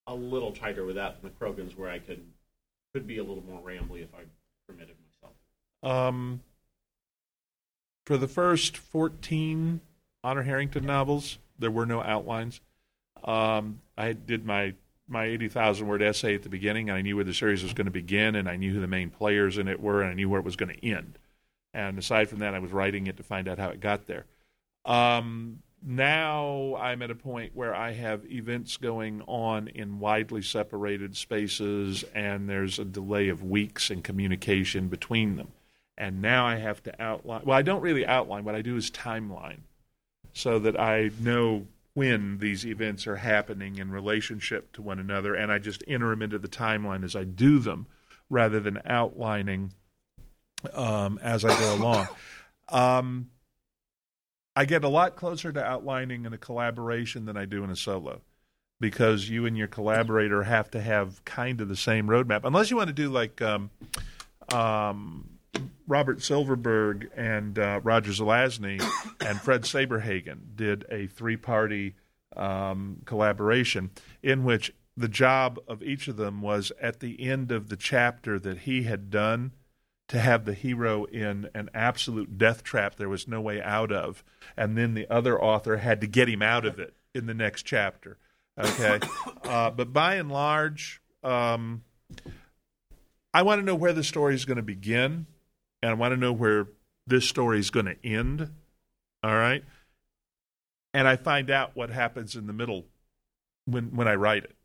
a 0.07 0.13
little 0.13 0.51
tighter 0.51 0.85
with 0.85 0.95
that 0.95 1.21
than 1.21 1.31
the 1.31 1.45
Crogans, 1.45 1.77
where 1.77 1.89
I 1.89 1.99
could 1.99 2.23
could 2.93 3.07
be 3.07 3.17
a 3.17 3.23
little 3.23 3.43
more 3.49 3.59
rambly 3.61 4.03
if 4.03 4.13
I 4.13 4.21
permitted 4.67 4.95
myself. 5.01 5.33
Um, 5.81 6.41
for 8.05 8.17
the 8.17 8.27
first 8.27 8.77
14 8.77 9.81
Honor 10.23 10.43
Harrington 10.43 10.85
novels, 10.85 11.37
there 11.59 11.71
were 11.71 11.85
no 11.85 12.01
outlines. 12.01 12.61
Um, 13.23 13.81
I 13.97 14.13
did 14.13 14.45
my 14.45 14.73
my 15.07 15.25
80,000 15.25 15.85
word 15.85 16.01
essay 16.01 16.33
at 16.33 16.43
the 16.43 16.49
beginning, 16.49 16.89
and 16.89 16.97
I 16.97 17.01
knew 17.01 17.17
where 17.17 17.25
the 17.25 17.33
series 17.33 17.61
was 17.61 17.73
going 17.73 17.85
to 17.85 17.91
begin, 17.91 18.35
and 18.35 18.49
I 18.49 18.55
knew 18.55 18.73
who 18.73 18.79
the 18.79 18.87
main 18.87 19.09
players 19.09 19.57
in 19.57 19.67
it 19.67 19.81
were, 19.81 20.01
and 20.01 20.09
I 20.09 20.13
knew 20.13 20.29
where 20.29 20.39
it 20.39 20.45
was 20.45 20.55
going 20.55 20.73
to 20.73 20.85
end. 20.85 21.19
And 21.73 21.99
aside 21.99 22.29
from 22.29 22.39
that, 22.39 22.53
I 22.53 22.59
was 22.59 22.71
writing 22.71 23.07
it 23.07 23.17
to 23.17 23.23
find 23.23 23.49
out 23.49 23.59
how 23.59 23.69
it 23.69 23.81
got 23.81 24.07
there. 24.07 24.25
Um, 24.85 25.59
now 25.85 26.77
I'm 26.77 27.01
at 27.01 27.11
a 27.11 27.15
point 27.15 27.51
where 27.53 27.75
I 27.75 27.91
have 27.91 28.25
events 28.31 28.77
going 28.77 29.21
on 29.27 29.67
in 29.67 29.99
widely 29.99 30.41
separated 30.41 31.17
spaces, 31.17 32.05
and 32.15 32.49
there's 32.49 32.79
a 32.79 32.85
delay 32.85 33.27
of 33.27 33.43
weeks 33.43 33.91
in 33.91 34.01
communication 34.01 34.87
between 34.87 35.35
them. 35.35 35.49
And 35.97 36.21
now 36.21 36.45
I 36.45 36.55
have 36.55 36.81
to 36.83 37.01
outline. 37.01 37.43
Well, 37.45 37.57
I 37.57 37.61
don't 37.61 37.81
really 37.81 38.05
outline. 38.05 38.43
What 38.43 38.55
I 38.55 38.61
do 38.61 38.75
is 38.75 38.89
timeline, 38.89 39.59
so 40.33 40.57
that 40.59 40.79
I 40.79 41.11
know 41.19 41.67
when 41.93 42.39
these 42.39 42.65
events 42.65 43.05
are 43.05 43.17
happening 43.17 43.77
in 43.77 43.91
relationship 43.91 44.71
to 44.73 44.81
one 44.81 44.97
another, 44.97 45.35
and 45.35 45.51
I 45.51 45.59
just 45.59 45.83
enter 45.87 46.09
them 46.09 46.23
into 46.23 46.39
the 46.39 46.47
timeline 46.47 47.03
as 47.03 47.15
I 47.15 47.23
do 47.23 47.59
them, 47.59 47.85
rather 48.29 48.59
than 48.59 48.81
outlining 48.85 49.73
um, 50.73 51.19
as 51.21 51.45
I 51.45 51.57
go 51.59 51.75
along. 51.75 52.07
Um, 52.69 53.29
I 54.55 54.65
get 54.65 54.83
a 54.83 54.89
lot 54.89 55.15
closer 55.15 55.51
to 55.51 55.63
outlining 55.63 56.25
in 56.25 56.33
a 56.33 56.37
collaboration 56.37 57.25
than 57.25 57.37
I 57.37 57.45
do 57.45 57.63
in 57.63 57.69
a 57.69 57.75
solo 57.75 58.21
because 58.79 59.29
you 59.29 59.45
and 59.45 59.57
your 59.57 59.67
collaborator 59.67 60.43
have 60.43 60.69
to 60.71 60.81
have 60.81 61.23
kind 61.25 61.61
of 61.61 61.69
the 61.69 61.75
same 61.75 62.07
roadmap, 62.07 62.41
unless 62.43 62.69
you 62.69 62.77
want 62.77 62.89
to 62.89 62.93
do 62.93 63.09
like 63.09 63.41
um, 63.41 63.69
um, 64.51 65.32
Robert 65.93 66.23
Silverberg 66.23 67.11
and 67.15 67.59
uh, 67.59 67.79
Roger 67.83 68.09
Zelazny 68.09 68.81
and 69.23 69.39
Fred 69.39 69.61
Saberhagen 69.61 70.55
did 70.55 70.85
a 70.89 71.05
three 71.05 71.37
party 71.37 71.93
um, 72.35 73.03
collaboration 73.05 73.91
in 74.23 74.43
which 74.43 74.73
the 74.97 75.07
job 75.07 75.59
of 75.67 75.83
each 75.83 76.07
of 76.07 76.17
them 76.17 76.41
was 76.41 76.71
at 76.81 76.99
the 76.99 77.21
end 77.21 77.51
of 77.51 77.69
the 77.69 77.75
chapter 77.75 78.39
that 78.39 78.61
he 78.61 78.83
had 78.83 79.11
done 79.11 79.51
to 80.07 80.19
have 80.19 80.45
the 80.45 80.55
hero 80.55 81.03
in 81.05 81.47
an 81.53 81.69
absolute 81.75 82.39
death 82.39 82.63
trap 82.63 82.95
there 82.95 83.07
was 83.07 83.27
no 83.27 83.39
way 83.39 83.61
out 83.61 83.91
of 83.91 84.23
and 84.57 84.75
then 84.75 84.95
the 84.95 85.07
other 85.13 85.39
author 85.39 85.77
had 85.77 86.01
to 86.01 86.07
get 86.07 86.27
him 86.27 86.41
out 86.41 86.65
of 86.65 86.79
it 86.79 86.95
in 87.13 87.27
the 87.27 87.35
next 87.35 87.63
chapter 87.63 88.17
okay? 88.57 88.99
Uh, 89.43 89.69
but 89.69 89.93
by 89.93 90.15
and 90.15 90.31
large 90.31 91.01
um, 91.23 91.83
i 93.33 93.43
want 93.43 93.59
to 93.59 93.65
know 93.65 93.75
where 93.75 93.93
the 93.93 94.03
story 94.03 94.33
is 94.33 94.45
going 94.45 94.57
to 94.57 94.63
begin 94.63 95.27
and 95.83 95.91
i 95.91 95.93
want 95.93 96.11
to 96.13 96.17
know 96.17 96.33
where 96.33 96.67
this 97.05 97.27
story 97.27 97.59
is 97.59 97.69
going 97.69 97.85
to 97.85 97.97
end 98.03 98.49
all 99.21 99.35
right 99.35 99.63
and 100.93 101.07
i 101.07 101.15
find 101.15 101.51
out 101.51 101.75
what 101.75 101.91
happens 101.91 102.35
in 102.35 102.47
the 102.47 102.53
middle 102.53 102.85
when 103.65 103.95
when 103.95 104.07
i 104.07 104.15
write 104.15 104.43
it 104.45 104.55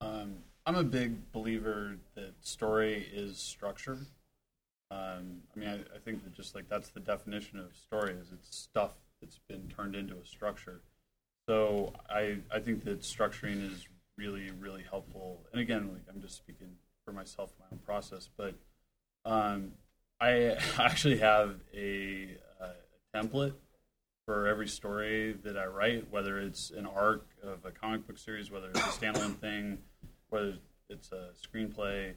Um, 0.00 0.34
I'm 0.66 0.76
a 0.76 0.84
big 0.84 1.32
believer 1.32 1.96
that 2.14 2.34
story 2.40 3.06
is 3.12 3.38
structure. 3.38 3.98
Um, 4.90 5.42
I 5.54 5.58
mean, 5.58 5.68
I, 5.68 5.74
I 5.96 5.98
think 6.04 6.22
that 6.24 6.34
just 6.34 6.54
like 6.54 6.68
that's 6.68 6.90
the 6.90 7.00
definition 7.00 7.58
of 7.58 7.74
story 7.76 8.12
is 8.12 8.30
it's 8.32 8.54
stuff 8.56 8.92
that's 9.20 9.40
been 9.48 9.68
turned 9.68 9.94
into 9.96 10.14
a 10.14 10.26
structure. 10.26 10.80
So 11.48 11.94
I 12.10 12.38
I 12.52 12.60
think 12.60 12.84
that 12.84 13.00
structuring 13.00 13.72
is 13.72 13.88
really 14.18 14.50
really 14.60 14.84
helpful. 14.88 15.46
And 15.52 15.60
again, 15.60 15.88
like 15.92 16.02
I'm 16.12 16.20
just 16.20 16.36
speaking 16.36 16.76
for 17.04 17.12
myself, 17.12 17.52
my 17.58 17.66
own 17.72 17.78
process, 17.78 18.28
but 18.36 18.54
um, 19.26 19.72
I 20.20 20.56
actually 20.78 21.18
have 21.18 21.56
a, 21.74 22.36
uh, 22.62 22.68
template 23.14 23.54
for 24.24 24.46
every 24.46 24.68
story 24.68 25.36
that 25.44 25.56
I 25.56 25.66
write, 25.66 26.10
whether 26.10 26.38
it's 26.38 26.70
an 26.70 26.86
arc 26.86 27.26
of 27.42 27.64
a 27.64 27.70
comic 27.70 28.06
book 28.06 28.18
series, 28.18 28.50
whether 28.50 28.70
it's 28.70 28.80
a 28.80 28.82
standalone 29.00 29.36
thing, 29.36 29.78
whether 30.30 30.54
it's 30.88 31.12
a 31.12 31.30
screenplay. 31.36 32.14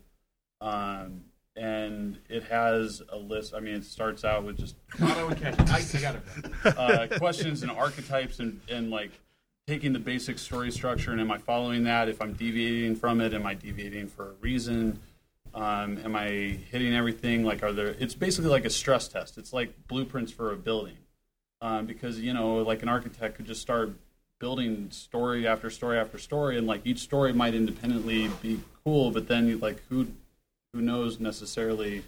Um, 0.62 1.26
and 1.55 2.20
it 2.30 2.43
has 2.45 3.01
a 3.10 3.18
list. 3.18 3.53
I 3.53 3.60
mean, 3.60 3.76
it 3.76 3.84
starts 3.84 4.24
out 4.24 4.45
with 4.45 4.57
just 4.57 4.76
Auto 5.01 5.28
and 5.28 5.41
catch. 5.41 5.60
I, 5.70 5.97
I 5.97 6.01
got 6.01 6.16
it. 6.16 6.24
uh, 6.78 7.18
questions 7.18 7.64
and 7.64 7.72
archetypes 7.72 8.39
and, 8.39 8.62
and 8.70 8.89
like 8.89 9.12
taking 9.68 9.93
the 9.93 9.99
basic 9.99 10.39
story 10.39 10.72
structure 10.72 11.12
and 11.12 11.20
am 11.20 11.32
I 11.32 11.38
following 11.38 11.84
that? 11.84 12.07
If 12.07 12.22
I'm 12.22 12.34
deviating 12.34 12.95
from 12.95 13.20
it, 13.22 13.34
am 13.34 13.45
I 13.45 13.53
deviating 13.55 14.07
for 14.07 14.30
a 14.30 14.34
reason? 14.41 14.99
Um, 15.54 15.97
am 16.04 16.16
I 16.16 16.28
hitting 16.72 16.93
everything? 16.93 17.43
Like, 17.43 17.64
are 17.64 17.72
there? 17.72 17.95
It's 18.00 18.16
basically 18.16 18.50
like 18.50 18.66
a 18.66 18.70
stress 18.70 19.08
test. 19.08 19.38
It's 19.38 19.54
like 19.54 19.88
blueprints 19.88 20.32
for 20.32 20.52
a 20.52 20.56
building, 20.56 20.97
um, 21.62 21.86
because 21.86 22.20
you 22.20 22.34
know, 22.34 22.58
like 22.58 22.84
an 22.84 22.89
architect 22.89 23.36
could 23.36 23.45
just 23.45 23.62
start 23.62 23.91
building 24.39 24.89
story 24.91 25.47
after 25.47 25.70
story 25.70 25.97
after 25.97 26.18
story, 26.18 26.58
and 26.58 26.68
like 26.68 26.82
each 26.86 27.00
story 27.00 27.34
might 27.34 27.56
independently 27.56 28.30
be 28.41 28.60
cool, 28.84 29.12
but 29.12 29.28
then 29.28 29.47
you 29.47 29.58
like 29.58 29.82
who 29.89 30.08
who 30.74 30.82
knows 30.82 31.20
necessarily 31.20 32.04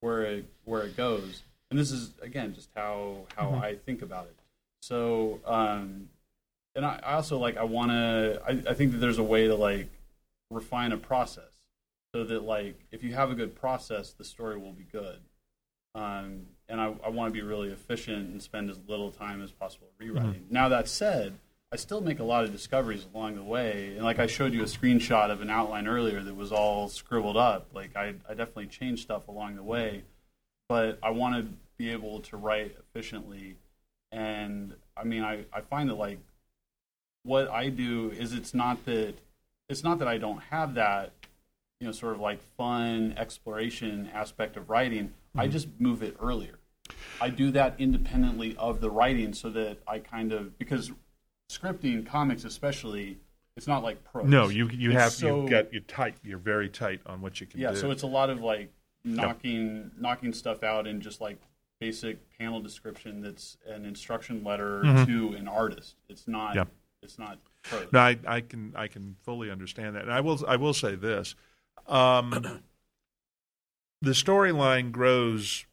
where 0.00 0.22
it 0.22 0.44
where 0.64 0.82
it 0.82 0.96
goes. 0.96 1.42
And 1.70 1.78
this 1.78 1.90
is 1.90 2.12
again 2.20 2.54
just 2.54 2.68
how 2.74 3.26
how 3.36 3.54
I 3.54 3.76
think 3.76 4.02
about 4.02 4.26
it. 4.26 4.36
So, 4.82 5.40
um, 5.46 6.08
and 6.76 6.84
I, 6.84 7.00
I 7.02 7.14
also 7.14 7.38
like 7.38 7.56
I 7.56 7.64
want 7.64 7.90
to. 7.90 8.40
I, 8.46 8.70
I 8.70 8.74
think 8.74 8.92
that 8.92 8.98
there's 8.98 9.18
a 9.18 9.22
way 9.22 9.46
to 9.46 9.54
like 9.54 9.88
refine 10.50 10.92
a 10.92 10.96
process 10.96 11.53
so 12.14 12.22
that 12.22 12.44
like 12.44 12.76
if 12.92 13.02
you 13.02 13.12
have 13.14 13.32
a 13.32 13.34
good 13.34 13.56
process, 13.56 14.12
the 14.12 14.22
story 14.22 14.56
will 14.56 14.72
be 14.72 14.84
good. 14.84 15.18
Um, 15.96 16.46
and 16.68 16.80
I, 16.80 16.94
I 17.04 17.08
want 17.08 17.34
to 17.34 17.40
be 17.40 17.44
really 17.44 17.70
efficient 17.70 18.30
and 18.30 18.40
spend 18.40 18.70
as 18.70 18.78
little 18.86 19.10
time 19.10 19.42
as 19.42 19.50
possible 19.50 19.88
rewriting. 19.98 20.46
Now 20.48 20.68
that 20.68 20.88
said, 20.88 21.34
I 21.72 21.76
still 21.76 22.00
make 22.00 22.20
a 22.20 22.24
lot 22.24 22.44
of 22.44 22.52
discoveries 22.52 23.04
along 23.12 23.34
the 23.34 23.42
way. 23.42 23.94
And 23.96 24.04
like 24.04 24.20
I 24.20 24.28
showed 24.28 24.52
you 24.52 24.62
a 24.62 24.66
screenshot 24.66 25.32
of 25.32 25.40
an 25.40 25.50
outline 25.50 25.88
earlier 25.88 26.22
that 26.22 26.36
was 26.36 26.52
all 26.52 26.86
scribbled 26.86 27.36
up. 27.36 27.66
Like 27.74 27.96
I, 27.96 28.14
I 28.28 28.34
definitely 28.34 28.68
changed 28.68 29.02
stuff 29.02 29.26
along 29.26 29.56
the 29.56 29.64
way, 29.64 30.04
but 30.68 31.00
I 31.02 31.10
want 31.10 31.34
to 31.34 31.52
be 31.76 31.90
able 31.90 32.20
to 32.20 32.36
write 32.36 32.76
efficiently. 32.78 33.56
And 34.12 34.76
I 34.96 35.02
mean, 35.02 35.24
I, 35.24 35.46
I 35.52 35.62
find 35.62 35.90
that 35.90 35.96
like 35.96 36.20
what 37.24 37.50
I 37.50 37.70
do 37.70 38.12
is 38.16 38.32
it's 38.32 38.54
not 38.54 38.84
that 38.84 39.14
it's 39.68 39.82
not 39.82 39.98
that 39.98 40.06
I 40.06 40.18
don't 40.18 40.42
have 40.50 40.74
that 40.74 41.10
you 41.80 41.86
know 41.86 41.92
sort 41.92 42.14
of 42.14 42.20
like 42.20 42.40
fun 42.56 43.14
exploration 43.16 44.08
aspect 44.12 44.56
of 44.56 44.70
writing. 44.70 45.12
I 45.36 45.48
just 45.48 45.68
move 45.78 46.02
it 46.02 46.16
earlier. 46.20 46.58
I 47.20 47.28
do 47.30 47.50
that 47.52 47.74
independently 47.78 48.54
of 48.56 48.80
the 48.80 48.90
writing 48.90 49.32
so 49.32 49.50
that 49.50 49.78
I 49.86 49.98
kind 49.98 50.32
of 50.32 50.56
because 50.58 50.92
scripting 51.50 52.06
comics 52.06 52.44
especially 52.44 53.18
it's 53.56 53.66
not 53.66 53.82
like 53.82 54.02
prose. 54.04 54.28
no 54.28 54.48
you 54.48 54.68
you 54.68 54.90
It's 54.90 55.00
have 55.00 55.12
so- 55.12 55.42
you've 55.42 55.50
got 55.50 55.72
you're 55.72 55.82
tight 55.82 56.14
you're 56.22 56.38
very 56.38 56.68
tight 56.68 57.00
on 57.06 57.20
what 57.20 57.40
you 57.40 57.46
can 57.46 57.60
yeah, 57.60 57.68
do 57.70 57.74
Yeah, 57.74 57.80
so 57.80 57.90
it's 57.90 58.02
a 58.02 58.06
lot 58.06 58.30
of 58.30 58.40
like 58.40 58.72
knocking 59.04 59.90
knocking 59.98 60.32
stuff 60.32 60.62
out 60.62 60.86
and 60.86 61.00
just 61.02 61.20
like 61.20 61.38
basic 61.80 62.18
panel 62.38 62.60
description 62.60 63.20
that's 63.20 63.56
an 63.66 63.84
instruction 63.84 64.42
letter 64.44 64.82
to 65.06 65.34
an 65.36 65.48
artist. 65.48 65.96
It's 66.08 66.26
not 66.28 66.50
Mm-hmm. 66.50 66.58
Yeah. 66.58 66.64
it's 67.02 67.18
not 67.18 67.38
prose. 67.62 67.88
No, 67.92 68.00
I, 68.00 68.18
I 68.26 68.40
can 68.40 68.72
I 68.76 68.86
can 68.88 69.16
fully 69.24 69.50
understand 69.50 69.96
that, 69.96 70.02
and 70.02 70.12
I 70.12 70.20
will 70.20 70.42
I 70.48 70.56
will 70.56 70.74
say 70.74 70.94
this: 70.94 71.34
um, 71.86 72.62
the 74.02 74.10
storyline 74.10 74.92
grows 74.92 75.66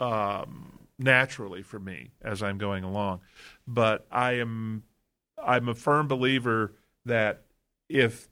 um, 0.00 0.78
naturally 0.98 1.62
for 1.62 1.78
me 1.78 2.10
as 2.22 2.42
I'm 2.42 2.58
going 2.58 2.84
along, 2.84 3.20
but 3.66 4.06
I 4.10 4.32
am 4.32 4.84
I'm 5.42 5.68
a 5.68 5.74
firm 5.74 6.08
believer 6.08 6.74
that 7.04 7.42
if 7.88 8.28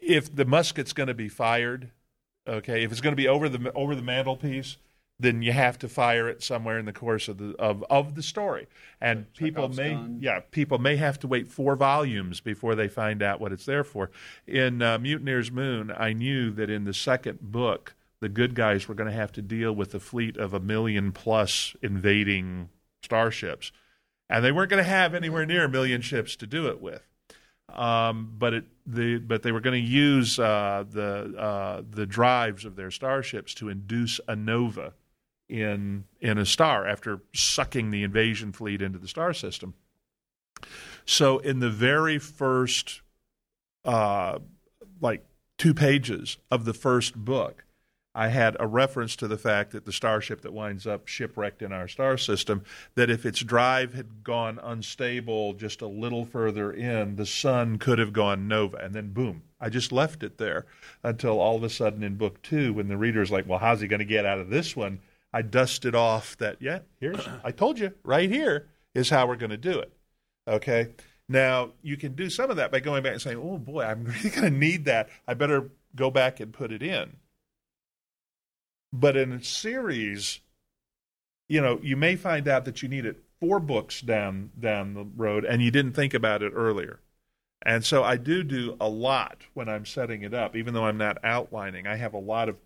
if 0.00 0.34
the 0.34 0.44
musket's 0.44 0.92
going 0.92 1.06
to 1.06 1.14
be 1.14 1.28
fired, 1.28 1.90
okay, 2.46 2.82
if 2.82 2.90
it's 2.90 3.00
going 3.00 3.12
to 3.12 3.16
be 3.16 3.28
over 3.28 3.48
the 3.48 3.72
over 3.72 3.94
the 3.94 4.02
mantelpiece, 4.02 4.76
then 5.22 5.40
you 5.40 5.52
have 5.52 5.78
to 5.78 5.88
fire 5.88 6.28
it 6.28 6.42
somewhere 6.42 6.78
in 6.78 6.84
the 6.84 6.92
course 6.92 7.28
of 7.28 7.38
the 7.38 7.54
of, 7.58 7.84
of 7.88 8.14
the 8.14 8.22
story. 8.22 8.66
And 9.00 9.32
people 9.34 9.68
may 9.68 9.90
gun. 9.90 10.18
yeah, 10.20 10.40
people 10.50 10.78
may 10.78 10.96
have 10.96 11.18
to 11.20 11.28
wait 11.28 11.48
four 11.48 11.76
volumes 11.76 12.40
before 12.40 12.74
they 12.74 12.88
find 12.88 13.22
out 13.22 13.40
what 13.40 13.52
it's 13.52 13.64
there 13.64 13.84
for. 13.84 14.10
In 14.46 14.82
uh, 14.82 14.98
Mutineer's 14.98 15.50
Moon, 15.50 15.92
I 15.96 16.12
knew 16.12 16.50
that 16.52 16.70
in 16.70 16.84
the 16.84 16.94
second 16.94 17.40
book, 17.40 17.94
the 18.20 18.28
good 18.28 18.54
guys 18.54 18.88
were 18.88 18.94
going 18.94 19.10
to 19.10 19.16
have 19.16 19.32
to 19.32 19.42
deal 19.42 19.72
with 19.72 19.94
a 19.94 20.00
fleet 20.00 20.36
of 20.36 20.52
a 20.52 20.60
million 20.60 21.12
plus 21.12 21.74
invading 21.82 22.68
starships, 23.02 23.72
and 24.28 24.44
they 24.44 24.52
weren't 24.52 24.70
going 24.70 24.82
to 24.82 24.88
have 24.88 25.14
anywhere 25.14 25.46
near 25.46 25.64
a 25.64 25.68
million 25.68 26.00
ships 26.00 26.36
to 26.36 26.46
do 26.46 26.68
it 26.68 26.80
with. 26.80 27.06
Um, 27.68 28.34
but 28.38 28.54
it 28.54 28.64
the 28.86 29.18
but 29.18 29.42
they 29.42 29.52
were 29.52 29.60
going 29.60 29.80
to 29.80 29.88
use 29.88 30.38
uh, 30.38 30.84
the 30.90 31.34
uh, 31.38 31.82
the 31.88 32.06
drives 32.06 32.64
of 32.64 32.76
their 32.76 32.90
starships 32.90 33.54
to 33.54 33.68
induce 33.68 34.20
a 34.26 34.34
nova 34.34 34.94
in 35.52 36.04
in 36.20 36.38
a 36.38 36.46
star 36.46 36.86
after 36.86 37.20
sucking 37.34 37.90
the 37.90 38.02
invasion 38.02 38.52
fleet 38.52 38.80
into 38.80 38.98
the 38.98 39.08
star 39.08 39.34
system. 39.34 39.74
So 41.04 41.38
in 41.38 41.58
the 41.58 41.70
very 41.70 42.18
first 42.18 43.02
uh, 43.84 44.38
like 45.00 45.24
two 45.58 45.74
pages 45.74 46.38
of 46.50 46.64
the 46.64 46.72
first 46.72 47.16
book, 47.16 47.64
I 48.14 48.28
had 48.28 48.56
a 48.60 48.66
reference 48.66 49.16
to 49.16 49.28
the 49.28 49.38
fact 49.38 49.72
that 49.72 49.84
the 49.84 49.92
starship 49.92 50.42
that 50.42 50.52
winds 50.52 50.86
up 50.86 51.08
shipwrecked 51.08 51.62
in 51.62 51.72
our 51.72 51.88
star 51.88 52.16
system, 52.16 52.62
that 52.94 53.10
if 53.10 53.26
its 53.26 53.40
drive 53.40 53.94
had 53.94 54.22
gone 54.22 54.58
unstable 54.62 55.54
just 55.54 55.82
a 55.82 55.86
little 55.86 56.24
further 56.24 56.72
in, 56.72 57.16
the 57.16 57.26
sun 57.26 57.78
could 57.78 57.98
have 57.98 58.12
gone 58.12 58.48
nova. 58.48 58.76
And 58.76 58.94
then, 58.94 59.12
boom, 59.12 59.42
I 59.60 59.70
just 59.70 59.92
left 59.92 60.22
it 60.22 60.38
there 60.38 60.66
until 61.02 61.40
all 61.40 61.56
of 61.56 61.62
a 61.62 61.70
sudden 61.70 62.02
in 62.02 62.16
book 62.16 62.42
two, 62.42 62.74
when 62.74 62.88
the 62.88 62.98
reader's 62.98 63.30
like, 63.30 63.46
well, 63.46 63.58
how's 63.58 63.80
he 63.80 63.88
going 63.88 64.00
to 64.00 64.04
get 64.04 64.26
out 64.26 64.38
of 64.38 64.50
this 64.50 64.76
one? 64.76 65.00
I 65.32 65.42
dusted 65.42 65.94
off 65.94 66.36
that, 66.38 66.58
yeah, 66.60 66.80
here's, 67.00 67.26
I 67.42 67.52
told 67.52 67.78
you, 67.78 67.92
right 68.04 68.30
here 68.30 68.68
is 68.94 69.08
how 69.10 69.26
we're 69.26 69.36
going 69.36 69.50
to 69.50 69.56
do 69.56 69.78
it. 69.78 69.92
Okay. 70.46 70.94
Now, 71.28 71.70
you 71.82 71.96
can 71.96 72.14
do 72.14 72.28
some 72.28 72.50
of 72.50 72.56
that 72.56 72.70
by 72.70 72.80
going 72.80 73.02
back 73.02 73.12
and 73.12 73.22
saying, 73.22 73.40
oh 73.42 73.58
boy, 73.58 73.84
I'm 73.84 74.04
really 74.04 74.30
going 74.30 74.52
to 74.52 74.58
need 74.58 74.84
that. 74.86 75.08
I 75.26 75.34
better 75.34 75.70
go 75.94 76.10
back 76.10 76.40
and 76.40 76.52
put 76.52 76.72
it 76.72 76.82
in. 76.82 77.16
But 78.92 79.16
in 79.16 79.32
a 79.32 79.42
series, 79.42 80.40
you 81.48 81.60
know, 81.60 81.80
you 81.82 81.96
may 81.96 82.16
find 82.16 82.46
out 82.46 82.66
that 82.66 82.82
you 82.82 82.88
need 82.88 83.06
it 83.06 83.22
four 83.40 83.58
books 83.58 84.00
down 84.00 84.50
down 84.58 84.94
the 84.94 85.04
road, 85.04 85.44
and 85.44 85.62
you 85.62 85.70
didn't 85.70 85.94
think 85.94 86.14
about 86.14 86.42
it 86.42 86.52
earlier. 86.54 87.00
And 87.64 87.84
so 87.84 88.02
I 88.02 88.16
do 88.16 88.42
do 88.42 88.76
a 88.80 88.88
lot 88.88 89.42
when 89.54 89.68
I'm 89.68 89.86
setting 89.86 90.22
it 90.22 90.34
up, 90.34 90.56
even 90.56 90.74
though 90.74 90.84
I'm 90.84 90.98
not 90.98 91.18
outlining. 91.24 91.86
I 91.86 91.96
have 91.96 92.12
a 92.12 92.18
lot 92.18 92.48
of, 92.48 92.56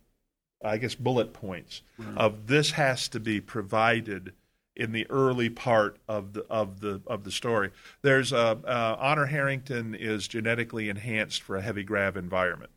I 0.64 0.78
guess, 0.78 0.94
bullet 0.94 1.32
points 1.32 1.82
of 2.16 2.46
this 2.46 2.72
has 2.72 3.08
to 3.08 3.20
be 3.20 3.40
provided 3.40 4.32
in 4.74 4.92
the 4.92 5.08
early 5.10 5.48
part 5.48 5.98
of 6.06 6.34
the 6.34 6.44
of 6.50 6.80
the 6.80 7.00
of 7.06 7.24
the 7.24 7.30
story. 7.30 7.70
There's 8.02 8.32
a 8.32 8.58
uh, 8.64 8.96
Honor 8.98 9.26
Harrington 9.26 9.94
is 9.94 10.28
genetically 10.28 10.88
enhanced 10.88 11.42
for 11.42 11.56
a 11.56 11.62
heavy 11.62 11.82
grav 11.82 12.16
environment. 12.16 12.70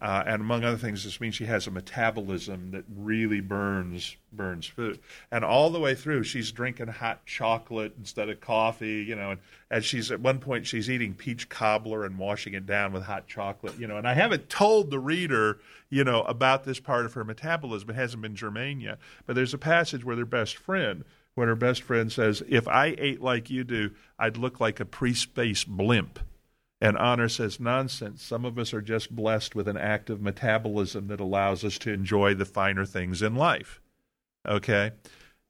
Uh, 0.00 0.22
and 0.26 0.40
among 0.40 0.62
other 0.62 0.76
things, 0.76 1.02
this 1.02 1.20
means 1.20 1.34
she 1.34 1.46
has 1.46 1.66
a 1.66 1.70
metabolism 1.70 2.70
that 2.70 2.84
really 2.96 3.40
burns 3.40 4.16
burns 4.32 4.66
food. 4.66 5.00
And 5.32 5.44
all 5.44 5.70
the 5.70 5.80
way 5.80 5.94
through, 5.94 6.22
she's 6.22 6.52
drinking 6.52 6.88
hot 6.88 7.24
chocolate 7.26 7.94
instead 7.98 8.28
of 8.28 8.40
coffee. 8.40 9.02
You 9.02 9.16
know, 9.16 9.32
and 9.32 9.40
as 9.70 9.84
she's 9.84 10.10
at 10.10 10.20
one 10.20 10.38
point, 10.38 10.66
she's 10.66 10.88
eating 10.88 11.14
peach 11.14 11.48
cobbler 11.48 12.04
and 12.04 12.18
washing 12.18 12.54
it 12.54 12.66
down 12.66 12.92
with 12.92 13.02
hot 13.04 13.26
chocolate. 13.26 13.78
You 13.78 13.86
know, 13.88 13.96
and 13.96 14.06
I 14.06 14.14
haven't 14.14 14.48
told 14.48 14.90
the 14.90 15.00
reader, 15.00 15.58
you 15.90 16.04
know, 16.04 16.22
about 16.22 16.64
this 16.64 16.78
part 16.78 17.04
of 17.04 17.14
her 17.14 17.24
metabolism. 17.24 17.90
It 17.90 17.96
hasn't 17.96 18.22
been 18.22 18.36
germane 18.36 18.80
yet. 18.80 18.98
But 19.26 19.34
there's 19.34 19.54
a 19.54 19.58
passage 19.58 20.04
where 20.04 20.16
their 20.16 20.24
best 20.24 20.56
friend, 20.56 21.04
when 21.34 21.48
her 21.48 21.56
best 21.56 21.82
friend 21.82 22.12
says, 22.12 22.42
"If 22.48 22.68
I 22.68 22.94
ate 22.98 23.20
like 23.20 23.50
you 23.50 23.64
do, 23.64 23.90
I'd 24.18 24.36
look 24.36 24.60
like 24.60 24.78
a 24.78 24.84
pre-space 24.84 25.64
blimp." 25.64 26.20
And 26.80 26.96
Honor 26.96 27.28
says, 27.28 27.58
nonsense. 27.58 28.22
Some 28.22 28.44
of 28.44 28.58
us 28.58 28.72
are 28.72 28.80
just 28.80 29.14
blessed 29.14 29.54
with 29.54 29.66
an 29.66 29.76
active 29.76 30.20
metabolism 30.20 31.08
that 31.08 31.20
allows 31.20 31.64
us 31.64 31.76
to 31.78 31.92
enjoy 31.92 32.34
the 32.34 32.44
finer 32.44 32.84
things 32.84 33.20
in 33.20 33.34
life. 33.34 33.80
Okay? 34.46 34.92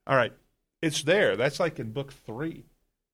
All 0.07 0.17
right. 0.17 0.33
It's 0.81 1.03
there. 1.03 1.37
That's 1.37 1.61
like 1.61 1.79
in 1.79 1.93
book 1.93 2.13
three. 2.13 2.65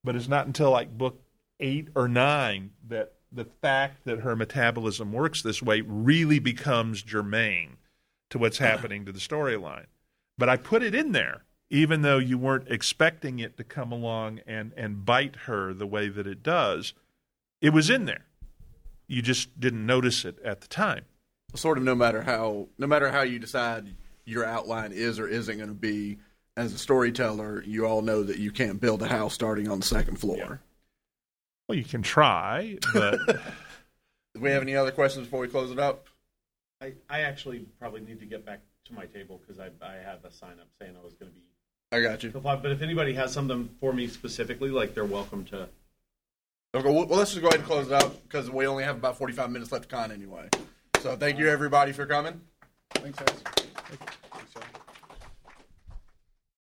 But 0.05 0.15
it's 0.15 0.29
not 0.29 0.47
until 0.47 0.71
like 0.71 0.97
book 0.97 1.23
eight 1.59 1.89
or 1.95 2.07
nine 2.07 2.71
that 2.87 3.15
the 3.33 3.47
fact 3.47 4.05
that 4.05 4.21
her 4.21 4.37
metabolism 4.37 5.13
works 5.13 5.43
this 5.43 5.63
way 5.63 5.81
really 5.81 6.39
becomes 6.39 7.03
germane 7.03 7.79
to 8.31 8.39
what's 8.39 8.59
happening 8.59 9.05
to 9.05 9.13
the 9.13 9.19
storyline. 9.19 9.87
But 10.39 10.49
I 10.49 10.57
put 10.57 10.83
it 10.83 10.95
in 10.95 11.13
there, 11.13 11.45
even 11.69 12.03
though 12.03 12.19
you 12.19 12.39
weren't 12.39 12.71
expecting 12.71 13.41
it 13.41 13.57
to 13.57 13.65
come 13.65 13.91
along 13.91 14.41
and, 14.47 14.73
and 14.77 15.05
bite 15.05 15.37
her 15.47 15.75
the 15.75 15.87
way 15.87 16.09
that 16.09 16.27
it 16.27 16.43
does 16.43 16.95
it 17.65 17.73
was 17.73 17.91
in 17.91 18.05
there. 18.05 18.27
You 19.07 19.23
just 19.23 19.59
didn't 19.59 19.87
notice 19.87 20.25
it 20.25 20.39
at 20.45 20.61
the 20.61 20.69
time. 20.69 21.05
Sort 21.55 21.79
of 21.79 21.85
no 21.85 21.95
matter 21.95 22.23
how 22.23 22.69
no 22.79 22.87
matter 22.87 23.11
how 23.11 23.23
you 23.23 23.39
decide 23.39 23.95
your 24.25 24.45
outline 24.45 24.93
is 24.93 25.19
or 25.19 25.29
isn't 25.29 25.57
going 25.57 25.69
to 25.69 25.75
be 25.75 26.19
as 26.57 26.73
a 26.73 26.79
storyteller, 26.79 27.63
you 27.65 27.87
all 27.87 28.03
know 28.03 28.23
that 28.23 28.39
you 28.39 28.51
can't 28.51 28.81
build 28.81 29.03
a 29.03 29.09
house 29.09 29.35
starting 29.35 29.69
on 29.69 29.81
the 29.81 29.87
second 29.87 30.17
floor. 30.17 30.61
Well, 31.69 31.79
you 31.79 31.85
can 31.85 32.03
try, 32.03 32.79
but 32.93 33.19
Do 34.35 34.41
we 34.41 34.51
have 34.51 34.63
any 34.63 34.75
other 34.75 34.91
questions 34.91 35.27
before 35.27 35.41
we 35.41 35.49
close 35.49 35.71
it 35.71 35.79
up? 35.79 36.09
I, 36.81 36.95
I 37.09 37.21
actually 37.21 37.67
probably 37.79 38.01
need 38.01 38.19
to 38.21 38.27
get 38.27 38.45
back 38.45 38.61
to 38.87 38.93
my 38.93 39.07
table 39.07 39.41
because 39.41 39.61
I, 39.61 39.71
I 39.81 39.95
have 39.95 40.25
a 40.25 40.33
sign 40.33 40.59
up 40.61 40.67
saying 40.81 40.97
I 41.01 41.05
was 41.05 41.15
going 41.15 41.31
to 41.31 41.37
be 41.37 41.45
I 41.93 42.01
got 42.01 42.25
you. 42.25 42.31
But 42.31 42.67
if 42.67 42.83
anybody 42.83 43.15
has 43.15 43.33
something 43.33 43.71
for 43.79 43.93
me 43.93 44.09
specifically, 44.09 44.71
like 44.71 44.95
they're 44.95 45.05
welcome 45.05 45.45
to. 45.47 45.69
Okay, 46.75 46.91
well, 46.91 47.07
let's 47.07 47.31
just 47.31 47.41
go 47.41 47.47
ahead 47.47 47.61
and 47.61 47.69
close 47.69 47.87
it 47.87 47.93
out 47.93 48.21
because 48.25 48.51
we 48.51 48.67
only 48.67 48.83
have 48.83 48.97
about 48.97 49.17
45 49.17 49.49
minutes 49.53 49.71
left 49.71 49.89
to 49.89 49.95
con 49.95 50.11
anyway. 50.11 50.49
So 50.99 51.15
thank 51.15 51.39
you, 51.39 51.49
everybody, 51.49 51.93
for 51.93 52.05
coming. 52.05 52.41
Thanks, 52.95 53.21
guys. 53.21 53.43